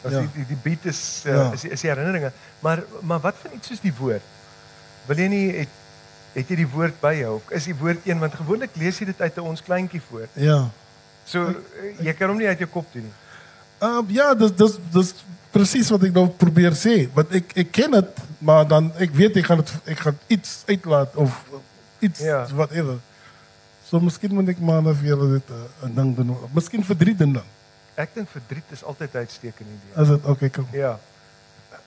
Dat 0.00 0.12
ja. 0.12 0.24
die, 0.34 0.46
die 0.46 0.58
beat 0.62 0.84
is, 0.84 1.22
uh, 1.26 1.32
ja. 1.32 1.52
is, 1.52 1.64
is 1.64 1.80
die 1.80 1.90
herinneringen. 1.90 2.32
Maar, 2.58 2.82
maar 3.00 3.20
wat 3.20 3.34
van 3.42 3.50
iets 3.54 3.68
soos 3.68 3.80
die 3.80 3.94
woord? 3.98 4.24
Wil 5.06 5.16
jy 5.16 5.26
nie 5.28 5.46
het, 5.58 5.74
het 6.32 6.52
jy 6.52 6.56
die 6.62 6.68
woord 6.72 6.96
by 7.02 7.12
jou? 7.20 7.34
Is 7.56 7.68
die 7.68 7.76
woord 7.76 8.06
een 8.08 8.20
want 8.22 8.36
gewoonlik 8.38 8.76
lees 8.80 9.00
jy 9.00 9.10
dit 9.10 9.20
uit 9.20 9.36
'n 9.36 9.50
ons 9.52 9.62
kleintjie 9.62 10.00
voor. 10.08 10.28
Ja. 10.32 10.70
So 11.24 11.52
jy 12.00 12.14
kan 12.16 12.32
hom 12.32 12.40
nie 12.40 12.48
uit 12.48 12.58
jou 12.58 12.70
kop 12.70 12.86
doen 12.92 13.04
nie. 13.08 13.16
Um, 13.80 14.06
ja, 14.12 14.34
dis 14.34 14.52
dis 14.56 14.78
dis 14.92 15.12
presies 15.50 15.88
wat 15.92 16.02
ek 16.08 16.12
nou 16.16 16.26
probeer 16.28 16.74
sê, 16.76 17.08
want 17.14 17.32
ek 17.32 17.52
ek 17.64 17.70
ken 17.72 17.96
dit, 17.96 18.18
maar 18.38 18.66
dan 18.68 18.90
ek 19.00 19.14
weet 19.16 19.36
ek 19.40 19.48
gaan 19.48 19.62
dit 19.62 19.72
ek 19.84 20.02
gaan 20.04 20.18
iets 20.28 20.62
uitlaat 20.68 21.16
of 21.16 21.38
iets 21.98 22.20
ja. 22.20 22.46
whatever. 22.52 23.00
So 23.90 23.98
miskien 23.98 24.30
moet 24.34 24.52
ek 24.52 24.60
maar 24.62 24.84
net 24.86 24.94
vir 25.00 25.08
julle 25.10 25.26
dit 25.32 25.48
'n 25.50 25.88
uh, 25.90 25.94
ding 25.96 26.14
doen. 26.14 26.36
Miskien 26.54 26.84
verdriet 26.86 27.18
dan. 27.18 27.32
dan. 27.32 27.48
Ek 27.98 28.14
dink 28.14 28.28
verdriet 28.30 28.70
is 28.70 28.84
altyd 28.86 29.14
uitstekend 29.14 29.66
idee. 29.66 30.02
Is 30.02 30.08
dit 30.08 30.24
okay 30.24 30.50
kom? 30.50 30.66
Ja. 30.70 30.98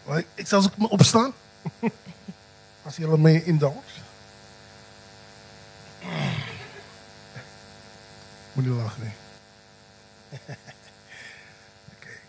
Maar 0.05 0.23
ek 0.35 0.47
sal 0.47 0.67
ook 0.67 0.91
opstaan. 0.91 1.31
As 2.87 2.99
jy 2.99 3.07
my 3.07 3.39
indulge. 3.47 4.03
Moenie 8.53 8.75
lag 8.75 8.97
nie. 8.99 9.15
okay. 11.95 12.19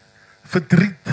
Verdriet 0.55 1.11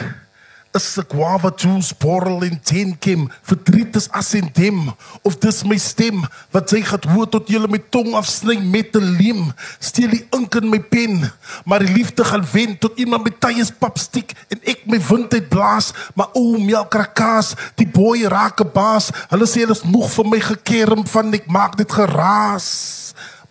is 0.73 0.97
'n 0.97 1.05
guava 1.07 1.51
juice 1.55 1.93
borrel 1.95 2.43
in 2.43 2.59
10 2.63 2.97
kim 2.99 3.29
verdriet 3.41 3.95
is 3.95 4.09
as 4.11 4.33
en 4.33 4.49
dem 4.53 4.93
of 5.21 5.37
dis 5.37 5.63
my 5.63 5.77
stem 5.77 6.23
wat 6.51 6.69
sy 6.69 6.79
het 6.79 7.05
hoor 7.05 7.27
tot 7.29 7.49
jy 7.49 7.59
met 7.67 7.91
tong 7.91 8.13
afsny 8.15 8.57
met 8.59 8.95
'n 8.95 9.17
leem 9.19 9.53
steel 9.79 10.09
die 10.09 10.25
ink 10.31 10.55
in 10.55 10.69
my 10.69 10.79
pen 10.79 11.31
maar 11.65 11.79
die 11.79 11.93
liefde 11.93 12.23
gaan 12.23 12.45
wen 12.51 12.77
tot 12.77 12.97
iemand 12.97 13.23
met 13.23 13.39
tye 13.39 13.65
papstiek 13.79 14.31
en 14.49 14.59
ek 14.63 14.87
my 14.87 14.99
wind 15.09 15.33
uit 15.33 15.49
blaas 15.49 15.91
maar 16.15 16.29
o 16.33 16.57
melkrakas 16.57 17.55
die 17.75 17.87
boy 17.87 18.23
raak 18.23 18.61
'n 18.61 18.71
baas 18.73 19.11
hulle 19.29 19.47
sê 19.47 19.63
hulle 19.63 19.75
is 19.75 19.83
moeg 19.83 20.09
vir 20.11 20.25
my 20.25 20.39
gekerm 20.39 21.07
van 21.07 21.33
ek 21.33 21.47
maak 21.47 21.75
dit 21.77 21.91
geraas 21.91 22.67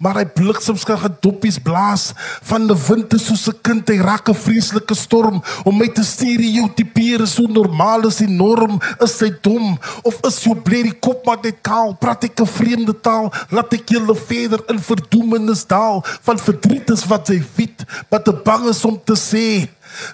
maar 0.01 0.17
hy 0.17 0.25
bliksems 0.33 0.85
kan 0.89 0.99
gedoppies 0.99 1.59
blaas. 1.63 2.11
Van 2.49 2.67
die 2.69 2.77
wind 2.89 3.13
soos 3.21 3.49
'n 3.49 3.61
kind 3.63 3.89
hy 3.89 3.99
raak 4.01 4.29
'n 4.29 4.35
vreeslike 4.35 4.95
storm. 4.95 5.43
Om 5.65 5.77
my 5.77 5.89
te 5.89 6.03
stereotipeer 6.03 7.27
so 7.27 7.43
normaal 7.43 8.07
is 8.07 8.17
die 8.17 8.29
norm. 8.29 8.81
Is 9.01 9.21
hy 9.21 9.31
dom 9.43 9.79
of 10.03 10.21
is 10.27 10.43
jou 10.45 10.55
bly 10.55 10.83
die 10.83 10.99
kop 11.01 11.27
maar 11.27 11.39
net 11.43 11.61
kaal? 11.63 11.95
Praat 11.95 12.25
ek 12.25 12.41
'n 12.41 12.47
vreemde 12.47 13.01
taal? 13.01 13.33
Laat 13.51 13.73
ek 13.73 13.89
julle 13.89 14.15
verder 14.17 14.61
in 14.69 14.79
verdoemenis 14.79 15.67
daal. 15.67 16.05
Van 16.23 16.39
verdriet 16.39 16.91
is 16.91 17.05
wat 17.07 17.29
hy 17.29 17.43
weet 17.57 17.85
wat 18.09 18.25
te 18.25 18.33
bang 18.33 18.69
is 18.69 18.85
om 18.85 19.01
te 19.05 19.15
sê. 19.15 19.69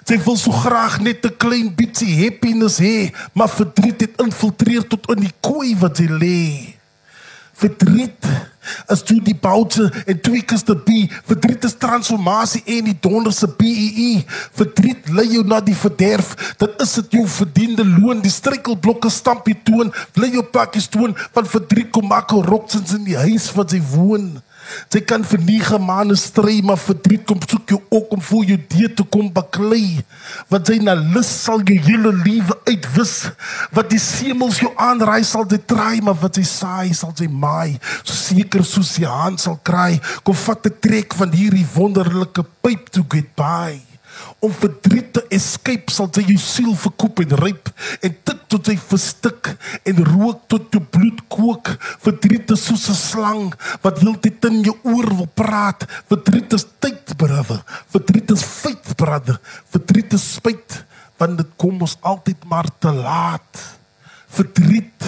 Sy 0.07 0.17
wil 0.25 0.37
so 0.37 0.51
graag 0.51 0.99
net 0.99 1.25
'n 1.25 1.37
klein 1.37 1.75
bietjie 1.75 2.23
happiness 2.23 2.79
hê, 2.79 3.13
maar 3.33 3.49
verdriet 3.49 4.01
het 4.01 4.21
infiltreer 4.21 4.87
tot 4.87 5.09
in 5.15 5.21
die 5.27 5.35
kooi 5.39 5.75
wat 5.79 5.97
sy 5.97 6.07
lê. 6.07 6.75
Verdriet 7.53 8.25
is 8.93 9.03
toe 9.03 9.19
die 9.23 9.35
boute 9.35 9.87
en 10.05 10.21
tweak 10.21 10.51
is 10.55 10.65
die 10.67 10.77
B. 10.87 11.05
Verdriet 11.29 11.63
is 11.67 11.77
transformasie 11.77 12.63
en 12.77 12.89
die 12.89 12.97
donderse 12.99 13.47
BEE. 13.59 13.87
E. 14.07 14.23
Verdriet 14.57 15.09
lei 15.13 15.27
jou 15.35 15.43
na 15.47 15.59
die 15.63 15.75
verderf. 15.77 16.35
Dit 16.57 16.81
is 16.83 16.93
dit 16.99 17.19
jou 17.19 17.27
verdiende 17.37 17.85
loon. 17.85 18.21
Die 18.23 18.33
struikelblokke 18.33 19.11
stamp 19.13 19.47
jy 19.47 19.57
toon. 19.67 19.93
Bly 20.17 20.33
jou 20.35 20.43
pakkies 20.43 20.89
toon 20.93 21.15
van 21.35 21.49
verdriet 21.55 21.91
kom 21.95 22.07
maak 22.07 22.33
'n 22.33 22.45
roksins 22.45 22.93
in 22.93 23.03
die 23.03 23.17
huis 23.17 23.51
wat 23.53 23.71
jy 23.71 23.81
woon. 23.93 24.41
Jy 24.93 25.01
kan 25.09 25.23
vir 25.27 25.41
nege 25.47 25.79
maande 25.79 26.17
stry 26.19 26.59
maar 26.65 26.79
verdriet 26.81 27.25
kom 27.29 27.39
soek 27.43 27.73
jou 27.73 27.79
ook 27.89 28.13
om 28.17 28.21
voor 28.29 28.45
jou 28.51 28.59
deur 28.73 28.93
te 28.95 29.05
kom 29.15 29.31
baklei. 29.33 30.03
Wat 30.51 30.69
jy 30.69 30.79
na 30.83 30.95
lus 30.97 31.29
sal 31.43 31.63
jy 31.65 31.79
hele 31.87 32.13
lewe 32.23 32.59
uitwis. 32.67 33.15
Wat 33.75 33.89
die 33.91 34.01
semels 34.01 34.61
jou 34.63 34.71
aanraai 34.75 35.23
sal 35.27 35.47
jy 35.49 35.61
try 35.65 35.97
maar 36.03 36.17
wat 36.21 36.37
jy 36.39 36.45
saai 36.47 36.93
sal 36.97 37.15
jy 37.17 37.29
maai. 37.31 37.77
So 38.03 38.13
seker 38.13 38.65
soos 38.65 38.95
jy 38.99 39.09
hand 39.09 39.41
sal 39.43 39.59
kry. 39.63 39.99
Kom 40.23 40.35
vat 40.45 40.65
'n 40.67 40.79
trek 40.81 41.13
van 41.13 41.31
hierdie 41.31 41.67
wonderlike 41.75 42.43
pyp 42.61 42.89
to 42.91 43.05
get 43.09 43.35
by 43.35 43.86
om 44.39 44.53
verdriet 44.53 45.13
te 45.13 45.23
escape 45.33 45.91
sal 45.91 46.09
jy 46.13 46.27
jou 46.33 46.41
siel 46.41 46.73
verkoop 46.77 47.23
en 47.23 47.37
ryp 47.41 47.71
en 48.05 48.17
tik 48.29 48.43
tot 48.47 48.67
jy 48.69 48.77
verstik 48.77 49.49
en 49.89 50.03
rook 50.05 50.43
tot 50.51 50.69
jou 50.71 50.81
bloed 50.81 51.23
kook 51.33 51.73
verdriet 52.05 52.51
is 52.53 52.65
soos 52.69 52.89
'n 52.89 52.95
slang 52.95 53.53
wat 53.81 54.01
heeltyd 54.01 54.45
in 54.49 54.63
jou 54.63 54.75
oor 54.83 55.07
wil 55.19 55.29
praat. 55.33 55.85
Verdriet 56.09 56.53
is 56.53 56.65
tyd 56.79 57.15
brother. 57.17 57.63
Verdriet 57.93 58.31
is 58.31 58.43
feit 58.43 58.95
brother. 58.95 59.39
Verdriet 59.71 60.13
is 60.13 60.33
spyt 60.37 60.83
want 61.17 61.37
dit 61.37 61.53
kom 61.57 61.81
ons 61.81 61.97
altyd 62.05 62.43
maar 62.45 62.67
te 62.79 62.91
laat. 62.93 63.63
Verdriet 64.29 65.07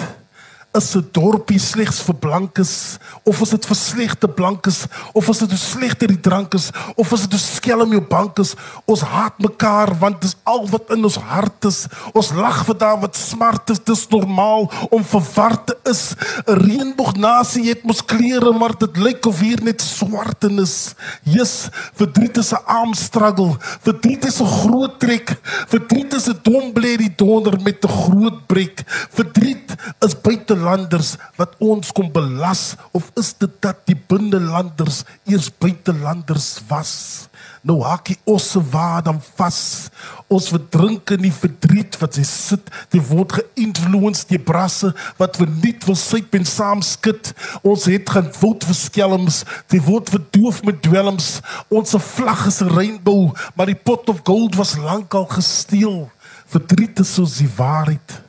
is 0.72 0.94
'n 0.94 1.08
dorpie 1.12 1.58
slegs 1.58 2.00
vir 2.02 2.14
blankes? 2.14 2.98
Of 3.24 3.40
is 3.40 3.50
dit 3.50 3.66
vir 3.66 3.76
slegte 3.76 4.28
blankes? 4.28 4.86
Of 5.12 5.28
is 5.28 5.38
dit 5.38 5.50
hoe 5.50 5.58
slegter 5.58 6.06
die 6.06 6.20
drank 6.20 6.54
is? 6.54 6.70
Of 6.94 7.12
is 7.12 7.20
dit 7.20 7.30
hoe 7.30 7.40
skelm 7.40 7.90
jou 7.90 8.02
bank 8.02 8.38
is? 8.38 8.54
Ons 8.84 9.00
haat 9.00 9.38
mekaar 9.38 9.98
want 9.98 10.20
dis 10.20 10.36
al 10.44 10.68
wat 10.68 10.90
in 10.90 11.04
ons 11.04 11.16
hart 11.16 11.64
is. 11.64 11.86
Ons 12.14 12.30
lag 12.32 12.64
vir 12.64 12.78
wat 13.00 13.16
smart 13.16 13.70
is. 13.70 13.80
Dis 13.80 14.08
normaal 14.08 14.70
om 14.90 15.04
verward 15.04 15.66
te 15.66 15.76
is. 15.90 16.14
'n 16.46 16.54
reënboog 16.54 17.16
nasie 17.16 17.68
het 17.68 17.82
mos 17.82 18.04
kleure 18.04 18.52
maar 18.52 18.78
dit 18.78 18.96
lyk 18.96 19.26
of 19.26 19.40
hier 19.40 19.62
net 19.62 19.80
swart 19.80 20.44
en 20.44 20.58
is 20.58 20.94
jis 21.24 21.68
verdriet 21.94 22.36
is 22.36 22.52
'n 22.52 22.62
arm 22.66 22.94
struggle. 22.94 23.56
Verdriet 23.82 24.24
is 24.24 24.40
'n 24.40 24.46
groot 24.46 25.00
trek. 25.00 25.40
Verdriet 25.66 26.14
is 26.14 26.28
'n 26.28 26.38
dom 26.42 26.72
bly 26.72 26.96
die 26.96 27.14
donder 27.16 27.58
met 27.60 27.84
'n 27.84 27.88
groot 27.88 28.46
breek. 28.46 28.84
Verdriet 29.10 29.74
is 30.00 30.14
buite 30.14 30.59
buitelanders 30.60 31.16
wat 31.38 31.56
ons 31.58 31.92
kom 31.92 32.10
belas 32.12 32.76
of 32.92 33.10
is 33.18 33.32
dit 33.40 33.52
dat 33.62 33.80
die 33.88 33.96
binnelanders 33.96 35.04
eers 35.26 35.50
buitelanders 35.50 36.60
was? 36.68 37.28
Nou 37.62 37.80
hakkie 37.84 38.16
ons 38.28 38.44
se 38.52 38.60
waar 38.72 39.02
dan 39.04 39.20
vas. 39.36 39.90
Ons 40.32 40.48
verdrink 40.52 41.10
in 41.12 41.26
die 41.26 41.32
verdriet 41.32 41.98
wat 42.00 42.16
sy 42.16 42.24
sit. 42.24 42.70
Die 42.92 43.02
word 43.04 43.34
geïnfluence 43.36 44.26
die 44.30 44.40
brasse 44.40 44.92
wat 45.18 45.36
verniet 45.40 45.84
wil 45.88 45.98
syp 45.98 46.34
en 46.36 46.48
saam 46.48 46.84
skud 46.84 47.32
ons 47.62 47.84
het 47.90 48.08
gaan 48.08 48.30
voet 48.36 48.64
vir 48.64 48.78
skelms 48.78 49.42
die 49.72 49.82
word 49.84 50.12
verdoof 50.12 50.62
met 50.68 50.82
dwelms. 50.84 51.40
Ons 51.68 51.96
vlag 52.14 52.46
is 52.48 52.60
'n 52.62 52.72
rainbow 52.72 53.32
maar 53.54 53.66
die 53.66 53.78
pot 53.78 54.08
of 54.08 54.24
gold 54.24 54.56
was 54.56 54.76
lankal 54.76 55.26
gesteel. 55.26 56.10
Verdriet 56.46 56.98
is 57.00 57.14
soos 57.14 57.38
die 57.38 57.50
waarheid 57.56 58.20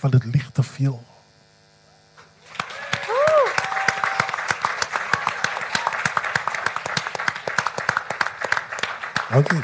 van 0.00 0.10
dit 0.10 0.24
lig 0.34 0.50
te 0.52 0.62
veel 0.62 1.00
Dankie. 9.32 9.62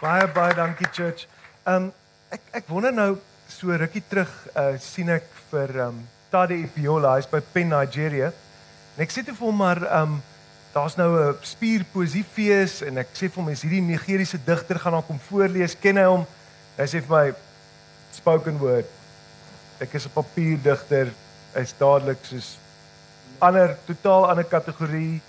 Baie 0.00 0.26
baie 0.34 0.54
dankie 0.54 0.88
church. 0.90 1.28
Ehm 1.62 1.84
um, 1.84 1.92
ek 2.34 2.48
ek 2.58 2.64
wonder 2.66 2.90
nou 2.90 3.12
so 3.46 3.70
rukkie 3.70 4.02
terug 4.10 4.32
uh 4.58 4.72
sien 4.82 5.12
ek 5.14 5.28
vir 5.52 5.70
ehm 5.76 6.00
um, 6.00 6.00
Tade 6.32 6.58
Ipiola, 6.58 7.12
hy's 7.14 7.30
by 7.30 7.38
Pen 7.52 7.70
Nigeria. 7.70 8.32
En 8.96 9.04
ek 9.06 9.14
sê 9.14 9.22
te 9.22 9.36
vir 9.36 9.54
maar 9.54 9.78
ehm 9.78 10.16
um, 10.16 10.18
daar's 10.74 10.98
nou 10.98 11.10
'n 11.20 11.38
spier 11.46 11.86
poesiefees 11.92 12.80
en 12.82 12.98
ek 12.98 13.14
sê 13.14 13.30
vir 13.30 13.42
hom 13.44 13.54
is 13.54 13.62
hierdie 13.62 13.86
Nigeriese 13.92 14.42
digter 14.50 14.82
gaan 14.82 14.98
dan 14.98 15.06
kom 15.06 15.22
voorlees. 15.30 15.78
Ken 15.78 16.02
hy 16.02 16.10
hom? 16.10 16.26
Hy 16.82 16.90
sê 16.90 16.98
vir 16.98 17.14
my 17.14 17.34
spoken 18.10 18.58
word. 18.58 18.90
Ek 19.78 19.94
is 19.94 20.06
'n 20.06 20.16
papierdigter. 20.18 21.14
Hy's 21.54 21.78
dadelik 21.78 22.26
soos 22.26 22.56
ander 23.38 23.78
totaal 23.86 24.30
ander 24.30 24.50
kategorie. 24.50 25.22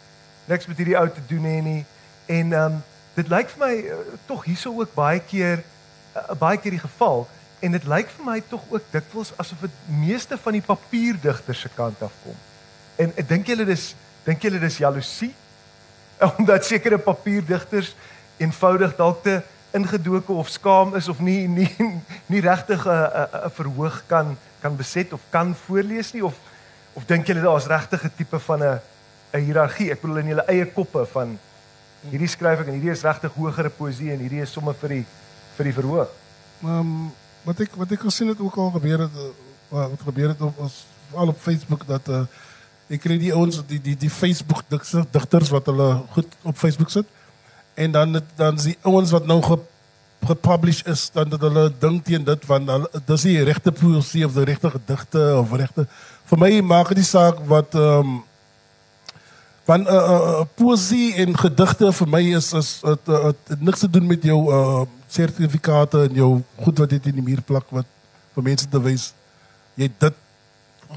Niks 0.52 0.68
met 0.68 0.80
hierdie 0.82 0.97
ou 0.99 1.08
te 1.08 1.24
doen 1.30 1.45
hê 1.47 1.60
nie. 1.64 1.84
En 2.28 2.54
ehm 2.54 2.74
um, 2.76 2.82
dit 3.16 3.28
lyk 3.28 3.49
vir 3.52 3.60
my 3.60 3.76
uh, 3.76 3.99
tog 4.28 4.43
hierso 4.47 4.72
ook 4.80 4.93
baie 4.95 5.20
keer 5.20 5.64
uh, 6.16 6.36
baie 6.39 6.60
keer 6.60 6.76
die 6.76 6.84
geval 6.84 7.26
en 7.60 7.76
dit 7.76 7.88
lyk 7.88 8.10
vir 8.16 8.26
my 8.26 8.38
tog 8.49 8.64
ook 8.72 8.86
dikwels 8.91 9.34
asof 9.41 9.64
dit 9.66 9.80
meeste 10.02 10.38
van 10.39 10.56
die 10.56 10.64
papierdigters 10.66 11.66
se 11.66 11.72
kant 11.76 12.02
af 12.02 12.14
kom. 12.24 12.38
En 12.95 13.12
ek 13.20 13.28
dink 13.30 13.52
julle 13.52 13.68
dis 13.68 13.91
dink 14.26 14.43
julle 14.43 14.62
dis 14.64 14.80
jaloesie 14.82 15.34
omdat 16.38 16.68
sekere 16.68 16.99
papierdigters 17.02 17.95
eenvoudig 18.41 18.95
dalk 18.99 19.24
te 19.24 19.41
ingedoke 19.76 20.34
of 20.34 20.49
skaam 20.49 20.95
is 20.99 21.08
of 21.12 21.20
nie 21.20 21.47
nie 21.47 21.70
nie 22.32 22.41
regtig 22.43 22.86
'n 22.86 23.08
'n 23.47 23.52
verhoog 23.60 24.04
kan 24.08 24.38
kan 24.62 24.76
beset 24.76 25.14
of 25.14 25.22
kan 25.30 25.56
voorlees 25.66 26.14
nie 26.14 26.26
of 26.26 26.36
of 26.93 27.06
dink 27.06 27.28
julle 27.28 27.41
daar's 27.41 27.68
regtig 27.68 28.04
'n 28.04 28.16
tipe 28.16 28.39
van 28.39 28.64
'n 28.64 28.82
'n 29.34 29.45
hiërargie. 29.45 29.91
Ek 29.91 30.01
bedoel 30.01 30.21
in 30.23 30.34
julle 30.34 30.45
eie 30.47 30.65
koppe 30.65 31.05
van 31.13 31.38
hierdie 32.09 32.29
skryf 32.29 32.63
ek 32.63 32.67
en 32.71 32.77
hierdie 32.77 32.93
is 32.93 33.03
regtig 33.05 33.34
hogere 33.38 33.69
poesie 33.69 34.11
en 34.11 34.19
hierdie 34.19 34.41
is 34.41 34.51
sommer 34.51 34.73
vir 34.73 34.97
die 34.97 35.05
vir 35.57 35.69
die 35.69 35.75
verhoog. 35.75 36.13
Um, 36.63 37.11
wat 37.45 37.61
ek 37.65 37.75
wat 37.79 37.91
ek 37.91 38.05
gesien 38.05 38.32
het 38.32 38.39
ook 38.41 38.57
al 38.61 38.71
gebeur 38.77 39.05
het 39.05 39.17
uh, 39.17 39.88
wat 39.93 40.05
gebeur 40.05 40.34
het 40.34 40.41
op 40.41 40.59
ons 40.61 40.86
al 41.13 41.34
op 41.34 41.39
Facebook 41.41 41.86
dat 41.88 42.07
uh, 42.09 42.23
ek 42.91 43.01
kry 43.05 43.17
die 43.21 43.34
ouens 43.34 43.61
die 43.67 43.79
die 43.82 43.95
die 43.97 44.11
Facebook 44.11 44.63
digters 44.69 45.51
wat 45.53 45.67
hulle 45.71 45.89
goed 46.15 46.39
op 46.43 46.57
Facebook 46.57 46.91
sit. 46.91 47.07
En 47.75 47.91
dan 47.91 48.21
dan 48.36 48.59
is 48.59 48.71
die 48.73 48.77
ouens 48.82 49.11
wat 49.15 49.25
nou 49.25 49.39
ge, 49.43 49.57
gepublish 50.27 50.84
is 50.86 51.09
dan 51.13 51.29
dat 51.29 51.41
hulle 51.41 51.69
dink 51.79 52.05
teen 52.05 52.25
dit 52.27 52.49
want 52.49 52.69
hulle 52.69 53.05
dis 53.07 53.27
die 53.29 53.43
regte 53.47 53.71
poesie 53.71 54.25
of 54.25 54.36
die 54.36 54.49
regte 54.49 54.73
gedigte 54.73 55.23
of 55.38 55.53
regte. 55.53 55.88
Vir 56.29 56.43
my 56.43 56.51
maak 56.73 56.93
dit 56.95 57.05
saak 57.05 57.39
wat 57.47 57.77
ehm 57.77 58.11
um, 58.17 58.19
van 59.66 59.82
'n 59.82 59.88
uh, 59.88 59.93
uh, 59.93 60.22
uh, 60.32 60.41
poesie 60.55 61.14
en 61.16 61.38
gedigte 61.38 61.91
vir 61.93 62.07
my 62.07 62.24
is 62.36 62.53
is 62.53 62.80
het, 62.82 63.05
het, 63.05 63.38
het 63.47 63.62
niks 63.62 63.80
te 63.80 63.89
doen 63.89 64.07
met 64.07 64.24
jou 64.24 64.39
uh, 64.53 64.82
sertifikate 65.07 66.07
en 66.07 66.14
jou 66.14 66.41
goed 66.64 66.78
wat 66.78 66.91
jy 66.91 66.99
in 67.03 67.20
die 67.20 67.30
muur 67.30 67.41
plak 67.41 67.66
wat 67.70 67.86
vir 68.34 68.43
mense 68.43 68.70
te 68.70 68.82
wys 68.82 69.14
jy 69.76 69.91
dit 69.99 70.14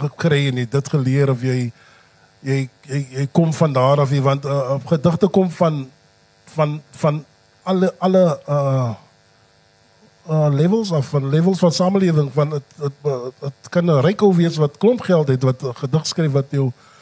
gekry 0.01 0.49
en 0.49 0.57
jy 0.63 0.67
dit 0.71 0.89
geleer 0.89 1.31
of 1.31 1.43
jy 1.43 1.73
jy 2.41 2.59
jy, 2.89 3.01
jy 3.19 3.27
kom 3.33 3.53
van 3.53 3.73
daar 3.73 4.01
af 4.01 4.11
jy 4.11 4.23
want 4.23 4.45
uh, 4.45 4.79
gedigte 4.87 5.29
kom 5.29 5.51
van 5.51 5.85
van 6.57 6.81
van 6.91 7.25
alle 7.63 7.95
alle 7.99 8.25
uh 8.49 8.93
uh 10.25 10.49
levels 10.49 10.91
of 10.91 11.07
van 11.13 11.29
levels 11.29 11.59
van 11.59 11.73
samelewing 11.73 12.33
van 12.33 12.51
dit 12.51 12.65
dit 13.41 13.69
kan 13.69 13.85
'n 13.85 14.01
ryk 14.01 14.23
ou 14.23 14.35
wees 14.35 14.57
wat 14.57 14.79
klomp 14.79 15.01
geld 15.01 15.29
het 15.29 15.43
wat 15.43 15.61
gedig 15.61 16.07
skryf 16.07 16.33
wat 16.33 16.51
jou 16.51 16.65
wat 16.65 16.94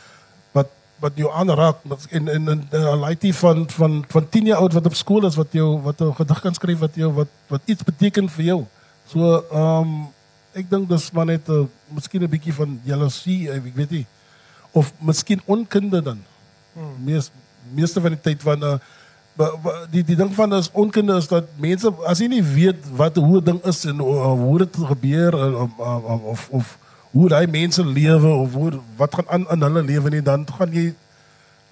wat 1.03 1.19
jou 1.19 1.31
aanraak 1.35 1.83
en 2.11 2.29
en 2.29 2.45
'n 2.47 2.99
laaitie 3.05 3.35
van 3.35 3.67
van 3.71 4.05
van 4.09 4.29
10 4.29 4.47
jaar 4.47 4.63
oud 4.63 4.73
wat 4.73 4.87
op 4.87 4.95
skool 4.95 5.27
is 5.27 5.37
wat 5.37 5.53
jou 5.53 5.81
wat 5.83 6.01
'n 6.01 6.15
gedig 6.15 6.41
kan 6.41 6.55
skryf 6.55 6.79
wat 6.79 6.95
jou 6.95 7.13
wat 7.13 7.31
wat 7.49 7.63
iets 7.65 7.83
beteken 7.83 8.29
vir 8.29 8.45
jou. 8.45 8.61
So 9.07 9.45
um 9.53 10.09
ek 10.55 10.71
dink 10.71 10.89
dis 10.89 11.11
maar 11.13 11.27
net 11.27 11.49
'n 11.49 11.53
uh, 11.53 11.67
miskien 11.89 12.23
'n 12.23 12.31
bietjie 12.31 12.55
van 12.55 12.81
jaloesie, 12.85 13.51
ek 13.51 13.75
weet 13.75 13.91
nie. 13.91 14.07
Of 14.73 14.93
miskien 14.99 15.41
onkunde 15.45 16.03
dan. 16.03 16.19
Hmm. 16.73 17.05
Mees 17.05 17.31
meeste 17.75 18.01
van 18.01 18.11
die 18.11 18.21
tyd 18.21 18.43
van 18.43 18.59
'n 18.59 18.65
uh, 18.65 18.79
die 19.91 20.05
die 20.05 20.17
ding 20.17 20.35
van 20.35 20.55
is 20.55 20.71
onkunde 20.73 21.17
is 21.17 21.29
dat 21.29 21.45
mense 21.57 21.93
as 22.07 22.19
jy 22.19 22.29
nie 22.29 22.43
weet 22.43 22.79
wat 22.97 23.17
hoe 23.17 23.41
'n 23.41 23.45
ding 23.45 23.61
is 23.65 23.85
en 23.85 23.97
uh, 23.97 24.33
hoe 24.33 24.59
dit 24.59 24.77
gebeur 24.77 25.35
uh, 25.35 25.67
uh, 25.79 26.25
of 26.25 26.49
of 26.51 26.79
hoe 27.13 27.29
daai 27.29 27.47
mense 27.47 27.85
lewe 27.85 28.29
of 28.29 28.53
hoe 28.57 28.81
wat 28.97 29.15
gaan 29.15 29.29
aan 29.29 29.47
in 29.53 29.65
hulle 29.67 29.83
lewe 29.85 30.11
nie 30.11 30.25
dan 30.25 30.47
gaan 30.49 30.73
jy 30.73 30.93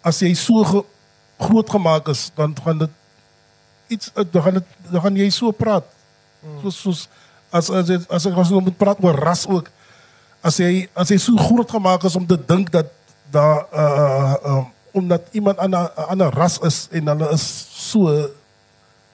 as 0.04 0.20
jy 0.20 0.32
so 0.36 0.64
ge, 0.64 0.82
groot 1.40 1.70
gemaak 1.70 2.08
is 2.12 2.28
dan 2.36 2.52
gaan 2.64 2.84
dit 2.84 2.92
iets 3.88 4.12
dan 4.14 4.42
gaan 4.42 4.60
dit 4.60 4.66
dan 4.92 5.00
gaan 5.00 5.16
jy 5.16 5.28
so 5.32 5.52
praat 5.52 5.86
hmm. 6.40 6.60
soos 6.64 6.80
soos 6.84 7.00
as 7.50 7.70
as 7.72 7.88
as 8.08 8.28
ek 8.28 8.36
was 8.36 8.52
moet 8.52 8.76
praat 8.76 9.00
oor 9.04 9.16
ras 9.16 9.46
ook 9.48 9.72
as 10.44 10.60
jy 10.60 10.88
as 10.94 11.08
jy 11.12 11.18
so 11.20 11.36
groot 11.40 11.68
gemaak 11.72 12.04
is 12.04 12.16
om 12.20 12.26
te 12.28 12.36
dink 12.36 12.68
dat 12.72 12.92
daar 13.30 13.64
uh, 13.72 14.64
omdat 14.92 15.22
iemand 15.32 15.58
aan 15.58 15.72
'n 15.72 15.88
ander 16.10 16.30
ras 16.34 16.58
is 16.66 16.88
en 16.90 17.08
hulle 17.08 17.32
is 17.32 17.46
so 17.90 18.12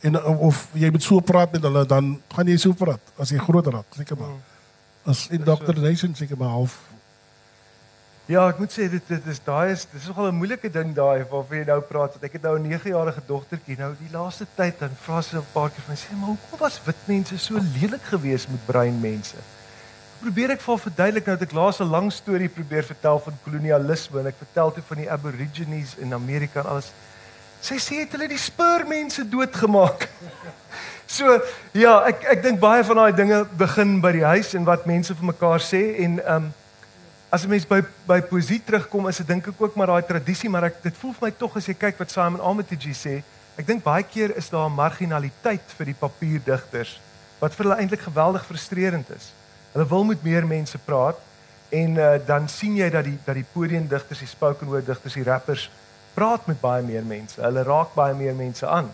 en 0.03 0.19
of 0.25 0.69
jy 0.75 0.91
moet 0.91 1.03
so 1.03 1.21
praat 1.21 1.53
met 1.53 1.63
hulle 1.63 1.87
dan 1.87 2.19
gaan 2.35 2.49
jy 2.51 2.59
so 2.59 2.73
praat 2.73 3.01
as 3.19 3.31
jy 3.31 3.39
groter 3.39 3.73
raak 3.73 3.89
seker 3.95 4.19
maar 4.19 4.35
hmm. 4.35 4.56
As 5.07 5.27
indoctrination 5.31 6.15
seker 6.15 6.37
maar 6.37 6.55
half 6.59 6.83
Ja, 8.27 8.49
ek 8.51 8.59
moet 8.59 8.73
sê 8.75 8.89
dit 8.91 9.03
dit 9.07 9.27
is 9.31 9.39
daai 9.47 9.71
is 9.71 9.87
dis 9.93 10.07
nogal 10.11 10.33
'n 10.33 10.39
moeilike 10.39 10.71
ding 10.71 10.95
daai 10.95 11.23
waarvan 11.31 11.59
jy 11.59 11.67
nou 11.67 11.81
praat 11.81 12.17
want 12.17 12.25
ek 12.25 12.33
het 12.33 12.43
nou 12.43 12.59
'n 12.59 12.71
9-jarige 12.73 13.23
dogtertjie 13.27 13.79
nou 13.79 13.93
die 14.01 14.11
laaste 14.13 14.47
tyd 14.57 14.81
dan 14.81 14.97
vra 15.05 15.23
sy 15.23 15.37
'n 15.37 15.53
paar 15.53 15.71
keer 15.71 15.85
vir 15.87 15.95
my 15.95 15.99
sê 16.01 16.17
maar 16.17 16.33
hoekom 16.35 16.59
was 16.59 16.81
wit 16.87 17.07
mense 17.07 17.39
so 17.39 17.55
lelik 17.55 18.03
geweest 18.03 18.49
met 18.51 18.67
bruin 18.67 19.01
mense? 19.01 19.39
probeer 20.21 20.55
ek 20.55 20.63
vir 20.65 20.79
verduidelik 20.81 21.27
nou 21.29 21.35
dat 21.37 21.45
ek 21.47 21.55
laas 21.57 21.81
'n 21.81 21.91
lang 21.91 22.09
storie 22.13 22.49
probeer 22.49 22.85
vertel 22.85 23.19
van 23.19 23.39
kolonialisme 23.45 24.21
en 24.21 24.27
ek 24.27 24.39
vertel 24.39 24.73
toe 24.73 24.83
van 24.89 24.97
die 24.97 25.11
aborigines 25.11 25.97
in 25.97 26.15
Amerika 26.15 26.61
en 26.61 26.67
alles. 26.67 26.93
Sy 27.61 27.79
sê 27.83 28.03
het 28.05 28.13
hulle 28.13 28.29
die 28.29 28.39
spurmense 28.41 29.25
doodgemaak. 29.29 30.09
so 31.17 31.39
ja, 31.73 32.03
ek 32.09 32.25
ek 32.37 32.43
dink 32.43 32.61
baie 32.61 32.85
van 32.85 32.97
daai 33.03 33.17
dinge 33.17 33.45
begin 33.59 34.01
by 34.03 34.13
die 34.13 34.27
huis 34.27 34.55
en 34.59 34.67
wat 34.69 34.87
mense 34.87 35.15
vir 35.15 35.33
mekaar 35.33 35.63
sê 35.63 35.83
en 36.05 36.21
ehm 36.21 36.47
um, 36.47 36.55
as 37.31 37.45
'n 37.45 37.51
mens 37.51 37.67
by 37.67 37.83
by 38.07 38.21
poesie 38.23 38.61
terugkom 38.63 39.09
is 39.09 39.19
dit 39.19 39.27
dink 39.27 39.49
ek 39.49 39.61
ook 39.61 39.75
maar 39.77 39.91
daai 39.91 40.07
tradisie 40.07 40.49
maar 40.49 40.65
ek 40.71 40.83
dit 40.83 40.95
voel 40.97 41.13
vir 41.13 41.27
my 41.27 41.31
tog 41.31 41.57
as 41.57 41.67
jy 41.67 41.75
kyk 41.75 41.99
wat 41.99 42.11
Simon 42.11 42.41
Armitage 42.41 42.95
sê, 42.95 43.23
ek 43.59 43.67
dink 43.67 43.83
baie 43.83 44.03
keer 44.03 44.37
is 44.37 44.49
daar 44.49 44.69
'n 44.71 44.77
marginaliteit 44.77 45.67
vir 45.79 45.87
die 45.87 45.99
papierdigters 46.01 47.01
wat 47.41 47.55
vir 47.55 47.67
hulle 47.67 47.81
eintlik 47.81 48.01
geweldig 48.01 48.47
frustrerend 48.47 49.11
is. 49.11 49.33
Hulle 49.73 49.89
wil 49.89 50.05
met 50.05 50.23
meer 50.25 50.47
mense 50.47 50.79
praat 50.79 51.19
en 51.71 51.99
uh, 51.99 52.19
dan 52.27 52.49
sien 52.49 52.77
jy 52.77 52.89
dat 52.91 53.05
die 53.05 53.19
dat 53.27 53.35
die 53.35 53.47
podiumdigters, 53.53 54.19
die 54.19 54.29
spoken 54.29 54.69
word 54.69 54.87
digters, 54.87 55.15
die 55.15 55.27
rappers 55.27 55.71
praat 56.17 56.47
met 56.49 56.61
baie 56.61 56.83
meer 56.83 57.05
mense. 57.05 57.41
Hulle 57.43 57.65
raak 57.67 57.93
baie 57.95 58.15
meer 58.17 58.35
mense 58.35 58.67
aan. 58.67 58.89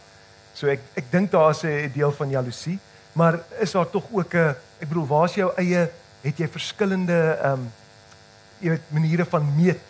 So 0.59 0.71
ek 0.73 0.83
ek 0.99 1.11
dink 1.13 1.31
daar 1.31 1.55
is 1.55 1.63
'n 1.65 1.93
deel 1.95 2.13
van 2.13 2.29
jaloesie, 2.31 2.79
maar 3.13 3.41
is 3.61 3.73
daar 3.73 3.91
tog 3.91 4.05
ook 4.11 4.35
'n 4.35 4.57
ek 4.81 4.89
bedoel, 4.89 5.07
waar 5.07 5.25
is 5.25 5.35
jou 5.35 5.51
eie 5.57 5.89
het 6.23 6.39
jy 6.39 6.49
verskillende 6.49 7.39
ehm 7.43 7.53
um, 7.53 7.73
jy 8.61 8.69
weet 8.71 8.91
maniere 8.95 9.25
van 9.25 9.55
meet 9.57 9.87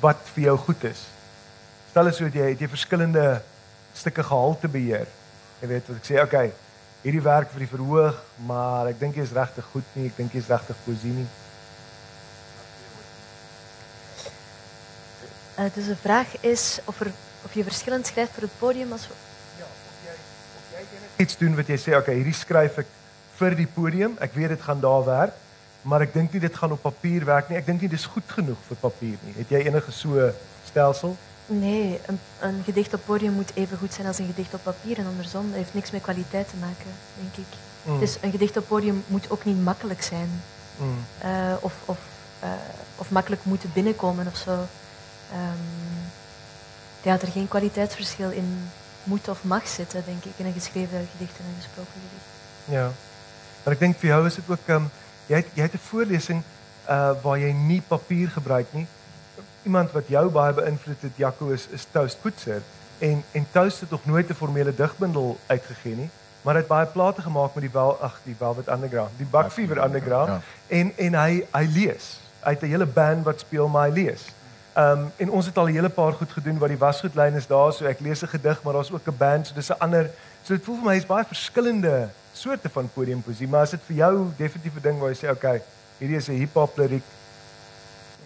wat 0.00 0.20
vir 0.34 0.44
jou 0.44 0.56
goed 0.58 0.84
is. 0.84 1.06
Stel 1.90 2.08
as 2.08 2.18
jy 2.18 2.28
het 2.28 2.60
jy 2.60 2.68
verskillende 2.68 3.42
stukke 3.94 4.22
gehalte 4.22 4.68
beheer. 4.68 5.06
Jy 5.60 5.68
weet 5.68 5.88
wat 5.88 5.96
ek 5.96 6.08
sê, 6.08 6.18
okay, 6.22 6.52
hierdie 7.02 7.22
werk 7.22 7.50
vir 7.52 7.64
die 7.64 7.70
verhoog, 7.70 8.18
maar 8.46 8.90
ek 8.90 8.98
dink 9.00 9.16
jy 9.16 9.22
is 9.22 9.34
regtig 9.36 9.64
goed 9.72 9.96
nie, 9.96 10.06
ek 10.10 10.16
dink 10.16 10.34
jy 10.34 10.42
is 10.42 10.50
regtig 10.50 10.78
poesie 10.86 11.14
nie. 11.14 11.26
Dus 15.74 15.86
de 15.86 15.96
vraag 15.96 16.40
is 16.40 16.78
of, 16.84 17.00
er, 17.00 17.10
of 17.44 17.54
je 17.54 17.62
verschillend 17.62 18.06
schrijft 18.06 18.32
voor 18.32 18.42
het 18.42 18.58
podium 18.58 18.92
als... 18.92 19.02
Ja, 19.58 19.64
of 19.64 19.96
jij, 20.04 20.14
of 20.56 20.62
jij 20.70 21.24
iets 21.24 21.38
doen 21.38 21.56
wat 21.56 21.66
jy 21.66 21.78
sê, 21.78 21.96
okay, 21.96 22.14
hierdie 22.14 22.36
skryf 22.36 22.78
ek 22.82 22.86
vir 23.38 23.56
die 23.58 23.68
podium, 23.74 24.16
ek 24.22 24.34
weet 24.38 24.54
dit 24.54 24.62
gaan 24.62 24.80
daar 24.80 25.04
werk, 25.04 25.36
maar 25.82 26.04
ek 26.04 26.14
dink 26.14 26.32
nie 26.32 26.42
dit 26.42 26.56
gaan 26.56 26.72
op 26.72 26.82
papier 26.82 27.24
werk 27.26 27.50
nie. 27.50 27.58
Ek 27.58 27.66
dink 27.66 27.82
nie 27.82 27.90
dis 27.90 28.06
goed 28.06 28.28
genoeg 28.36 28.58
vir 28.68 28.78
papier 28.80 29.18
nie. 29.26 29.34
Het 29.40 29.54
jy 29.56 29.62
enige 29.66 29.94
so 29.94 30.28
stelsel? 30.68 31.16
Nee, 31.46 31.98
een, 32.06 32.18
een, 32.40 32.62
gedicht 32.64 32.94
op 32.94 33.00
podium 33.06 33.32
moet 33.32 33.50
even 33.54 33.78
goed 33.78 33.94
zijn 33.94 34.06
als 34.06 34.18
een 34.18 34.26
gedicht 34.26 34.54
op 34.54 34.62
papier 34.62 34.98
en 34.98 35.06
andersom. 35.06 35.48
Dat 35.48 35.56
heeft 35.56 35.74
niks 35.74 35.90
met 35.90 36.02
kwaliteit 36.02 36.48
te 36.48 36.56
maken, 36.56 36.92
denk 37.20 37.46
ik. 37.46 37.58
Mm. 37.82 37.98
Dus 37.98 38.16
een 38.20 38.30
gedicht 38.30 38.56
op 38.56 38.68
podium 38.68 39.02
moet 39.06 39.30
ook 39.30 39.44
niet 39.44 39.62
makkelijk 39.62 40.02
zijn. 40.02 40.42
Mm. 40.76 41.04
Uh, 41.24 41.54
of, 41.60 41.74
of, 41.84 41.98
uh, 42.44 42.50
of 42.96 43.10
makkelijk 43.10 43.44
moeten 43.44 43.70
binnenkomen 43.74 44.26
of 44.26 44.36
zo. 44.36 44.66
Um, 45.34 46.10
ja, 47.02 47.20
er 47.20 47.28
geen 47.28 47.48
kwaliteitsverschil 47.48 48.30
in 48.30 48.70
moet 49.04 49.28
of 49.28 49.44
mag 49.44 49.68
zitten, 49.68 50.02
denk 50.06 50.24
ik, 50.24 50.32
in 50.36 50.46
een 50.46 50.52
geschreven 50.52 51.08
gedicht 51.12 51.38
en 51.38 51.44
een 51.44 51.62
gesproken 51.62 51.92
gedicht. 51.92 52.26
Ja, 52.64 52.90
maar 53.62 53.72
ik 53.72 53.78
denk 53.78 53.98
voor 53.98 54.08
jou 54.08 54.26
is 54.26 54.36
het 54.36 54.44
ook... 54.48 54.66
Um, 54.66 54.90
jij 55.26 55.44
hebt 55.54 55.72
een 55.72 55.78
voorlezing 55.78 56.42
uh, 56.88 57.10
waar 57.22 57.38
je 57.38 57.52
niet 57.52 57.86
papier 57.86 58.28
gebruikt, 58.28 58.72
niet? 58.72 58.88
iemand 59.62 59.92
wat 59.92 60.08
jou 60.08 60.30
baie 60.30 60.52
beïnvloed 60.52 61.02
het 61.02 61.16
Jaco 61.16 61.48
is 61.48 61.66
is 61.70 61.86
Toast 61.90 62.20
Poetser 62.20 62.62
en 62.98 63.22
en 63.32 63.46
Toast 63.50 63.80
het 63.80 63.90
nog 63.90 64.04
nooit 64.04 64.28
'n 64.28 64.34
formele 64.34 64.74
digbundel 64.74 65.38
uitgegee 65.46 65.94
nie 65.94 66.10
maar 66.42 66.54
hy 66.54 66.60
het 66.60 66.68
baie 66.68 66.86
plate 66.86 67.22
gemaak 67.22 67.54
met 67.54 67.62
die 67.62 67.72
wel 67.72 68.00
ag 68.00 68.20
die 68.24 68.36
Velvet 68.38 68.68
Underground 68.68 69.10
die 69.16 69.26
Buckfever 69.26 69.84
Underground 69.84 70.28
ja. 70.28 70.40
en 70.66 70.92
en 70.96 71.14
hy 71.14 71.46
hy 71.52 71.66
lees 71.72 72.20
hy 72.40 72.50
het 72.50 72.62
'n 72.62 72.66
hele 72.66 72.86
band 72.86 73.24
wat 73.24 73.40
speel 73.40 73.68
maar 73.68 73.88
hy 73.88 73.94
lees 73.94 74.22
Ehm 74.74 74.98
um, 74.98 75.12
en 75.16 75.30
ons 75.30 75.46
het 75.46 75.58
al 75.58 75.68
'n 75.68 75.74
hele 75.74 75.88
paar 75.88 76.12
goed 76.12 76.32
gedoen 76.32 76.58
wat 76.58 76.68
die 76.68 76.78
wasgoedlyn 76.78 77.34
is 77.34 77.46
daar 77.46 77.72
so 77.72 77.84
ek 77.84 78.00
lees 78.00 78.22
'n 78.22 78.28
gedig 78.28 78.62
maar 78.62 78.72
daar's 78.72 78.92
ook 78.92 79.08
'n 79.08 79.16
band 79.16 79.46
so 79.46 79.54
dis 79.54 79.70
'n 79.70 79.78
ander 79.78 80.10
so 80.42 80.54
dit 80.54 80.64
voel 80.64 80.76
vir 80.76 80.84
my 80.84 80.96
is 80.96 81.06
baie 81.06 81.24
verskillende 81.24 82.08
soorte 82.32 82.68
van 82.68 82.90
podiumpoesie 82.94 83.48
maar 83.48 83.62
as 83.62 83.70
dit 83.70 83.80
vir 83.86 83.96
jou 83.96 84.30
definitief 84.36 84.76
'n 84.76 84.82
ding 84.82 84.98
waar 84.98 85.10
jy 85.10 85.26
sê 85.26 85.30
okay 85.30 85.62
hierdie 85.98 86.16
is 86.16 86.28
'n 86.28 86.38
hip 86.38 86.54
hop 86.54 86.78
liriek 86.78 87.04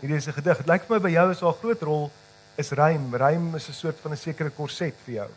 Hierdie 0.01 0.17
is 0.17 0.29
'n 0.29 0.33
gedig. 0.33 0.57
Dit 0.57 0.67
lyk 0.67 0.83
vir 0.85 0.97
my 0.97 1.03
by 1.03 1.11
jou 1.11 1.31
is 1.31 1.39
daar 1.39 1.53
'n 1.53 1.59
groot 1.61 1.83
rol 1.83 2.11
is 2.57 2.71
rym. 2.71 3.15
Rym 3.15 3.55
is 3.55 3.69
'n 3.69 3.73
soort 3.73 3.97
van 4.03 4.13
'n 4.13 4.17
sekere 4.17 4.51
korset 4.51 4.95
vir 5.05 5.15
jou. 5.15 5.29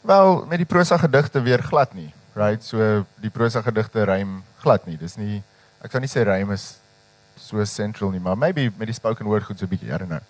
Wel, 0.00 0.46
met 0.46 0.58
die 0.58 0.66
prosa 0.66 0.96
gedigte 0.96 1.42
weer 1.42 1.62
glad 1.62 1.94
nie. 1.94 2.12
Right? 2.34 2.64
So 2.64 3.04
die 3.20 3.30
prosa 3.30 3.62
gedigte 3.62 4.04
rym 4.04 4.42
glad 4.58 4.86
nie. 4.86 4.96
Dis 4.96 5.16
nie 5.16 5.42
ek 5.82 5.90
kan 5.90 6.00
nie 6.00 6.08
sê 6.08 6.22
rym 6.24 6.52
is 6.52 6.78
so 7.36 7.64
central 7.64 8.10
nie, 8.10 8.20
maar 8.20 8.36
maybe 8.38 8.72
met 8.76 8.86
die 8.86 8.94
spoken 8.94 9.26
word 9.26 9.44
goed 9.44 9.58
so 9.58 9.64
'n 9.64 9.68
bietjie, 9.68 9.94
I 9.94 9.98
don't 9.98 10.08
know. 10.08 10.20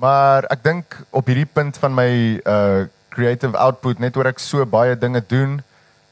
Maar 0.00 0.48
ek 0.50 0.62
dink 0.64 0.96
op 1.14 1.26
hierdie 1.30 1.48
punt 1.48 1.78
van 1.78 1.94
my 1.94 2.10
uh 2.42 2.84
creative 3.14 3.54
output 3.54 4.00
net 4.02 4.16
oor 4.18 4.26
ek 4.26 4.40
so 4.42 4.64
baie 4.66 4.96
dinge 4.98 5.20
doen, 5.30 5.60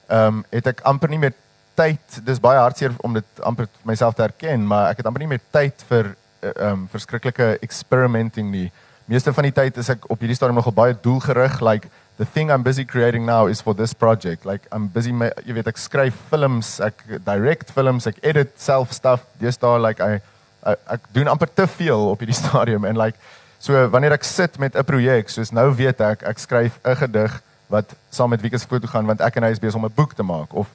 ehm 0.06 0.38
um, 0.38 0.44
het 0.54 0.68
ek 0.70 0.84
amper 0.86 1.10
nie 1.10 1.18
meer 1.18 1.34
tyd. 1.74 2.20
Dis 2.22 2.38
baie 2.42 2.60
hartseer 2.62 2.94
om 3.02 3.16
dit 3.16 3.42
amper 3.42 3.66
myself 3.88 4.14
te 4.14 4.22
erken, 4.22 4.66
maar 4.70 4.92
ek 4.92 5.02
het 5.02 5.08
amper 5.10 5.24
nie 5.24 5.32
meer 5.34 5.42
tyd 5.50 5.82
vir 5.88 6.12
ehm 6.42 6.68
um, 6.68 6.86
verskriklike 6.92 7.56
experimenting 7.66 8.52
nie. 8.54 8.68
Meeste 9.10 9.34
van 9.34 9.48
die 9.48 9.54
tyd 9.56 9.82
is 9.82 9.90
ek 9.90 10.06
op 10.10 10.22
hierdie 10.22 10.38
stadium 10.38 10.60
nogal 10.60 10.76
baie 10.76 10.94
doelgerig, 10.94 11.58
like 11.60 11.90
the 12.18 12.24
thing 12.24 12.50
I'm 12.52 12.62
busy 12.62 12.84
creating 12.84 13.26
now 13.26 13.48
is 13.50 13.60
for 13.60 13.74
this 13.74 13.92
project. 13.92 14.44
Like 14.44 14.68
I'm 14.72 14.86
busy 14.86 15.12
my, 15.12 15.32
jy 15.46 15.56
weet 15.58 15.70
ek 15.72 15.80
skryf 15.80 16.18
films, 16.30 16.76
ek 16.84 17.02
direct 17.26 17.72
films, 17.74 18.06
ek 18.06 18.20
edit 18.22 18.54
self 18.62 18.92
stuff. 18.94 19.26
Dis 19.42 19.58
daar 19.58 19.82
like 19.82 19.98
I, 19.98 20.20
I 20.62 20.76
ek 20.94 21.08
doen 21.16 21.30
amper 21.32 21.50
te 21.50 21.66
veel 21.66 22.10
op 22.12 22.22
hierdie 22.22 22.38
stadium 22.44 22.86
en 22.86 23.00
like 23.00 23.18
So 23.62 23.78
wanneer 23.94 24.16
ek 24.16 24.24
sit 24.26 24.58
met 24.58 24.74
'n 24.74 24.82
projek, 24.82 25.28
soos 25.30 25.52
nou 25.54 25.70
weet 25.70 26.00
ek 26.00 26.22
ek 26.26 26.38
skryf 26.38 26.80
'n 26.82 26.96
gedig 26.96 27.42
wat 27.70 27.94
saam 28.10 28.30
met 28.30 28.40
Wieke 28.42 28.58
se 28.58 28.66
foto 28.66 28.86
gaan 28.86 29.06
want 29.06 29.20
ek 29.20 29.36
en 29.36 29.44
hy 29.44 29.50
is 29.50 29.62
besig 29.62 29.78
om 29.78 29.86
'n 29.86 29.94
boek 29.94 30.14
te 30.14 30.22
maak 30.22 30.52
of 30.52 30.66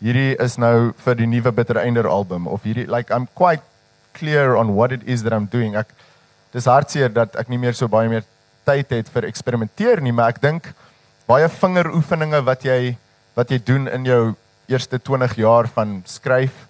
hierdie 0.00 0.38
is 0.38 0.56
nou 0.56 0.92
vir 1.04 1.14
die 1.14 1.26
nuwe 1.26 1.50
Bitter 1.52 1.76
Einder 1.76 2.06
album 2.06 2.46
of 2.46 2.62
hierdie 2.62 2.86
like 2.86 3.10
I'm 3.10 3.26
quite 3.34 3.62
clear 4.14 4.54
on 4.54 4.74
what 4.74 4.92
it 4.92 5.02
is 5.04 5.22
that 5.22 5.32
I'm 5.32 5.48
doing. 5.50 5.74
Ek 5.74 5.88
dis 6.52 6.64
hartseer 6.64 7.12
dat 7.12 7.34
ek 7.34 7.48
nie 7.48 7.58
meer 7.58 7.74
so 7.74 7.88
baie 7.88 8.08
meer 8.08 8.22
tyd 8.64 8.90
het 8.90 9.08
vir 9.08 9.24
eksperimenteer 9.24 10.00
nie, 10.00 10.12
maar 10.12 10.28
ek 10.28 10.40
dink 10.40 10.72
baie 11.26 11.48
vingeroefeninge 11.48 12.44
wat 12.44 12.62
jy 12.62 12.96
wat 13.34 13.50
jy 13.50 13.58
doen 13.58 13.88
in 13.88 14.04
jou 14.04 14.34
eerste 14.68 14.98
20 14.98 15.34
jaar 15.36 15.66
van 15.66 16.02
skryf 16.06 16.68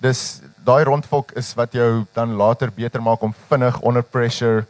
dis 0.00 0.40
daai 0.64 0.84
rondvolk 0.84 1.32
is 1.36 1.54
wat 1.56 1.72
jou 1.72 2.06
dan 2.14 2.36
later 2.36 2.70
beter 2.70 3.02
maak 3.02 3.22
om 3.22 3.34
vinnig 3.50 3.80
onder 3.80 4.02
pressure 4.02 4.64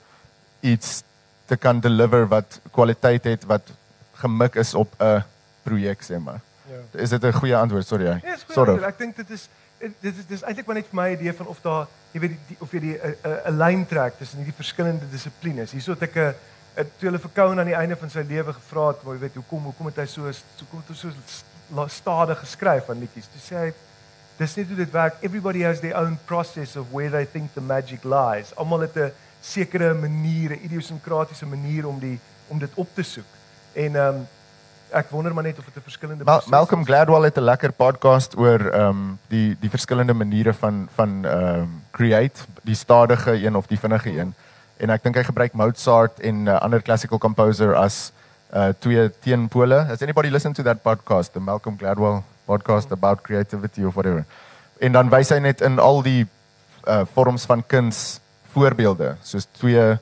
iets 0.61 1.03
te 1.47 1.57
kan 1.57 1.81
deliver 1.81 2.29
wat 2.29 2.61
kwaliteit 2.71 3.25
het 3.25 3.45
wat 3.45 3.73
gemik 4.21 4.55
is 4.55 4.75
op 4.75 4.95
'n 4.99 5.25
projek 5.63 6.03
sê 6.03 6.19
maar. 6.19 6.41
Ja. 6.69 7.01
Is 7.01 7.11
dit 7.11 7.25
'n 7.25 7.33
goeie 7.33 7.57
antwoord? 7.57 7.87
Sorry. 7.87 8.05
Ja, 8.05 8.19
yes, 8.23 8.45
sort 8.49 8.69
of. 8.69 8.81
Ek 8.81 8.99
dink 8.99 9.17
dit 9.17 9.31
is 9.31 9.49
dit 9.79 10.17
is 10.17 10.27
dis 10.27 10.43
eintlik 10.43 10.67
maar 10.67 10.77
net 10.77 10.87
vir 10.91 11.03
my 11.03 11.09
idee 11.13 11.33
van 11.33 11.47
of 11.47 11.61
daar 11.61 11.87
jy 12.13 12.21
weet 12.21 12.37
die, 12.49 12.57
of 12.61 12.73
jy 12.73 12.81
die 12.81 12.99
'n 13.49 13.57
lyn 13.57 13.87
trek 13.87 14.19
tussen 14.19 14.39
hierdie 14.39 14.57
verskillende 14.57 15.09
dissiplines. 15.11 15.73
Hierso 15.73 15.93
het 15.93 16.03
ek 16.03 16.17
'n 16.17 16.35
toe 16.99 17.09
hulle 17.09 17.19
vir 17.19 17.31
Koen 17.35 17.59
aan 17.59 17.67
die 17.67 17.75
einde 17.75 17.97
van 17.97 18.11
sy 18.11 18.25
lewe 18.29 18.53
gevra 18.53 18.89
het, 18.89 19.03
maar 19.03 19.15
jy 19.15 19.21
weet 19.21 19.35
hoekom 19.35 19.63
hoekom 19.63 19.87
het 19.87 19.97
hy 19.97 20.07
so 20.07 20.33
so 20.33 20.65
kom 20.71 20.83
toe 20.87 20.97
so 20.97 21.11
stadig 21.87 22.39
geskryf 22.39 22.91
aan 22.91 22.99
liedjies. 22.99 23.29
Toe 23.33 23.41
sê 23.41 23.57
hy 23.57 23.73
dis 24.39 24.55
net 24.57 24.67
hoe 24.67 24.77
dit 24.77 24.91
werk. 24.91 25.15
Everybody 25.23 25.63
has 25.63 25.81
their 25.81 25.97
own 25.97 26.19
process 26.25 26.77
of 26.77 26.93
where 26.93 27.11
they 27.11 27.27
think 27.27 27.53
the 27.55 27.61
magic 27.61 28.05
lies. 28.05 28.55
Almal 28.57 28.81
het 28.81 28.97
'n 28.97 29.13
sekere 29.41 29.95
maniere, 29.95 30.61
idiosinkratiese 30.61 31.47
maniere 31.47 31.89
om 31.89 31.99
die 31.99 32.19
om 32.49 32.59
dit 32.59 32.71
op 32.75 32.89
te 32.95 33.03
soek. 33.03 33.39
En 33.73 33.97
ehm 33.97 34.21
um, 34.21 34.29
ek 34.91 35.11
wonder 35.15 35.35
maar 35.35 35.47
net 35.47 35.59
of 35.59 35.65
dit 35.65 35.77
'n 35.77 35.83
verskillende 35.87 36.25
Mal 36.25 36.43
Malcolm 36.47 36.85
Gladwell 36.85 37.23
het 37.23 37.37
'n 37.37 37.45
lekker 37.45 37.73
podcast 37.73 38.37
oor 38.37 38.61
ehm 38.61 38.89
um, 38.89 39.19
die 39.29 39.57
die 39.61 39.71
verskillende 39.71 40.13
maniere 40.13 40.53
van 40.53 40.89
van 40.95 41.25
ehm 41.25 41.61
um, 41.61 41.83
create, 41.91 42.41
die 42.63 42.75
stadige 42.75 43.33
een 43.47 43.57
of 43.57 43.67
die 43.67 43.79
vinnige 43.79 44.11
een. 44.11 44.35
En 44.77 44.91
ek 44.91 45.03
dink 45.03 45.15
hy 45.15 45.25
gebruik 45.25 45.53
Mozart 45.53 46.21
en 46.21 46.43
'n 46.43 46.49
uh, 46.49 46.61
ander 46.61 46.83
classical 46.83 47.19
composer 47.19 47.75
as 47.75 48.13
uh 48.55 48.69
twee 48.79 49.11
teenpole. 49.21 49.85
Has 49.85 50.03
anybody 50.03 50.29
listened 50.29 50.57
to 50.57 50.63
that 50.63 50.83
podcast, 50.83 51.33
the 51.33 51.41
Malcolm 51.41 51.79
Gladwell 51.79 52.23
podcast 52.45 52.93
about 52.93 53.23
creativity 53.23 53.85
of 53.85 53.95
whatever? 53.95 54.25
En 54.79 54.93
dan 54.93 55.09
wys 55.09 55.29
hy 55.29 55.39
net 55.39 55.61
in 55.61 55.79
al 55.79 56.03
die 56.03 56.27
uh 56.89 57.03
vorms 57.13 57.45
van 57.45 57.63
kuns 57.67 58.21
voorbeelde 58.55 59.17
soos 59.23 59.47
twee 59.59 59.99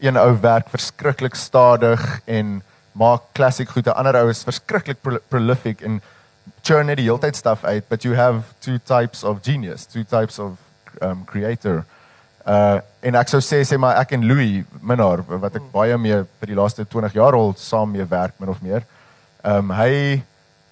een 0.00 0.16
ou 0.16 0.30
werk 0.40 0.68
verskriklik 0.70 1.34
stadig 1.34 2.02
en 2.24 2.62
maak 2.92 3.30
klassiek 3.32 3.68
goed 3.68 3.86
'n 3.86 3.98
ander 3.98 4.16
ou 4.22 4.28
is 4.30 4.44
verskriklik 4.44 5.02
pro 5.02 5.18
prolific 5.28 5.82
en 5.82 6.00
churn 6.62 6.86
net 6.86 6.96
die 6.96 7.06
hele 7.06 7.18
tyd 7.18 7.36
stuff 7.36 7.64
uit 7.64 7.88
but 7.88 8.04
you 8.04 8.14
have 8.14 8.42
two 8.60 8.78
types 8.78 9.24
of 9.24 9.42
genius 9.42 9.86
two 9.86 10.04
types 10.04 10.38
of 10.38 10.58
um 11.02 11.24
creator 11.24 11.84
uh 12.46 12.80
en 13.02 13.14
ek 13.14 13.28
sou 13.28 13.40
sê 13.40 13.62
sê 13.64 13.76
maar 13.80 13.96
ek 14.00 14.12
en 14.12 14.26
Louis 14.28 14.64
Minnar 14.80 15.24
wat 15.28 15.56
ek 15.56 15.62
hmm. 15.62 15.72
baie 15.72 15.96
mee 15.98 16.22
vir 16.40 16.52
die 16.52 16.56
laaste 16.56 16.84
20 16.84 17.16
jaar 17.16 17.34
al 17.34 17.54
saam 17.56 17.92
mee 17.92 18.04
werk 18.04 18.38
min 18.38 18.52
of 18.52 18.62
meer 18.62 18.84
um 19.42 19.70
hy 19.70 20.22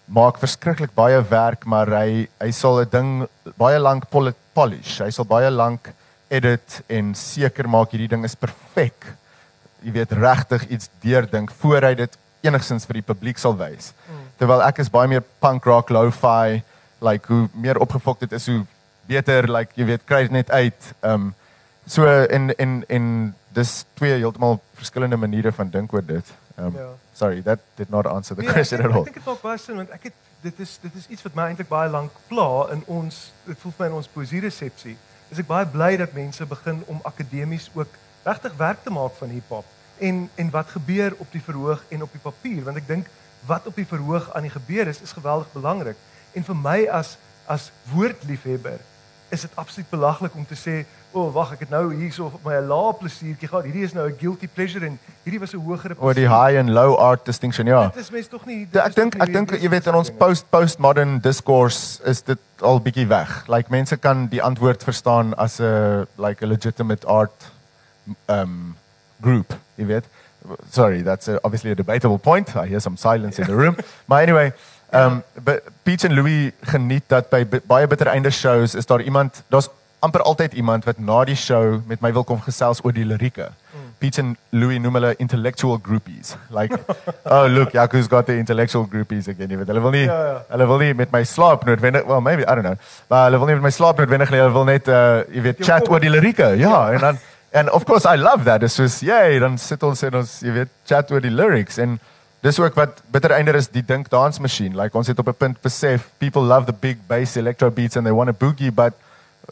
maak 0.06 0.38
verskriklik 0.38 0.94
baie 0.94 1.20
werk 1.30 1.66
maar 1.66 1.88
hy 1.88 2.28
hy 2.40 2.50
sal 2.50 2.80
'n 2.82 2.90
ding 2.92 3.10
baie 3.58 3.78
lank 3.78 4.08
polish 4.54 5.00
hy 5.00 5.10
sal 5.10 5.24
baie 5.24 5.50
lank 5.50 5.92
edit 6.32 6.80
en 6.88 7.12
seker 7.18 7.68
maak 7.68 7.92
hierdie 7.92 8.10
ding 8.10 8.24
is 8.24 8.36
perfek. 8.38 9.06
Jy 9.82 9.94
weet 9.96 10.14
regtig 10.16 10.68
iets 10.72 10.90
deurdink 11.02 11.52
voor 11.60 11.88
hy 11.90 11.94
dit 11.98 12.18
enigsins 12.46 12.86
vir 12.88 13.00
die 13.00 13.06
publiek 13.06 13.38
sal 13.38 13.54
wys. 13.58 13.92
Mm. 14.08 14.24
Terwyl 14.40 14.64
ek 14.66 14.80
is 14.82 14.90
baie 14.92 15.10
meer 15.10 15.24
punk 15.42 15.66
rock 15.68 15.92
lo-fi, 15.94 16.62
like 17.02 17.28
hoe 17.30 17.48
meer 17.54 17.80
opgefok 17.82 18.22
dit 18.24 18.32
is 18.38 18.48
hoe 18.50 18.62
beter 19.10 19.48
like 19.50 19.74
jy 19.78 19.86
weet 19.92 20.06
kry 20.08 20.24
dit 20.26 20.34
net 20.38 20.50
uit. 20.50 20.90
Um 21.06 21.32
so 21.86 22.08
in 22.30 22.50
in 22.62 22.82
in 22.88 23.06
dis 23.54 23.82
twee 23.98 24.16
heeltemal 24.16 24.60
verskillende 24.78 25.18
maniere 25.18 25.52
van 25.52 25.70
dink 25.70 25.92
oor 25.92 26.04
dit. 26.06 26.34
Um 26.56 26.76
ja. 26.78 26.90
sorry, 27.14 27.42
that 27.42 27.60
did 27.76 27.90
not 27.90 28.06
answer 28.06 28.36
the 28.36 28.42
nee, 28.42 28.52
question 28.52 28.80
ek, 28.80 28.86
at 28.86 28.92
all. 28.92 29.06
Ek 29.06 29.12
dink 29.12 29.20
dit 29.20 29.30
maak 29.30 29.42
baie 29.42 29.58
sin 29.58 29.76
want 29.76 29.94
ek 29.94 30.10
het 30.10 30.28
dit 30.42 30.60
is 30.64 30.78
dit 30.82 30.94
is 30.98 31.08
iets 31.14 31.22
wat 31.26 31.38
my 31.38 31.50
eintlik 31.50 31.70
baie 31.70 31.90
lank 31.90 32.14
pla 32.30 32.68
in 32.74 32.82
ons 32.90 33.24
dit 33.46 33.58
voel 33.58 33.74
vir 33.76 33.84
my 33.84 33.90
in 33.92 33.98
ons 34.00 34.10
poesie 34.14 34.40
resepsie 34.42 34.96
is 35.32 35.40
ek 35.40 35.48
baie 35.48 35.66
bly 35.66 35.94
dat 35.96 36.12
mense 36.12 36.44
begin 36.46 36.82
om 36.92 37.00
akademies 37.08 37.70
ook 37.74 38.00
regtig 38.22 38.56
werk 38.60 38.82
te 38.84 38.92
maak 38.92 39.16
van 39.18 39.32
hiphop 39.32 39.64
en 39.98 40.28
en 40.36 40.50
wat 40.52 40.74
gebeur 40.76 41.14
op 41.18 41.32
die 41.32 41.42
verhoog 41.42 41.84
en 41.88 42.02
op 42.02 42.12
die 42.12 42.22
papier 42.22 42.64
want 42.66 42.80
ek 42.82 42.88
dink 42.88 43.08
wat 43.48 43.66
op 43.66 43.76
die 43.80 43.88
verhoog 43.88 44.28
aan 44.36 44.46
die 44.46 44.54
gebeur 44.54 44.90
is 44.92 45.00
is 45.02 45.16
geweldig 45.16 45.48
belangrik 45.52 45.96
en 46.36 46.44
vir 46.48 46.58
my 46.68 46.78
as 47.00 47.16
as 47.50 47.70
woordliefhebber 47.92 48.80
is 49.32 49.46
dit 49.46 49.56
absoluut 49.56 49.90
belaglik 49.90 50.36
om 50.36 50.46
te 50.46 50.58
sê 50.58 50.76
o 51.12 51.26
oh, 51.26 51.32
wag 51.34 51.52
ek 51.52 51.66
het 51.66 51.72
nou 51.72 51.82
hierso 51.92 52.30
op 52.32 52.44
my 52.46 52.56
lae 52.64 52.92
plesiertjie 52.96 53.48
gehad. 53.48 53.66
Hierdie 53.68 53.84
is 53.84 53.92
nou 53.92 54.06
'n 54.08 54.16
guilty 54.18 54.48
pleasure 54.48 54.86
en 54.86 54.98
hierdie 55.24 55.40
was 55.40 55.52
'n 55.52 55.60
hogere 55.60 55.94
oor 55.98 56.14
die 56.14 56.28
high 56.28 56.56
and 56.58 56.70
low 56.70 56.96
art 56.96 57.24
distinction 57.24 57.66
ja. 57.66 57.88
Dit 57.88 58.02
is 58.02 58.10
mens 58.10 58.28
tog 58.28 58.46
nie 58.46 58.68
ja, 58.72 58.86
ek 58.86 58.94
dink 58.94 59.14
ek 59.20 59.32
dink 59.32 59.50
jy 59.50 59.68
weet 59.68 59.86
in 59.86 59.94
ons 59.94 60.10
post 60.10 60.46
postmodern 60.50 61.20
discourse 61.20 62.00
is 62.04 62.22
dit 62.22 62.38
al 62.60 62.80
bietjie 62.80 63.06
weg. 63.06 63.44
Like 63.48 63.70
mense 63.70 63.96
kan 63.96 64.28
die 64.28 64.42
antwoord 64.42 64.82
verstaan 64.82 65.34
as 65.34 65.60
'n 65.60 66.06
like 66.16 66.44
a 66.44 66.48
legitimate 66.48 67.06
art 67.06 67.52
um 68.28 68.76
group 69.20 69.54
jy 69.76 69.86
weet. 69.86 70.04
Sorry 70.70 71.02
that's 71.02 71.28
a, 71.28 71.38
obviously 71.42 71.70
a 71.70 71.74
debatable 71.74 72.18
point. 72.18 72.56
I 72.56 72.66
hear 72.66 72.80
some 72.80 72.96
silence 72.96 73.38
in 73.38 73.46
the 73.46 73.54
room. 73.54 73.76
But 74.08 74.22
anyway 74.22 74.52
um 74.92 75.22
but 75.44 75.62
Peach 75.84 76.04
and 76.04 76.14
Louis 76.14 76.52
geniet 76.60 77.04
dat 77.08 77.28
by 77.30 77.44
baie 77.44 77.86
bitter 77.86 78.08
einde 78.08 78.30
shows 78.30 78.74
is 78.74 78.86
daar 78.86 79.00
iemand 79.00 79.42
daar's 79.48 79.68
amper 80.02 80.22
altyd 80.26 80.54
iemand 80.58 80.84
wat 80.84 80.98
na 80.98 81.22
die 81.28 81.38
show 81.38 81.78
met 81.86 82.00
my 82.02 82.10
wil 82.12 82.24
kom 82.26 82.40
gesels 82.42 82.82
oor 82.82 82.94
die 82.94 83.06
lirieke. 83.06 83.48
Mm. 83.72 83.90
Pete 84.02 84.22
and 84.22 84.38
Louis 84.50 84.80
noem 84.82 84.98
hulle 84.98 85.12
intellectual 85.22 85.78
groupies. 85.78 86.34
Like 86.50 86.74
oh 87.34 87.46
look, 87.46 87.74
Jaco's 87.76 88.08
got 88.10 88.26
the 88.26 88.36
intellectual 88.38 88.86
groupies 88.90 89.28
again. 89.30 89.54
Hulle 89.62 89.82
wil 89.84 89.94
nie 89.94 90.06
ja, 90.08 90.16
ja. 90.30 90.40
hulle 90.50 90.66
wil 90.72 90.82
nie 90.82 90.94
met 90.98 91.12
my 91.14 91.22
slaap 91.22 91.66
noodwendig, 91.68 92.08
well 92.10 92.24
maybe 92.24 92.42
I 92.42 92.56
don't 92.58 92.66
know. 92.66 92.78
Maar 93.12 93.28
hulle 93.28 93.42
wil 93.42 93.52
nie 93.52 93.58
met 93.60 93.68
my 93.68 93.74
slaap 93.74 94.02
noodwendig 94.02 94.32
nie. 94.34 94.40
Hulle 94.42 94.56
wil 94.56 94.66
net 94.72 94.90
uh 94.90 95.22
jy 95.30 95.44
weet 95.46 95.62
chat 95.68 95.86
oor 95.92 96.02
die 96.02 96.10
lirieke. 96.10 96.50
Ja, 96.58 96.88
en 96.96 97.06
dan 97.06 97.22
and 97.52 97.70
of 97.70 97.86
course 97.86 98.08
I 98.08 98.16
love 98.16 98.42
that. 98.50 98.66
It's 98.66 98.76
just 98.76 99.06
yay, 99.06 99.38
dan 99.38 99.58
sit 99.58 99.86
ons 99.86 100.02
en 100.08 100.18
ons 100.24 100.34
jy 100.42 100.56
weet 100.56 100.74
chat 100.88 101.14
oor 101.14 101.22
die 101.22 101.30
lyrics 101.30 101.78
en 101.78 102.00
dis 102.42 102.58
ook 102.58 102.74
wat 102.74 102.98
bitter 103.14 103.36
einder 103.36 103.54
is 103.54 103.70
die 103.70 103.84
dink 103.86 104.10
dance 104.10 104.42
masjien. 104.42 104.74
Like 104.74 104.98
ons 104.98 105.06
het 105.06 105.18
op 105.22 105.30
'n 105.30 105.38
punt 105.46 105.62
besef 105.62 106.10
people 106.18 106.42
love 106.42 106.66
the 106.66 106.74
big 106.74 106.98
bass 107.06 107.36
electro 107.36 107.70
beats 107.70 107.96
and 107.96 108.04
they 108.04 108.14
want 108.14 108.34
a 108.34 108.34
boogie 108.34 108.74
but 108.74 108.98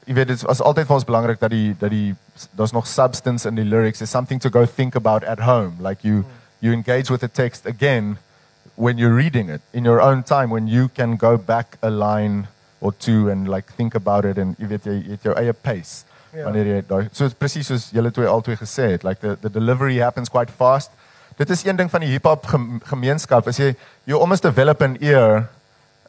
jy 0.06 0.14
weet 0.14 0.28
dit 0.28 0.42
was 0.46 0.62
altyd 0.62 0.86
vir 0.86 0.94
ons 0.94 1.06
belangrik 1.06 1.40
dat 1.40 1.50
die 1.50 1.74
dat 1.78 1.90
die 1.90 2.14
daar's 2.56 2.72
nog 2.72 2.86
substance 2.86 3.48
in 3.48 3.54
die 3.54 3.64
lyrics. 3.64 4.00
Is 4.00 4.10
something 4.10 4.40
to 4.40 4.50
go 4.50 4.64
think 4.66 4.94
about 4.94 5.24
at 5.24 5.40
home. 5.40 5.76
Like 5.80 6.06
you 6.06 6.24
you 6.60 6.72
engage 6.72 7.10
with 7.10 7.20
the 7.20 7.28
text 7.28 7.66
again 7.66 8.18
when 8.76 8.98
you're 8.98 9.14
reading 9.14 9.50
it 9.50 9.60
in 9.72 9.84
your 9.84 10.00
own 10.00 10.22
time 10.22 10.50
when 10.50 10.66
you 10.66 10.88
can 10.88 11.16
go 11.16 11.36
back 11.36 11.76
a 11.82 11.90
line 11.90 12.48
or 12.80 12.92
two 12.92 13.28
and 13.28 13.48
like 13.48 13.72
think 13.76 13.94
about 13.94 14.24
it 14.24 14.38
and 14.38 14.56
jy 14.58 14.70
weet 14.72 14.86
jy 14.88 14.96
het 15.10 15.26
jou 15.28 15.34
eie 15.36 15.52
pace 15.52 16.04
yeah. 16.32 16.46
wanneer 16.46 16.70
jy 16.70 16.80
daai 16.88 17.08
so 17.12 17.28
presies 17.38 17.68
soos 17.68 17.90
julle 17.92 18.12
twee 18.14 18.28
albei 18.28 18.56
gesê 18.60 18.92
het 18.94 19.04
like 19.04 19.20
the 19.20 19.36
the 19.44 19.52
delivery 19.52 20.00
happens 20.00 20.32
quite 20.32 20.52
fast. 20.52 20.90
Dit 21.40 21.50
is 21.50 21.64
een 21.64 21.76
ding 21.76 21.88
van 21.90 22.02
die 22.04 22.10
hip 22.10 22.26
hop 22.28 22.44
gemeenskap. 22.84 23.46
As 23.48 23.56
jy 23.56 23.74
you 24.04 24.20
almost 24.20 24.44
develop 24.44 24.82
an 24.84 24.96
ear 25.00 25.48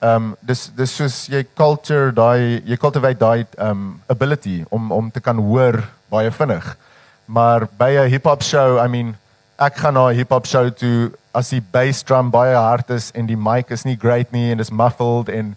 Ehm 0.01 0.31
um, 0.31 0.37
dis 0.41 0.71
dis 0.73 0.91
soos 0.97 1.15
jy 1.29 1.43
culture 1.53 2.11
daai 2.11 2.61
jy 2.65 2.77
cultivate 2.81 3.19
daai 3.19 3.45
um, 3.61 4.01
ability 4.09 4.63
om 4.73 4.91
om 4.91 5.11
te 5.11 5.21
kan 5.21 5.37
hoor 5.37 5.77
baie 6.09 6.31
vinnig. 6.31 6.77
Maar 7.25 7.67
by 7.77 7.91
'n 7.97 8.09
hip-hop 8.09 8.41
show, 8.41 8.79
I 8.81 8.87
mean, 8.87 9.15
ek 9.59 9.77
gaan 9.77 9.93
na 9.93 10.09
'n 10.09 10.15
hip-hop 10.15 10.45
show 10.45 10.69
toe 10.69 11.11
as 11.33 11.49
die 11.49 11.61
bass 11.61 12.03
drum 12.03 12.31
baie 12.31 12.55
hard 12.55 12.89
is 12.89 13.11
en 13.13 13.25
die 13.25 13.37
mic 13.37 13.71
is 13.71 13.85
nie 13.85 13.95
great 13.95 14.31
nie 14.31 14.51
en 14.51 14.59
is 14.59 14.71
muffled 14.71 15.29
en 15.29 15.55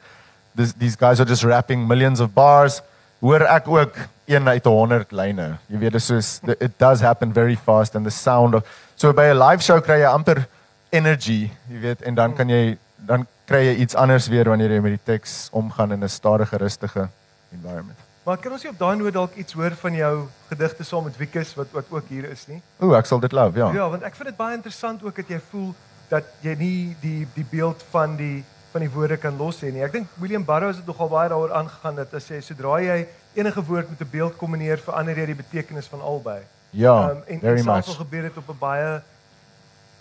this, 0.55 0.73
these 0.75 0.97
guys 0.97 1.21
are 1.21 1.29
just 1.29 1.43
rapping 1.43 1.89
millions 1.89 2.21
of 2.21 2.35
bars, 2.35 2.83
hoor 3.21 3.43
ek 3.43 3.69
ook 3.69 3.97
een 4.27 4.49
uit 4.49 4.65
100 4.65 5.13
lyne. 5.13 5.59
Jy 5.69 5.79
weet, 5.79 5.93
dit 5.93 6.01
is 6.01 6.07
soos 6.07 6.41
it 6.61 6.79
does 6.79 7.01
happen 7.01 7.33
very 7.33 7.57
fast 7.57 7.97
and 7.97 8.05
the 8.05 8.11
sound 8.11 8.55
of 8.55 8.63
so 8.97 9.13
by 9.13 9.33
'n 9.33 9.39
live 9.39 9.63
show 9.63 9.81
kry 9.81 10.01
jy 10.01 10.11
amper 10.13 10.47
energy, 10.93 11.51
jy 11.71 11.81
weet, 11.81 12.03
en 12.03 12.15
dan 12.15 12.35
kan 12.35 12.49
jy 12.49 12.77
dan 12.97 13.27
kry 13.47 13.65
jy 13.67 13.75
iets 13.85 13.95
anders 13.95 14.27
weer 14.29 14.49
wanneer 14.49 14.71
jy 14.71 14.81
met 14.81 14.95
die 14.97 15.05
teks 15.13 15.49
omgaan 15.53 15.93
in 15.93 16.03
'n 16.05 16.09
stadige, 16.09 16.57
rustige 16.57 17.09
environment. 17.53 17.99
Maar 18.25 18.37
kan 18.39 18.53
ons 18.53 18.63
nie 18.63 18.71
op 18.73 18.79
daai 18.79 18.97
noot 18.97 19.13
dalk 19.13 19.35
iets 19.37 19.53
hoor 19.53 19.71
van 19.77 19.95
jou 19.95 20.27
gedigte 20.49 20.85
saam 20.85 21.05
met 21.05 21.17
Wikus 21.17 21.55
wat 21.55 21.67
wat 21.73 21.85
ook 21.91 22.09
hier 22.09 22.25
is 22.31 22.47
nie? 22.49 22.63
Ooh, 22.81 22.97
ek 22.97 23.07
sal 23.07 23.21
dit 23.21 23.33
love, 23.33 23.59
ja. 23.59 23.73
Ja, 23.73 23.89
want 23.91 24.03
ek 24.03 24.15
vind 24.15 24.29
dit 24.29 24.37
baie 24.37 24.55
interessant 24.57 25.03
ook 25.05 25.17
dat 25.17 25.29
jy 25.29 25.41
voel 25.51 25.75
dat 26.09 26.25
jy 26.41 26.55
nie 26.59 26.97
die 27.01 27.27
die 27.35 27.45
beeld 27.51 27.83
van 27.91 28.17
die 28.17 28.45
van 28.73 28.81
die 28.81 28.91
woorde 28.91 29.17
kan 29.17 29.37
los 29.37 29.59
sê 29.63 29.71
nie. 29.73 29.83
Ek 29.85 29.93
dink 29.93 30.09
William 30.19 30.45
Burroughs 30.45 30.77
het 30.77 30.87
nogal 30.87 31.09
baie 31.09 31.29
daaroor 31.29 31.53
aangegaan 31.53 31.95
dat 31.95 32.11
hy 32.13 32.19
sê 32.19 32.41
sodra 32.43 32.81
jy 32.81 33.07
enige 33.35 33.63
woord 33.65 33.91
met 33.91 34.01
'n 34.01 34.09
beeld 34.11 34.37
kombineer, 34.37 34.79
verander 34.79 35.17
jy 35.19 35.27
die 35.27 35.35
betekenis 35.35 35.87
van 35.87 36.01
albei. 36.01 36.41
Ja, 36.71 37.11
Ehm, 37.11 37.19
en 37.27 37.41
very 37.41 37.59
en 37.59 37.65
much. 37.67 37.87
al 37.87 37.95
gebeur 37.95 38.23
dit 38.23 38.37
op 38.37 38.49
'n 38.49 38.59
baie 38.59 39.03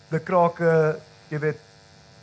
de 0.10 0.20
krake, 0.20 0.96
jy 1.30 1.40
weet, 1.40 1.58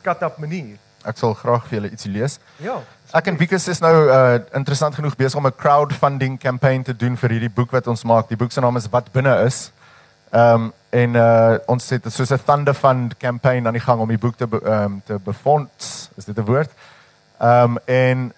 kat-up 0.03 0.39
manier. 0.39 0.77
Ek 1.05 1.17
sal 1.17 1.35
graag 1.35 1.67
vir 1.67 1.79
julle 1.79 1.91
ietsie 1.91 2.13
lees. 2.13 2.39
Ja. 2.59 2.81
Ek 3.17 3.27
en 3.27 3.39
Wikus 3.41 3.69
is 3.69 3.81
nou 3.81 3.95
uh 4.07 4.39
interessant 4.55 4.95
genoeg 4.95 5.17
besig 5.17 5.39
om 5.39 5.47
'n 5.47 5.57
crowdfunding 5.57 6.39
campaign 6.39 6.83
te 6.83 6.97
doen 6.97 7.17
vir 7.17 7.31
hierdie 7.31 7.55
boek 7.55 7.71
wat 7.71 7.87
ons 7.87 8.05
maak. 8.05 8.29
Die 8.29 8.37
boek 8.37 8.53
se 8.53 8.61
naam 8.61 8.77
is 8.77 8.89
Wat 8.91 9.13
binne 9.13 9.45
is. 9.47 9.73
Ehm 10.31 10.55
um, 10.55 10.73
en 10.91 11.15
uh 11.15 11.59
ons 11.67 11.91
het 11.91 12.05
soos 12.13 12.31
'n 12.31 12.39
Thunder 12.47 12.75
Fund 12.75 13.17
campaign 13.17 13.67
aan 13.67 13.73
die 13.73 13.83
gang 13.83 14.01
om 14.01 14.09
die 14.09 14.19
boek 14.19 14.37
te 14.37 14.47
ehm 14.47 14.85
um, 14.85 15.03
te 15.07 15.19
befonds. 15.19 16.11
Is 16.17 16.25
dit 16.25 16.39
'n 16.39 16.45
woord? 16.45 16.71
Ehm 17.41 17.63
um, 17.65 17.79
en 17.85 18.33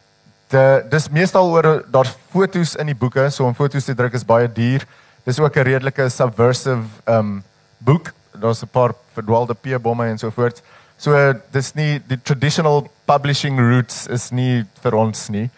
de 0.48 0.84
dis 0.88 1.08
meestal 1.08 1.50
oor 1.50 1.84
daar's 1.90 2.16
fotos 2.30 2.76
in 2.76 2.86
die 2.86 2.94
boeke, 2.94 3.30
so 3.30 3.44
om 3.44 3.54
fotos 3.54 3.84
te 3.84 3.94
druk 3.94 4.12
is 4.12 4.24
baie 4.24 4.52
duur. 4.52 4.86
Dis 5.24 5.40
ook 5.40 5.56
'n 5.56 5.62
redelike 5.62 6.08
subversive 6.08 6.86
ehm 7.04 7.18
um, 7.18 7.44
boek. 7.78 8.12
Daar's 8.40 8.62
'n 8.62 8.68
paar 8.68 8.92
verdwaalde 9.12 9.54
P-bomme 9.54 10.06
en 10.06 10.18
so 10.18 10.30
voort. 10.30 10.62
So 11.03 11.32
dis 11.50 11.72
nie 11.74 11.98
die 12.07 12.18
traditional 12.22 12.84
publishing 13.11 13.59
routes 13.59 14.05
is 14.07 14.28
nie 14.30 14.62
vir 14.84 14.94
ons 14.94 15.26
nie. 15.34 15.48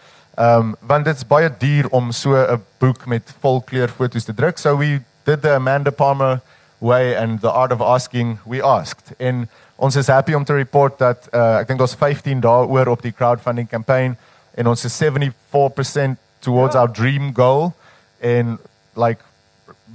Ehm 0.41 0.71
um, 0.71 0.71
want 0.89 1.05
dit's 1.05 1.23
baie 1.27 1.51
duur 1.61 1.87
om 1.93 2.11
so 2.11 2.33
'n 2.33 2.61
boek 2.81 3.05
met 3.05 3.33
volkleur 3.43 3.87
foto's 3.89 4.25
te 4.25 4.33
druk. 4.33 4.57
So 4.57 4.75
we 4.75 5.01
did 5.23 5.41
the 5.41 5.55
Amanda 5.55 5.91
Palmer 5.91 6.41
way 6.79 7.13
and 7.15 7.41
the 7.41 7.51
art 7.51 7.71
of 7.71 7.81
asking 7.81 8.39
we 8.45 8.61
asked. 8.63 9.13
En 9.19 9.47
ons 9.75 9.95
is 9.95 10.07
happy 10.07 10.33
om 10.33 10.43
te 10.43 10.53
report 10.53 10.97
dat 10.97 11.27
uh, 11.33 11.59
ek 11.59 11.67
dink 11.67 11.79
daar's 11.79 11.95
15 11.95 12.41
dae 12.41 12.65
oor 12.65 12.87
op 12.87 13.01
die 13.01 13.13
crowdfunding 13.13 13.69
campaign 13.69 14.17
en 14.57 14.67
ons 14.67 14.85
is 14.85 14.97
74% 15.03 16.17
towards 16.39 16.75
Ja. 16.75 16.81
our 16.81 16.91
dream 16.91 17.33
goal 17.33 17.73
and 18.23 18.57
like 18.95 19.21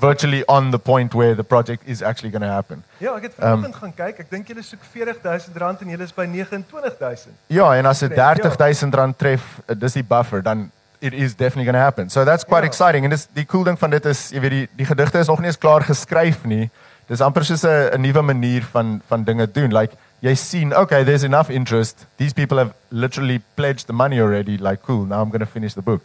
virtually 0.00 0.42
on 0.46 0.70
the 0.70 0.78
point 0.78 1.14
where 1.14 1.34
the 1.34 1.42
project 1.44 1.82
is 1.86 2.02
actually 2.02 2.30
going 2.30 2.42
to 2.42 2.48
happen. 2.52 2.82
Ja, 2.98 3.14
ek 3.16 3.22
het 3.22 3.32
Ehm, 3.38 3.48
vanoggend 3.50 3.76
gaan 3.76 3.94
kyk. 3.94 4.18
Ek 4.18 4.30
dink 4.30 4.46
julle 4.48 4.62
soek 4.62 4.80
R40000 4.94 5.82
en 5.82 5.88
julle 5.88 6.02
is 6.02 6.12
by 6.14 6.26
29000. 6.26 7.34
Ja, 7.46 7.74
en 7.76 7.86
as 7.86 7.98
dit 7.98 8.14
Ja. 8.14 8.34
30000 8.34 8.94
rand 8.94 9.18
tref, 9.18 9.42
uh, 9.68 9.74
dis 9.78 9.92
die 9.92 10.04
buffer, 10.04 10.42
dan 10.42 10.70
it 11.00 11.12
is 11.12 11.34
definitely 11.34 11.64
going 11.64 11.76
to 11.76 11.82
happen. 11.84 12.10
So 12.10 12.24
that's 12.24 12.44
quite 12.44 12.62
Ja. 12.62 12.68
exciting 12.68 13.04
en 13.04 13.10
dis 13.10 13.28
die 13.32 13.44
cool 13.46 13.64
ding 13.64 13.78
van 13.78 13.90
dit 13.90 14.04
is, 14.06 14.30
jy 14.30 14.40
weet 14.40 14.50
die 14.50 14.68
die 14.76 14.86
gedigte 14.86 15.18
is 15.18 15.26
nog 15.26 15.38
nie 15.38 15.46
eens 15.46 15.58
klaar 15.58 15.82
geskryf 15.82 16.44
nie. 16.44 16.70
Dis 17.08 17.20
amper 17.20 17.44
soos 17.44 17.64
'n 17.64 17.90
'n 17.94 18.00
nuwe 18.00 18.22
manier 18.22 18.62
van 18.62 19.00
van 19.08 19.24
dinge 19.24 19.46
doen. 19.52 19.72
Like 19.72 19.94
jy 20.20 20.34
sien, 20.34 20.76
okay, 20.76 21.04
there's 21.04 21.22
enough 21.22 21.48
interest. 21.50 22.06
These 22.18 22.34
people 22.34 22.58
have 22.58 22.72
literally 22.90 23.40
pledged 23.54 23.86
the 23.86 23.92
money 23.92 24.20
already. 24.20 24.56
Like 24.58 24.82
cool, 24.82 25.04
now 25.06 25.20
I'm 25.22 25.30
going 25.30 25.40
to 25.44 25.50
finish 25.50 25.72
the 25.74 25.82
book. 25.82 26.02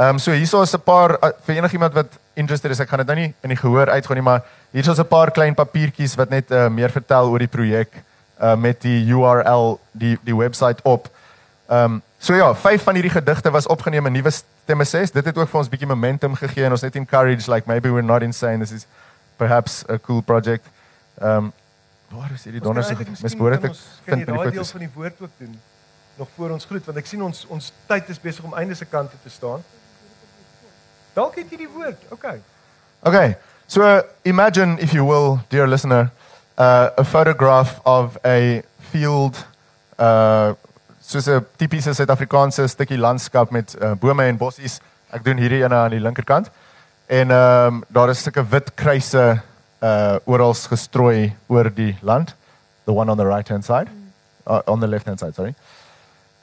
Ehm 0.00 0.08
um, 0.08 0.18
so 0.18 0.32
hierso 0.32 0.62
is 0.62 0.72
'n 0.72 0.80
paar 0.80 1.10
uh, 1.20 1.28
vir 1.44 1.56
enigiemand 1.56 1.92
wat 1.92 2.18
interested 2.32 2.70
is, 2.70 2.80
ek 2.80 2.88
gaan 2.88 2.98
dit 2.98 3.06
nou 3.06 3.18
nie 3.18 3.34
in 3.42 3.48
die 3.52 3.56
gehoor 3.56 3.90
uitgaan 3.90 4.16
nie, 4.16 4.24
maar 4.24 4.42
hierso 4.72 4.92
is 4.92 4.98
'n 4.98 5.06
paar 5.06 5.30
klein 5.30 5.54
papiertjies 5.54 6.14
wat 6.16 6.30
net 6.30 6.50
uh, 6.50 6.68
meer 6.68 6.90
vertel 6.90 7.28
oor 7.28 7.38
die 7.38 7.48
projek 7.48 7.92
uh, 8.40 8.56
met 8.56 8.80
die 8.80 9.04
URL, 9.04 9.78
die 9.92 10.18
die 10.24 10.36
webwerf 10.36 10.80
op. 10.82 11.10
Ehm 11.68 11.84
um, 11.84 12.02
so 12.18 12.34
ja, 12.34 12.54
vyf 12.54 12.82
van 12.82 12.94
hierdie 12.94 13.12
gedigte 13.12 13.50
was 13.50 13.66
opgeneem 13.66 14.06
in 14.06 14.12
nuwe 14.12 14.30
stemme 14.30 14.84
6. 14.84 15.10
Dit 15.10 15.24
het 15.24 15.38
ook 15.38 15.48
vir 15.48 15.58
ons 15.58 15.68
bietjie 15.68 15.88
momentum 15.88 16.34
gegee 16.34 16.64
en 16.64 16.70
ons 16.70 16.82
net 16.82 16.96
encouraged 16.96 17.48
like 17.48 17.68
maybe 17.68 17.92
we're 17.92 18.06
not 18.06 18.22
insane. 18.22 18.58
This 18.58 18.72
is 18.72 18.86
perhaps 19.36 19.84
a 19.88 19.98
cool 19.98 20.22
project. 20.22 20.64
Ehm 21.20 21.36
um, 21.36 21.52
waar 22.08 22.30
is 22.34 22.44
hierdie 22.44 22.60
donders 22.62 22.88
misboorde 23.20 23.58
te 23.58 23.66
kan 23.66 23.76
vind 24.04 24.26
met 24.26 24.26
die 24.26 24.34
foto's? 24.34 24.70
van 24.70 24.80
die 24.80 24.90
woord 24.94 25.20
ook 25.20 25.36
doen 25.36 25.60
nog 26.16 26.28
voor 26.34 26.50
ons 26.50 26.64
groet 26.64 26.84
want 26.84 26.98
ek 26.98 27.06
sien 27.06 27.22
ons 27.22 27.46
ons 27.46 27.72
tyd 27.86 28.08
is 28.08 28.20
besig 28.20 28.44
om 28.44 28.54
einde 28.54 28.74
se 28.74 28.84
kant 28.84 29.10
toe 29.10 29.20
te 29.22 29.30
staan. 29.30 29.62
Dalk 31.20 31.36
het 31.36 31.50
jy 31.52 31.66
die 31.66 31.68
woord. 31.68 32.00
Okay. 32.14 32.38
Okay, 33.04 33.34
so 33.68 34.00
imagine, 34.24 34.78
if 34.80 34.94
you 34.96 35.04
will, 35.04 35.40
dear 35.52 35.66
listener, 35.68 36.10
uh, 36.56 36.88
a 36.96 37.04
photograph 37.04 37.80
of 37.84 38.16
a 38.24 38.62
field, 38.92 39.36
uh, 39.98 40.54
soos 41.04 41.28
'n 41.28 41.44
tipiese 41.60 41.92
Suid-Afrikaanse 41.92 42.66
stukkie 42.68 42.98
landskap 42.98 43.50
met 43.50 43.76
uh, 43.76 43.92
bome 44.00 44.24
en 44.24 44.36
bossies. 44.36 44.80
Ek 45.12 45.24
doen 45.24 45.36
hierdie 45.36 45.60
ene 45.64 45.74
aan 45.74 45.92
die 45.92 46.00
linkerkant. 46.00 46.48
En 47.06 47.30
ehm 47.30 47.74
um, 47.74 47.84
daar 47.88 48.08
is 48.08 48.22
sulke 48.22 48.44
wit 48.48 48.74
kruise 48.74 49.40
uh 49.80 50.16
oral 50.24 50.54
gestrooi 50.54 51.32
oor 51.48 51.70
die 51.74 51.96
land. 52.00 52.34
The 52.84 52.92
one 52.92 53.10
on 53.10 53.16
the 53.16 53.26
right 53.26 53.48
hand 53.48 53.64
side. 53.64 53.88
Uh, 54.46 54.60
on 54.66 54.80
the 54.80 54.86
left 54.86 55.06
hand 55.06 55.18
side, 55.18 55.34
sorry. 55.34 55.54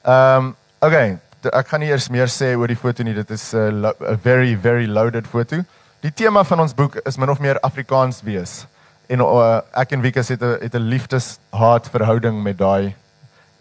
Ehm 0.02 0.36
um, 0.36 0.56
okay, 0.78 1.18
ek 1.46 1.68
gaan 1.68 1.80
nie 1.80 1.88
eers 1.90 2.08
meer 2.10 2.26
sê 2.26 2.54
oor 2.56 2.66
die 2.68 2.76
foto 2.76 3.02
nie. 3.02 3.14
Dit 3.14 3.30
is 3.30 3.54
'n 3.54 3.82
lo- 3.82 3.94
'n 4.00 4.16
very 4.18 4.54
very 4.56 4.86
loaded 4.86 5.26
foto. 5.26 5.64
Die 6.02 6.10
tema 6.10 6.44
van 6.44 6.60
ons 6.60 6.74
boek 6.74 6.96
is 7.06 7.16
min 7.18 7.30
of 7.30 7.40
meer 7.40 7.58
Afrikaans 7.60 8.22
wees. 8.22 8.66
En 9.08 9.20
uh, 9.20 9.60
ek 9.72 9.92
en 9.92 10.00
Wieke 10.00 10.20
het 10.20 10.42
'n 10.42 10.58
het 10.60 10.74
'n 10.74 10.88
liefdeshaat 10.88 11.88
verhouding 11.90 12.42
met 12.42 12.58
daai 12.58 12.94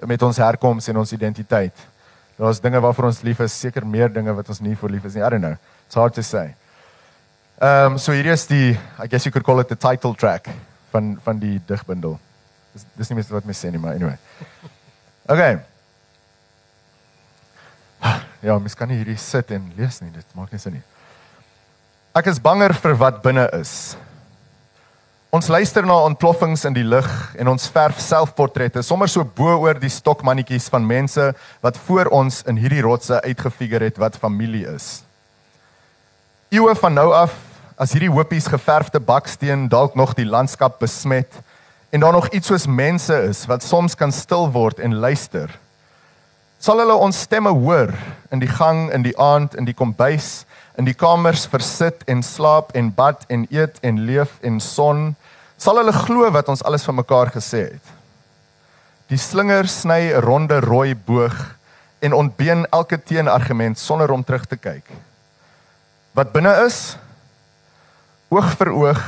met 0.06 0.22
ons 0.22 0.38
herkoms 0.38 0.88
en 0.88 0.98
ons 0.98 1.12
identiteit. 1.12 1.74
Daar's 2.38 2.60
dinge 2.62 2.80
waarvoor 2.80 3.06
ons 3.06 3.22
lief 3.22 3.40
is, 3.40 3.60
seker 3.60 3.86
meer 3.86 4.14
dinge 4.14 4.34
wat 4.34 4.50
ons 4.50 4.60
nie 4.60 4.76
vir 4.76 4.90
lief 4.90 5.06
is 5.06 5.14
nie. 5.16 5.24
I 5.24 5.30
don't 5.30 5.42
know. 5.42 5.56
It's 5.86 5.96
hard 5.96 6.14
to 6.14 6.22
say. 6.22 6.56
Ehm 7.62 7.92
um, 7.92 7.98
so 7.98 8.12
hier 8.12 8.26
is 8.32 8.46
die 8.48 8.78
I 9.04 9.08
guess 9.08 9.26
you 9.26 9.32
could 9.32 9.46
call 9.46 9.60
it 9.60 9.68
the 9.68 9.76
title 9.78 10.14
track 10.14 10.48
van 10.92 11.20
van 11.24 11.40
die 11.40 11.62
digbundel. 11.66 12.20
Dis 12.74 12.86
dis 12.96 13.10
nie 13.10 13.16
meer 13.16 13.26
wat 13.30 13.46
my 13.46 13.54
sê 13.54 13.72
nie, 13.72 13.80
maar 13.80 13.94
anyway. 13.96 14.18
Okay. 15.28 15.58
Ja, 18.42 18.58
mens 18.60 18.76
kan 18.78 18.90
nie 18.90 19.00
hierdie 19.00 19.18
sit 19.18 19.52
en 19.52 19.72
lees 19.78 20.02
nie. 20.02 20.12
Dit 20.14 20.26
maak 20.38 20.52
nie 20.54 20.62
sin 20.62 20.78
nie. 20.78 20.84
Ek 22.18 22.30
is 22.30 22.42
banger 22.42 22.74
vir 22.74 22.96
wat 22.98 23.24
binne 23.26 23.48
is. 23.58 23.96
Ons 25.34 25.50
luister 25.52 25.84
na 25.86 25.98
ontploffings 26.08 26.64
in 26.66 26.74
die 26.74 26.86
lug 26.88 27.08
en 27.38 27.50
ons 27.52 27.68
verf 27.74 28.00
selfportrette 28.02 28.82
sommer 28.86 29.10
so 29.12 29.26
bo 29.38 29.58
oor 29.66 29.76
die 29.78 29.92
stokmannetjies 29.92 30.70
van 30.72 30.86
mense 30.88 31.26
wat 31.66 31.78
voor 31.86 32.08
ons 32.16 32.40
in 32.48 32.58
hierdie 32.58 32.82
rotse 32.86 33.20
uitgefigure 33.26 33.90
het 33.90 34.00
wat 34.00 34.18
familie 34.18 34.64
is. 34.72 35.04
Eeue 36.50 36.74
van 36.80 36.96
nou 36.96 37.10
af, 37.12 37.36
as 37.76 37.92
hierdie 37.94 38.14
hoopies 38.14 38.48
geverfde 38.48 39.02
baksteen 39.04 39.68
dalk 39.70 40.00
nog 40.00 40.16
die 40.18 40.26
landskap 40.26 40.80
besmet 40.80 41.42
en 41.92 42.02
daar 42.02 42.16
nog 42.16 42.32
iets 42.32 42.48
soos 42.48 42.66
mense 42.66 43.20
is 43.28 43.44
wat 43.52 43.68
soms 43.68 44.00
kan 44.00 44.16
stil 44.16 44.48
word 44.56 44.80
en 44.80 44.96
luister. 45.04 45.52
Sal 46.60 46.82
hulle 46.82 46.96
ons 46.98 47.20
stemme 47.28 47.52
hoor 47.54 47.94
in 48.34 48.42
die 48.42 48.50
gang, 48.50 48.88
in 48.94 49.04
die 49.06 49.16
aand, 49.22 49.54
in 49.56 49.68
die 49.68 49.76
kombuis, 49.78 50.46
in 50.78 50.88
die 50.90 50.96
kamers 50.98 51.46
versit 51.50 52.02
en 52.10 52.24
slaap 52.26 52.74
en 52.78 52.90
bad 52.94 53.26
en 53.34 53.46
eet 53.54 53.78
en 53.86 54.02
leef 54.10 54.40
en 54.42 54.58
son? 54.62 55.12
Sal 55.58 55.78
hulle 55.82 55.94
glo 55.94 56.30
wat 56.34 56.50
ons 56.50 56.64
alles 56.66 56.86
van 56.86 56.98
mekaar 56.98 57.32
gesê 57.34 57.64
het? 57.76 57.94
Die 59.08 59.22
slinger 59.22 59.70
sny 59.70 60.12
'n 60.14 60.22
ronde 60.22 60.60
rooi 60.60 60.96
boog 60.96 61.38
en 62.02 62.14
ontbeen 62.14 62.66
elke 62.72 62.98
teenargument 62.98 63.80
sonder 63.80 64.12
om 64.12 64.24
terug 64.24 64.46
te 64.46 64.58
kyk. 64.58 64.86
Wat 66.14 66.34
binne 66.34 66.66
is, 66.66 66.98
oog 68.30 68.50
vir 68.58 68.72
oog, 68.74 69.02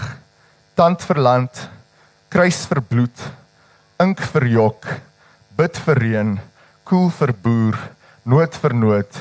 tand 0.76 1.02
vir 1.02 1.20
land, 1.20 1.70
kruis 2.30 2.66
vir 2.70 2.82
bloed, 2.82 3.20
ink 4.00 4.22
vir 4.22 4.46
jok, 4.48 4.88
bid 5.58 5.78
vir 5.86 5.96
reën, 5.96 6.40
koel 6.90 7.12
vir 7.14 7.32
boer, 7.38 7.76
nood 8.26 8.56
vir 8.64 8.74
nood, 8.74 9.18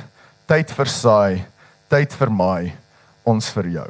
tyd 0.48 0.70
vir 0.72 0.88
saai, 0.88 1.34
tyd 1.92 2.14
vir 2.16 2.30
maai, 2.32 2.70
ons 3.28 3.50
vir 3.52 3.66
jou. 3.74 3.88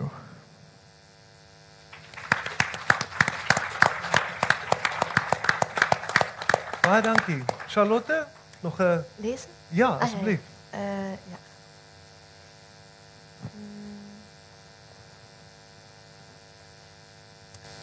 Baie 6.89 7.05
dankie. 7.05 7.45
Charlotte, 7.69 8.27
nog 8.65 8.81
'n 8.81 9.05
Lezen? 9.23 9.51
Ja, 9.69 9.99
asseblief. 10.01 10.41
ja. 10.73 10.79
Eh, 10.79 11.13
ja. 11.31 11.39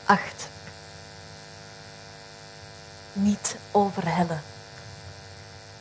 8. 0.06 0.50
Niet 3.14 3.56
overhellen. 3.72 4.55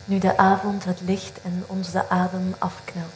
Nu 0.05 0.19
de 0.19 0.37
avond 0.37 0.83
het 0.83 1.01
licht 1.01 1.41
en 1.41 1.63
ons 1.67 1.91
de 1.91 2.09
adem 2.09 2.55
afknelt. 2.57 3.09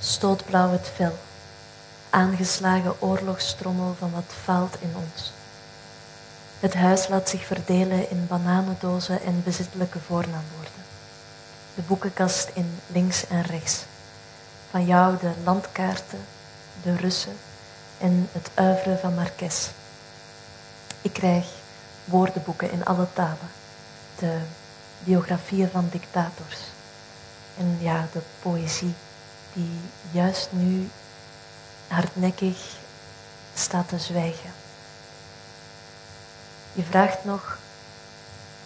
Stootblauw 0.00 0.70
het 0.70 0.90
vel, 0.94 1.18
aangeslagen 2.10 3.02
oorlogstrommel 3.02 3.94
van 3.98 4.10
wat 4.10 4.34
faalt 4.42 4.76
in 4.80 4.92
ons. 4.94 5.32
Het 6.60 6.74
huis 6.74 7.08
laat 7.08 7.28
zich 7.28 7.44
verdelen 7.44 8.10
in 8.10 8.26
bananendozen 8.26 9.22
en 9.22 9.42
bezittelijke 9.44 9.98
voornaamwoorden. 9.98 10.82
De 11.74 11.82
boekenkast 11.82 12.50
in 12.54 12.78
links 12.86 13.26
en 13.26 13.42
rechts. 13.42 13.84
Van 14.70 14.86
jou 14.86 15.16
de 15.20 15.30
landkaarten, 15.44 16.24
de 16.82 16.96
Russen 16.96 17.36
en 17.98 18.28
het 18.32 18.50
uiveren 18.54 18.98
van 18.98 19.14
Marques. 19.14 19.70
Ik 21.00 21.12
krijg 21.12 21.46
woordenboeken 22.04 22.72
in 22.72 22.84
alle 22.84 23.06
talen. 23.12 23.50
De 24.18 24.38
biografieën 25.04 25.68
van 25.70 25.88
dictators. 25.90 26.58
En 27.58 27.78
ja, 27.80 28.08
de 28.12 28.20
poëzie 28.42 28.94
die 29.52 29.80
juist 30.10 30.48
nu 30.52 30.88
hardnekkig 31.88 32.76
staat 33.54 33.88
te 33.88 33.98
zwijgen. 33.98 34.50
Je 36.72 36.82
vraagt 36.82 37.24
nog, 37.24 37.58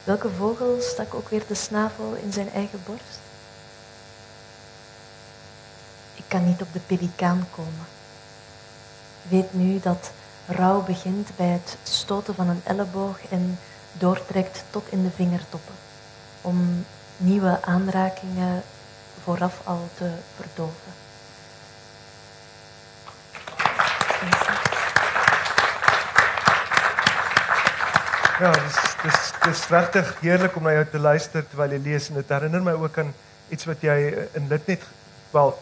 welke 0.04 0.30
vogel 0.30 0.76
stak 0.80 1.14
ook 1.14 1.28
weer 1.28 1.42
de 1.48 1.54
snavel 1.54 2.14
in 2.22 2.32
zijn 2.32 2.52
eigen 2.52 2.82
borst? 2.86 3.18
Ik 6.14 6.24
kan 6.28 6.46
niet 6.46 6.62
op 6.62 6.72
de 6.72 6.78
pelikaan 6.78 7.46
komen. 7.54 7.86
Weet 9.28 9.54
nu 9.54 9.80
dat 9.80 10.10
rouw 10.46 10.82
begint 10.82 11.36
bij 11.36 11.46
het 11.46 11.76
stoten 11.82 12.34
van 12.34 12.48
een 12.48 12.60
elleboog 12.64 13.18
en 13.30 13.58
doortrekt 13.92 14.64
tot 14.70 14.84
in 14.88 15.02
de 15.02 15.10
vingertoppen, 15.10 15.74
om 16.46 16.84
nieuwe 17.16 17.58
aanrakingen 17.62 18.62
vooraf 19.24 19.60
al 19.64 19.88
te 19.98 20.10
verdoven. 20.36 20.92
Ja, 28.38 28.50
dis 28.52 28.80
dis 29.02 29.32
dis 29.42 29.68
regtig 29.72 30.10
heerlik 30.20 30.56
om 30.56 30.66
na 30.66 30.74
jou 30.76 30.84
te 30.90 30.98
luister 31.00 31.44
terwyl 31.48 31.72
jy 31.72 31.78
lees 31.82 32.10
en 32.10 32.18
dit 32.20 32.32
herinner 32.34 32.62
my 32.62 32.74
ook 32.76 32.98
aan 33.00 33.14
iets 33.54 33.64
wat 33.64 33.82
jy 33.86 33.96
in 34.36 34.50
dit 34.50 34.68
net 34.72 34.84
wel 35.32 35.54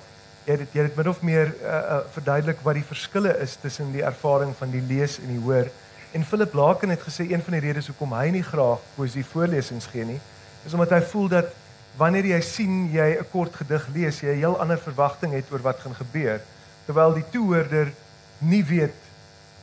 jy 0.45 0.57
het 0.59 0.75
het 0.77 0.97
min 0.99 1.09
of 1.09 1.23
meer 1.25 1.55
uh, 1.55 1.71
uh, 1.71 1.99
verduidelik 2.17 2.61
wat 2.67 2.77
die 2.77 2.85
verskille 2.85 3.33
is 3.41 3.57
tussen 3.63 3.93
die 3.95 4.03
ervaring 4.05 4.53
van 4.59 4.75
die 4.75 4.83
lees 4.85 5.17
en 5.23 5.31
die 5.33 5.41
hoor. 5.41 5.71
En 6.13 6.25
Philip 6.25 6.53
Laken 6.55 6.93
het 6.93 7.07
gesê 7.07 7.31
een 7.31 7.43
van 7.43 7.57
die 7.57 7.63
redes 7.65 7.89
hoekom 7.93 8.13
hy 8.13 8.29
nie 8.35 8.45
graag 8.45 8.83
poesie 8.99 9.25
voorlesings 9.25 9.87
gee 9.93 10.05
nie, 10.05 10.21
is 10.65 10.73
omdat 10.73 10.91
hy 10.97 11.01
voel 11.13 11.29
dat 11.29 11.53
wanneer 11.97 12.27
jy 12.27 12.41
sien 12.41 12.91
jy 12.93 13.19
'n 13.21 13.31
kort 13.31 13.55
gedig 13.55 13.87
lees, 13.95 14.21
jy 14.21 14.35
'n 14.35 14.43
heel 14.43 14.61
ander 14.61 14.79
verwagting 14.79 15.33
het 15.33 15.51
oor 15.53 15.63
wat 15.63 15.81
gaan 15.81 15.95
gebeur, 15.95 16.41
terwyl 16.87 17.15
die 17.15 17.29
toehoorder 17.31 17.93
nie 18.39 18.65
weet 18.65 19.05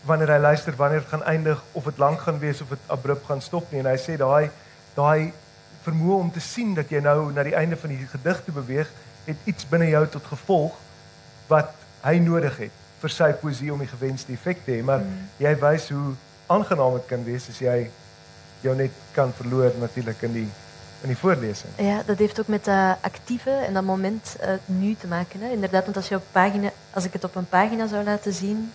wanneer 0.08 0.34
hy 0.34 0.40
luister 0.42 0.76
wanneer 0.76 1.04
dit 1.04 1.10
gaan 1.10 1.24
eindig 1.24 1.64
of 1.72 1.84
dit 1.84 1.98
lank 1.98 2.22
gaan 2.26 2.40
wees 2.40 2.62
of 2.62 2.70
dit 2.70 2.80
abrupt 2.88 3.26
gaan 3.26 3.42
stop 3.42 3.72
nie 3.72 3.82
en 3.84 3.90
hy 3.92 3.98
sê 4.02 4.18
daai 4.18 4.50
daai 4.96 5.32
vermoë 5.86 6.18
om 6.26 6.32
te 6.34 6.42
sien 6.42 6.74
dat 6.78 6.90
jy 6.90 7.02
nou 7.06 7.32
na 7.34 7.46
die 7.46 7.56
einde 7.58 7.78
van 7.78 7.94
die 7.94 8.08
gedig 8.10 8.42
te 8.46 8.56
beweeg 8.56 8.90
het 9.28 9.46
iets 9.50 9.68
binne 9.70 9.92
jou 9.92 10.02
tot 10.16 10.32
gevolg 10.34 10.78
wat 11.52 11.76
hy 12.02 12.18
nodig 12.24 12.58
het 12.66 12.80
vir 13.02 13.14
sy 13.14 13.30
poesie 13.44 13.70
om 13.74 13.82
die 13.82 13.90
gewenste 13.90 14.34
effek 14.34 14.66
te 14.66 14.78
hê 14.78 14.82
maar 14.86 15.06
mm. 15.06 15.30
jy 15.42 15.54
wys 15.62 15.90
hoe 15.94 16.16
aangenaam 16.54 16.98
dit 16.98 17.08
kan 17.14 17.26
wees 17.26 17.48
as 17.54 17.62
jy 17.62 17.78
jou 18.66 18.76
net 18.78 18.98
kan 19.14 19.34
verloor 19.38 19.78
natuurlik 19.82 20.26
in 20.26 20.38
die 20.42 20.50
in 21.02 21.08
die 21.08 21.18
voorlesing. 21.18 21.74
Ja, 21.78 22.02
dat 22.06 22.18
heeft 22.18 22.40
ook 22.40 22.48
met 22.48 22.66
dat 22.66 22.98
actieve 23.02 23.50
en 23.50 23.74
dat 23.74 23.84
moment 23.84 24.36
uh, 24.42 24.50
nu 24.66 24.96
te 25.00 25.08
maken. 25.08 25.42
Hè. 25.42 25.50
Inderdaad, 25.50 25.84
want 25.84 25.96
als, 25.96 26.08
je 26.08 26.16
op 26.16 26.24
pagina, 26.32 26.70
als 26.94 27.06
ik 27.06 27.14
het 27.14 27.24
op 27.24 27.36
een 27.36 27.50
pagina 27.50 27.88
zou 27.88 28.04
laten 28.04 28.34
zien, 28.34 28.72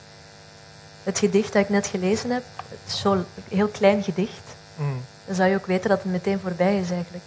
het 1.03 1.19
gedicht 1.19 1.53
dat 1.53 1.63
ik 1.63 1.69
net 1.69 1.87
gelezen 1.87 2.31
heb, 2.31 2.43
zo'n 2.87 3.25
heel 3.49 3.69
klein 3.69 4.03
gedicht, 4.03 4.55
mm. 4.77 5.03
dan 5.25 5.35
zou 5.35 5.49
je 5.49 5.57
ook 5.57 5.67
weten 5.67 5.91
dat 5.91 6.03
het 6.03 6.13
meteen 6.13 6.39
voorbij 6.39 6.79
is 6.79 6.91
eigenlijk. 6.91 7.25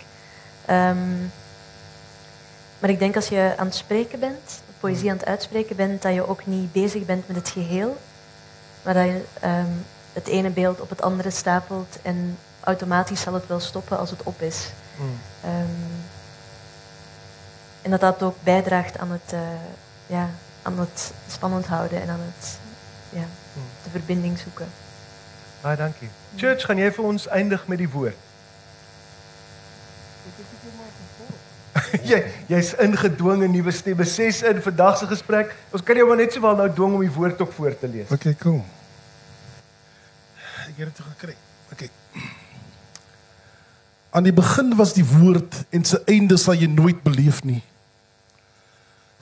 Um, 0.70 1.32
maar 2.80 2.90
ik 2.90 3.00
denk 3.00 3.16
als 3.16 3.28
je 3.28 3.54
aan 3.58 3.66
het 3.66 3.76
spreken 3.76 4.20
bent, 4.20 4.62
poëzie 4.80 5.04
mm. 5.04 5.10
aan 5.10 5.18
het 5.18 5.26
uitspreken 5.26 5.76
bent, 5.76 6.02
dat 6.02 6.14
je 6.14 6.28
ook 6.28 6.46
niet 6.46 6.72
bezig 6.72 7.06
bent 7.06 7.28
met 7.28 7.36
het 7.36 7.50
geheel, 7.50 7.98
maar 8.82 8.94
dat 8.94 9.06
je 9.06 9.22
um, 9.44 9.86
het 10.14 10.28
ene 10.28 10.50
beeld 10.50 10.82
op 10.82 10.90
het 10.90 11.02
andere 11.02 11.30
stapelt 11.30 11.98
en 12.02 12.38
automatisch 12.60 13.22
zal 13.22 13.34
het 13.34 13.48
wel 13.48 13.60
stoppen 13.60 14.00
als 14.00 14.10
het 14.10 14.24
op 14.24 14.42
is. 14.42 14.70
Mm. 15.00 15.20
Um, 15.46 16.04
en 17.82 17.92
dat 17.92 18.00
dat 18.00 18.24
ook 18.24 18.36
bijdraagt 18.44 18.98
aan 18.98 19.12
het, 19.12 19.34
uh, 19.34 19.40
ja, 20.08 20.30
aan 20.62 20.80
het 20.80 21.12
spannend 21.28 21.66
houden 21.66 22.02
en 22.02 22.10
aan 22.10 22.20
het 22.20 22.60
ja, 23.10 23.26
de 23.84 23.90
verbinding 23.90 24.40
zoeken. 24.40 24.68
Baie 25.62 25.78
dankie. 25.78 26.10
Church, 26.36 26.66
gaan 26.66 26.78
jy 26.78 26.92
vir 26.92 27.04
ons 27.04 27.28
eindig 27.28 27.68
met 27.68 27.78
die 27.78 27.90
woord? 27.90 28.16
jy 32.12 32.20
jy's 32.48 32.74
ingedwing 32.82 33.44
in 33.44 33.52
nuwe 33.52 33.72
stemme 33.72 34.06
6 34.06 34.42
in 34.52 34.62
vandag 34.62 34.98
se 34.98 35.08
gesprek. 35.08 35.56
Ons 35.76 35.84
kan 35.84 36.00
jou 36.00 36.08
maar 36.08 36.20
net 36.20 36.34
sowel 36.34 36.56
nou 36.60 36.70
dwing 36.74 36.98
om 37.00 37.06
die 37.06 37.14
woord 37.14 37.42
ook 37.42 37.54
voor 37.54 37.78
te 37.80 37.88
lees. 37.88 38.12
Okay, 38.12 38.36
cool. 38.40 38.64
Ek 40.70 40.78
het 40.78 40.96
dit 40.96 41.06
gekry. 41.06 41.36
Okay. 41.74 41.90
Aan 44.20 44.26
die 44.28 44.36
begin 44.36 44.74
was 44.76 44.92
die 44.92 45.06
woord 45.08 45.62
en 45.72 45.86
sy 45.88 45.96
einde 46.12 46.36
sal 46.36 46.58
jy 46.60 46.68
nooit 46.68 46.98
beleef 47.06 47.38
nie. 47.48 47.62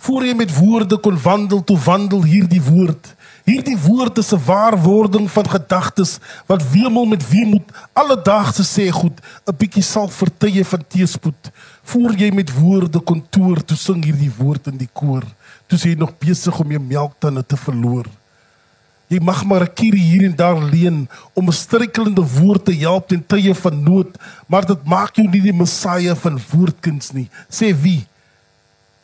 Voor 0.02 0.26
jy 0.26 0.34
met 0.34 0.50
woorde 0.56 0.98
kon 1.06 1.20
wandel, 1.22 1.62
toe 1.62 1.78
wandel 1.86 2.24
hierdie 2.26 2.62
woord. 2.66 3.12
Hierdie 3.46 3.78
woord 3.78 4.18
is 4.18 4.34
'n 4.34 4.42
waarwording 4.48 5.30
van 5.30 5.50
gedagtes 5.54 6.18
wat 6.50 6.66
wemel 6.74 7.06
met 7.06 7.30
weemoed 7.30 7.70
alledaagse 7.94 8.66
sê 8.66 8.90
goed, 8.90 9.22
'n 9.46 9.58
bietjie 9.58 9.86
sal 9.86 10.10
vertye 10.10 10.66
van 10.66 10.84
teespoed. 10.88 11.52
Voor 11.84 12.18
jy 12.18 12.32
met 12.34 12.54
woorde 12.60 13.00
kontoor 13.00 13.62
toe 13.66 13.78
sing 13.78 14.04
hierdie 14.04 14.34
woord 14.38 14.68
in 14.68 14.78
die 14.78 14.90
koor, 14.94 15.24
toe 15.68 15.78
sê 15.78 15.94
jy 15.94 15.98
nog 15.98 16.18
besig 16.18 16.60
om 16.60 16.72
jou 16.72 16.82
melktande 16.82 17.46
te 17.46 17.58
verloor. 17.58 18.06
Jy 19.08 19.20
mag 19.24 19.46
maar 19.46 19.64
'n 19.64 19.74
kierie 19.74 20.04
hier 20.04 20.24
en 20.26 20.36
daar 20.36 20.62
leen 20.62 21.10
om 21.34 21.48
'n 21.48 21.52
struikelende 21.52 22.26
woord 22.40 22.66
te 22.66 22.76
help 22.76 23.08
ten 23.08 23.26
tye 23.26 23.56
van 23.56 23.84
nood, 23.84 24.18
maar 24.48 24.66
dit 24.66 24.84
maak 24.84 25.16
jou 25.16 25.28
nie 25.28 25.42
die 25.42 25.54
Messia 25.54 26.16
van 26.16 26.40
woordkuns 26.52 27.12
nie. 27.12 27.30
Sê 27.50 27.74
wie? 27.82 28.08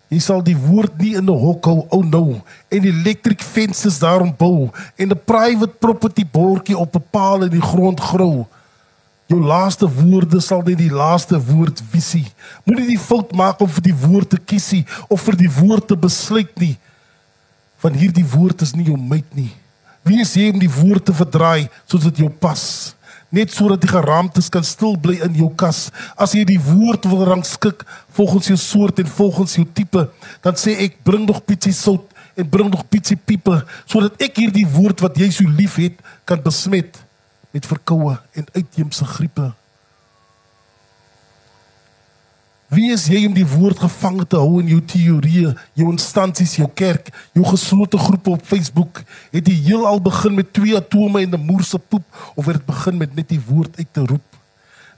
Jy 0.10 0.20
sal 0.20 0.44
die 0.44 0.58
woord 0.58 0.98
nie 0.98 1.16
in 1.16 1.26
'n 1.26 1.40
hok 1.40 1.66
hou, 1.66 1.86
ou 1.90 2.04
nou, 2.04 2.42
en 2.70 2.82
die 2.82 2.92
electric 2.92 3.42
fences 3.42 4.00
daarom 4.00 4.36
bou 4.38 4.70
en 4.98 5.10
'n 5.10 5.22
private 5.26 5.74
property 5.80 6.26
bordjie 6.26 6.78
op 6.78 6.96
'n 6.96 7.06
paal 7.10 7.44
in 7.44 7.50
die 7.50 7.62
grond 7.62 8.00
grou. 8.00 8.46
Jou 9.26 9.42
laaste 9.42 9.88
woorde 9.88 10.40
sal 10.40 10.62
net 10.62 10.78
die 10.78 10.92
laaste 10.92 11.40
woord 11.40 11.82
visie. 11.90 12.28
Moenie 12.66 12.88
die 12.88 13.00
fout 13.00 13.32
maak 13.32 13.62
om 13.62 13.70
vir 13.70 13.82
die 13.82 13.96
woord 13.96 14.30
te 14.30 14.38
kiesie 14.38 14.86
of 15.08 15.22
vir 15.22 15.36
die 15.36 15.52
woord 15.52 15.88
te 15.88 15.96
besluit 15.96 16.60
nie. 16.60 16.78
Van 17.78 17.94
hierdie 17.94 18.26
woord 18.26 18.62
is 18.62 18.76
nie 18.76 18.86
jou 18.86 18.98
meet 18.98 19.36
nie. 19.36 19.52
Wie 20.04 20.20
is 20.22 20.34
jy 20.36 20.50
om 20.52 20.60
die 20.60 20.72
woord 20.72 21.08
te 21.08 21.16
verdraai 21.16 21.70
soos 21.88 22.04
dit 22.10 22.24
jou 22.26 22.30
pas? 22.30 22.94
net 23.34 23.50
sodat 23.50 23.82
die 23.82 23.90
geraamtes 23.90 24.50
kan 24.54 24.66
stil 24.66 24.94
bly 25.02 25.16
in 25.26 25.40
jou 25.40 25.50
kas. 25.58 25.88
As 26.14 26.36
jy 26.38 26.44
die 26.46 26.60
woord 26.62 27.08
wil 27.10 27.24
rangskik 27.26 27.82
volgens 28.14 28.52
jou 28.52 28.58
soort 28.62 29.02
en 29.02 29.10
volgens 29.10 29.58
jou 29.58 29.66
tipe, 29.66 30.06
dan 30.46 30.60
sê 30.60 30.76
ek 30.86 31.00
bring 31.08 31.26
nog 31.26 31.42
bietjie 31.50 31.74
sout 31.74 32.06
en 32.38 32.50
bring 32.50 32.70
nog 32.70 32.86
bietjie 32.94 33.18
piepe 33.18 33.60
sodat 33.90 34.22
ek 34.22 34.38
hierdie 34.42 34.68
woord 34.70 35.02
wat 35.06 35.18
jy 35.18 35.32
so 35.34 35.50
liefhet 35.50 35.98
kan 36.30 36.42
besmet 36.46 37.02
met 37.54 37.66
verkoue 37.70 38.16
en 38.38 38.48
uitheemse 38.54 39.06
griepe. 39.16 39.50
Wie 42.74 42.90
is 42.90 43.04
jy 43.06 43.28
om 43.28 43.34
die 43.36 43.46
woord 43.46 43.84
gevang 43.84 44.24
te 44.26 44.40
hou 44.42 44.58
in 44.58 44.72
jou 44.72 44.80
teorieë, 44.90 45.52
jou 45.78 45.92
instansies, 45.92 46.56
jou 46.58 46.66
kerk, 46.74 47.12
jou 47.38 47.44
geslote 47.46 48.00
groepe 48.02 48.34
op 48.34 48.48
Facebook? 48.50 49.04
Het 49.36 49.46
die 49.46 49.60
heelal 49.68 50.02
begin 50.02 50.34
met 50.40 50.50
twee 50.58 50.74
atome 50.80 51.22
en 51.22 51.36
'n 51.38 51.46
moerse 51.46 51.78
poep 51.78 52.06
of 52.36 52.46
het 52.46 52.58
dit 52.58 52.66
begin 52.66 52.98
met 52.98 53.16
net 53.16 53.30
die 53.30 53.42
woord 53.46 53.78
uit 53.78 53.94
te 53.94 54.06
roep? 54.06 54.33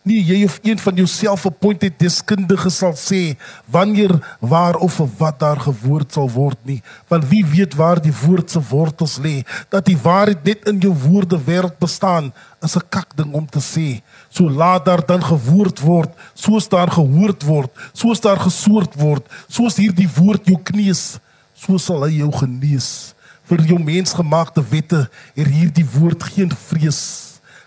Nie 0.05 0.21
jy 0.21 0.43
of 0.45 0.59
een 0.61 0.79
van 0.79 0.99
jouself 1.01 1.45
appointed 1.49 1.95
deskundiges 1.99 2.77
sal 2.77 2.93
sê 2.93 3.35
wanneer, 3.73 4.13
waar 4.39 4.77
of 4.85 4.99
wat 5.17 5.39
daar 5.41 5.59
gewoord 5.63 6.13
sal 6.13 6.29
word 6.29 6.59
nie, 6.63 6.81
want 7.09 7.25
wie 7.31 7.41
weet 7.45 7.73
waar 7.73 8.01
die 8.01 8.13
woord 8.13 8.51
se 8.53 8.61
wortels 8.69 9.17
lê? 9.17 9.41
Dat 9.73 9.87
die 9.89 9.97
waarheid 9.97 10.45
net 10.45 10.69
in 10.69 10.79
jou 10.83 10.93
woorde 11.07 11.39
wêreld 11.47 11.79
bestaan, 11.81 12.31
is 12.61 12.77
'n 12.77 12.85
kak 12.89 13.17
ding 13.17 13.33
om 13.33 13.45
te 13.45 13.59
sê 13.59 14.01
so 14.29 14.49
laat 14.49 14.85
daar 14.85 15.05
dan 15.05 15.23
gewoord 15.23 15.79
word 15.79 16.11
soos 16.33 16.69
daar 16.69 16.91
gehoord 16.91 17.43
word 17.43 17.71
soos 17.93 18.19
daar 18.21 18.39
gesoort 18.39 18.95
word 18.95 19.23
soos 19.47 19.77
hierdie 19.77 20.09
woord 20.17 20.45
jou 20.45 20.57
kneus 20.63 21.19
so 21.53 21.77
sal 21.77 22.03
hy 22.05 22.17
jou 22.17 22.31
genees 22.31 23.15
vir 23.49 23.61
jou 23.69 23.77
mensgemaakte 23.81 24.63
wette 24.71 25.05
het 25.35 25.49
hierdie 25.49 25.85
woord 25.95 26.23
geen 26.33 26.51
vrees. 26.67 27.01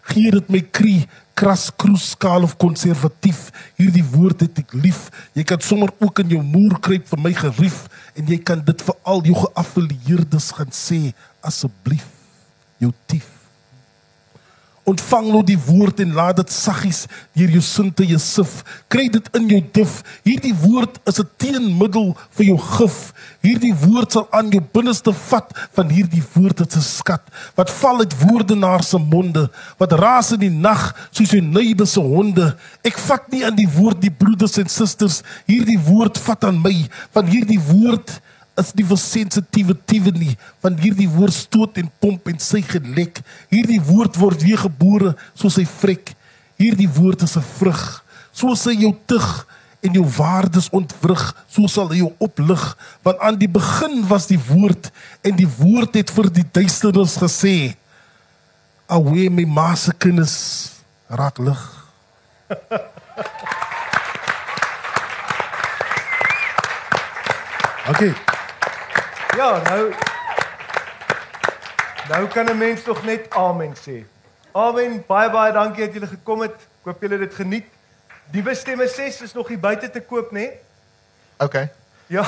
Gee 0.08 0.32
dit 0.34 0.50
my 0.50 0.62
krie, 0.74 1.06
kras, 1.38 1.68
kroes, 1.76 2.10
skaal 2.16 2.42
of 2.42 2.56
konservatief. 2.58 3.48
Hierdie 3.78 4.04
woord 4.10 4.42
het 4.46 4.58
ek 4.64 4.74
lief. 4.74 5.06
Jy 5.38 5.46
kan 5.46 5.62
sommer 5.62 5.92
ook 6.02 6.24
in 6.24 6.34
jou 6.34 6.42
moer 6.42 6.78
kruip 6.82 7.06
vir 7.12 7.22
my 7.28 7.34
gerief 7.44 7.84
en 8.18 8.26
jy 8.26 8.40
kan 8.42 8.62
dit 8.66 8.86
vir 8.88 8.98
al 9.06 9.22
jou 9.28 9.38
geaffilieerdes 9.44 10.52
gaan 10.58 10.74
sê 10.74 11.02
asseblief 11.46 12.06
jou 12.82 12.90
tief. 13.06 13.37
Ontvang 14.88 15.26
nou 15.28 15.42
die 15.44 15.58
woord 15.66 16.00
en 16.00 16.14
laat 16.16 16.38
dit 16.38 16.52
saggies 16.52 17.02
deur 17.36 17.50
jou 17.52 17.60
sinte 17.64 18.06
jou 18.08 18.18
sif. 18.22 18.62
Kry 18.88 19.08
dit 19.12 19.26
in 19.36 19.48
jou 19.50 19.58
dif. 19.76 19.98
Hierdie 20.24 20.54
woord 20.62 20.96
is 21.10 21.20
'n 21.20 21.28
teenmiddel 21.36 22.16
vir 22.36 22.46
jou 22.46 22.58
gif. 22.58 23.12
Hierdie 23.42 23.74
woord 23.74 24.12
sal 24.12 24.26
aan 24.30 24.50
jou 24.50 24.62
binneste 24.72 25.12
vat 25.12 25.52
van 25.76 25.90
hierdie 25.90 26.22
woord 26.34 26.58
het 26.58 26.76
'n 26.76 26.80
skat 26.80 27.22
wat 27.54 27.70
val 27.70 27.98
uit 27.98 28.14
woordenaar 28.24 28.82
se 28.82 28.98
monde 28.98 29.50
wat 29.78 29.92
raas 29.92 30.32
in 30.32 30.40
die 30.40 30.50
nag 30.50 30.94
soos 31.10 31.32
'n 31.32 31.52
neibe 31.52 31.86
se 31.86 32.00
honde. 32.00 32.56
Ek 32.82 32.98
vat 32.98 33.30
nie 33.30 33.44
aan 33.44 33.56
die 33.56 33.68
woord 33.68 34.00
die 34.00 34.10
broeders 34.10 34.58
en 34.58 34.68
susters. 34.68 35.22
Hierdie 35.46 35.78
woord 35.78 36.18
vat 36.18 36.44
aan 36.44 36.62
my 36.62 36.88
van 37.12 37.26
hierdie 37.26 37.60
woord 37.60 38.20
is 38.60 38.72
nie 38.76 38.84
vir 38.86 38.98
sensitiewe 39.00 39.74
tiewe 39.88 40.12
nie 40.14 40.34
van 40.62 40.76
hierdie 40.80 41.08
woord 41.10 41.34
stoot 41.34 41.78
en 41.80 41.90
pomp 42.02 42.28
en 42.30 42.38
sy 42.42 42.60
gelek. 42.66 43.20
Hierdie 43.52 43.80
woord 43.88 44.18
word 44.20 44.42
weer 44.44 44.60
gebore 44.64 45.14
soos 45.38 45.58
hy 45.60 45.66
vrek. 45.78 46.14
Hierdie 46.58 46.90
woord 46.98 47.22
is 47.22 47.36
'n 47.36 47.46
vrug. 47.58 48.04
Soos 48.32 48.64
hy 48.66 48.74
jou 48.82 48.94
tug 49.06 49.46
en 49.82 49.92
jou 49.94 50.04
waardes 50.04 50.70
ontwrig 50.70 51.34
so 51.48 51.66
sal 51.66 51.88
hy 51.88 52.02
jou 52.02 52.12
oplig. 52.18 52.76
Want 53.02 53.18
aan 53.20 53.38
die 53.38 53.48
begin 53.48 54.06
was 54.08 54.26
die 54.26 54.40
woord 54.50 54.90
en 55.22 55.36
die 55.36 55.48
woord 55.58 55.94
het 55.94 56.10
vir 56.10 56.30
die 56.30 56.46
duisternis 56.52 57.16
gesê 57.16 57.76
away 58.88 59.28
my 59.28 59.44
ma 59.44 59.74
se 59.74 59.92
kinders 59.92 60.72
raak 61.08 61.38
lig. 61.38 61.62
Okay. 67.88 68.12
Ja, 69.38 69.62
nou 69.62 69.92
Nou 72.08 72.26
kan 72.26 72.46
'n 72.50 72.58
mens 72.58 72.82
tog 72.82 73.04
net 73.04 73.30
amen 73.30 73.74
sê. 73.76 74.04
Amen. 74.52 75.04
Baie 75.06 75.30
baie 75.30 75.52
dankie 75.52 75.84
dat 75.84 75.94
julle 75.94 76.06
gekom 76.06 76.40
het. 76.40 76.54
Ek 76.54 76.84
hoop 76.84 77.00
julle 77.00 77.18
het 77.18 77.28
dit 77.28 77.34
geniet. 77.34 77.66
Diewe 78.30 78.54
stemme 78.54 78.88
6 78.88 79.20
is 79.20 79.32
nog 79.32 79.48
hier 79.48 79.60
buite 79.60 79.90
te 79.90 80.00
koop, 80.00 80.30
né? 80.30 80.50
Okay. 81.36 81.70
Ja. 82.08 82.22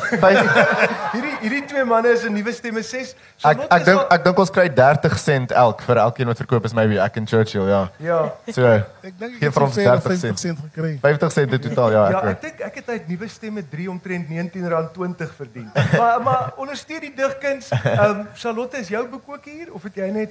hierdie 1.14 1.33
hierdie 1.41 1.62
twee 1.70 1.85
manne 1.89 2.12
is 2.12 2.24
'n 2.28 2.35
nuwe 2.37 2.53
stemme 2.53 2.83
6. 2.85 3.14
Ek 3.49 3.62
ek 3.72 3.85
dink 3.89 4.01
ek 4.12 4.24
dink 4.26 4.39
ons 4.45 4.51
kry 4.53 4.66
30 4.68 5.16
sent 5.18 5.55
elk 5.57 5.81
vir 5.87 6.01
elkeen 6.03 6.28
wat 6.28 6.43
verkoop 6.43 6.68
is 6.68 6.74
maybe 6.76 6.99
ek 7.01 7.16
en 7.16 7.26
Churchill, 7.26 7.68
ja. 7.68 7.81
Ja. 7.97 8.20
So. 8.53 8.66
Ek 8.66 9.16
dink 9.18 9.39
ek 9.39 9.47
het 9.49 9.57
ons 9.57 9.64
ongeveer 9.64 9.89
30 9.89 10.05
50 10.12 10.39
sent 10.39 10.59
gekry. 10.66 10.93
50 11.01 11.33
sent 11.33 11.53
in 11.57 11.61
totaal, 11.61 11.91
ja, 11.97 12.05
Ja, 12.11 12.22
ek 12.35 12.43
dink 12.45 12.61
ek 12.61 12.74
het 12.83 12.89
uit 12.89 13.09
nuwe 13.09 13.28
stemme 13.28 13.64
3 13.68 13.89
omtrent 13.91 14.28
R19.20 14.28 15.35
verdien. 15.37 15.70
maar 15.97 16.20
maar 16.22 16.53
ondersteun 16.57 17.01
die 17.01 17.14
digkuns. 17.16 17.72
Ehm 17.72 18.05
um, 18.11 18.26
Charlotte 18.35 18.76
is 18.76 18.89
jou 18.89 19.07
boek 19.09 19.24
ook 19.26 19.45
hier 19.45 19.72
of 19.72 19.83
het 19.83 19.95
jy 19.95 20.11
net 20.11 20.31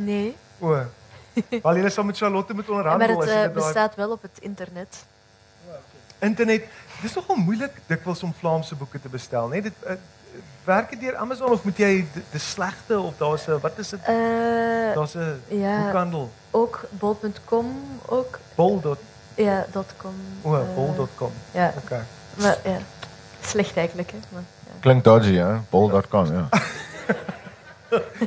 Nee, 0.00 0.34
o. 0.60 0.74
Al 1.62 1.76
jy 1.76 1.88
sal 1.92 2.04
met 2.08 2.16
Charlotte 2.16 2.54
moet 2.54 2.66
maar 2.66 2.76
onderhandel 2.76 3.08
het 3.08 3.18
as 3.18 3.28
eh, 3.28 3.34
jy 3.34 3.42
dit 3.42 3.54
daai 3.54 3.64
bestaat 3.64 3.94
wel 3.96 4.10
op 4.10 4.22
het 4.22 4.38
internet. 4.40 5.04
internet. 6.20 6.64
Dis 7.02 7.14
nogal 7.14 7.36
moeilik 7.36 7.76
dikwels 7.86 8.22
om 8.22 8.32
Vlaamse 8.34 8.74
boeke 8.76 9.00
te 9.00 9.08
bestel, 9.08 9.48
né? 9.48 9.60
Dit 9.64 9.72
uh, 9.86 9.94
werk 10.64 10.90
dit 10.90 11.00
deur 11.00 11.16
Amazon 11.16 11.50
of 11.50 11.64
moet 11.64 11.78
jy 11.80 11.90
die, 12.14 12.22
die 12.30 12.40
slegte 12.40 12.98
of 13.00 13.16
daar's 13.18 13.46
'n 13.48 13.60
wat 13.60 13.78
is 13.78 13.88
dit? 13.88 14.00
Eh, 14.04 14.94
Daar's 14.94 15.14
'n 15.16 15.40
ja. 15.48 15.82
boekhandel. 15.84 16.30
ook 16.50 16.84
bol.com, 16.90 18.00
ook 18.06 18.38
Bol. 18.54 18.80
dot- 18.80 19.08
ja, 19.34 19.64
dot 19.72 19.94
.com. 19.96 20.14
O, 20.42 20.54
eh, 20.54 20.74
bol.com. 20.74 21.32
Ja, 21.52 21.72
Okay. 21.84 22.02
maar 22.36 22.58
ja, 22.64 22.78
slecht 23.40 23.76
eigenlijk, 23.76 24.10
hè. 24.10 24.18
Maar, 24.28 24.42
ja. 24.66 24.72
Klink 24.80 25.04
dodgy, 25.04 25.34
hè? 25.36 25.56
Bol.com, 25.70 26.26
ja. 26.32 26.48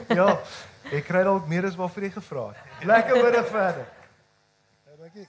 Ja, 0.07 0.39
ek 0.91 1.05
kry 1.07 1.24
dalk 1.24 1.47
meer 1.47 1.65
as 1.65 1.76
waarvoor 1.76 2.03
jy 2.03 2.09
gevra 2.11 2.47
het. 2.47 2.57
Lekker 2.88 3.24
middag 3.24 3.47
verder. 3.47 3.86
Dankie. 4.99 5.28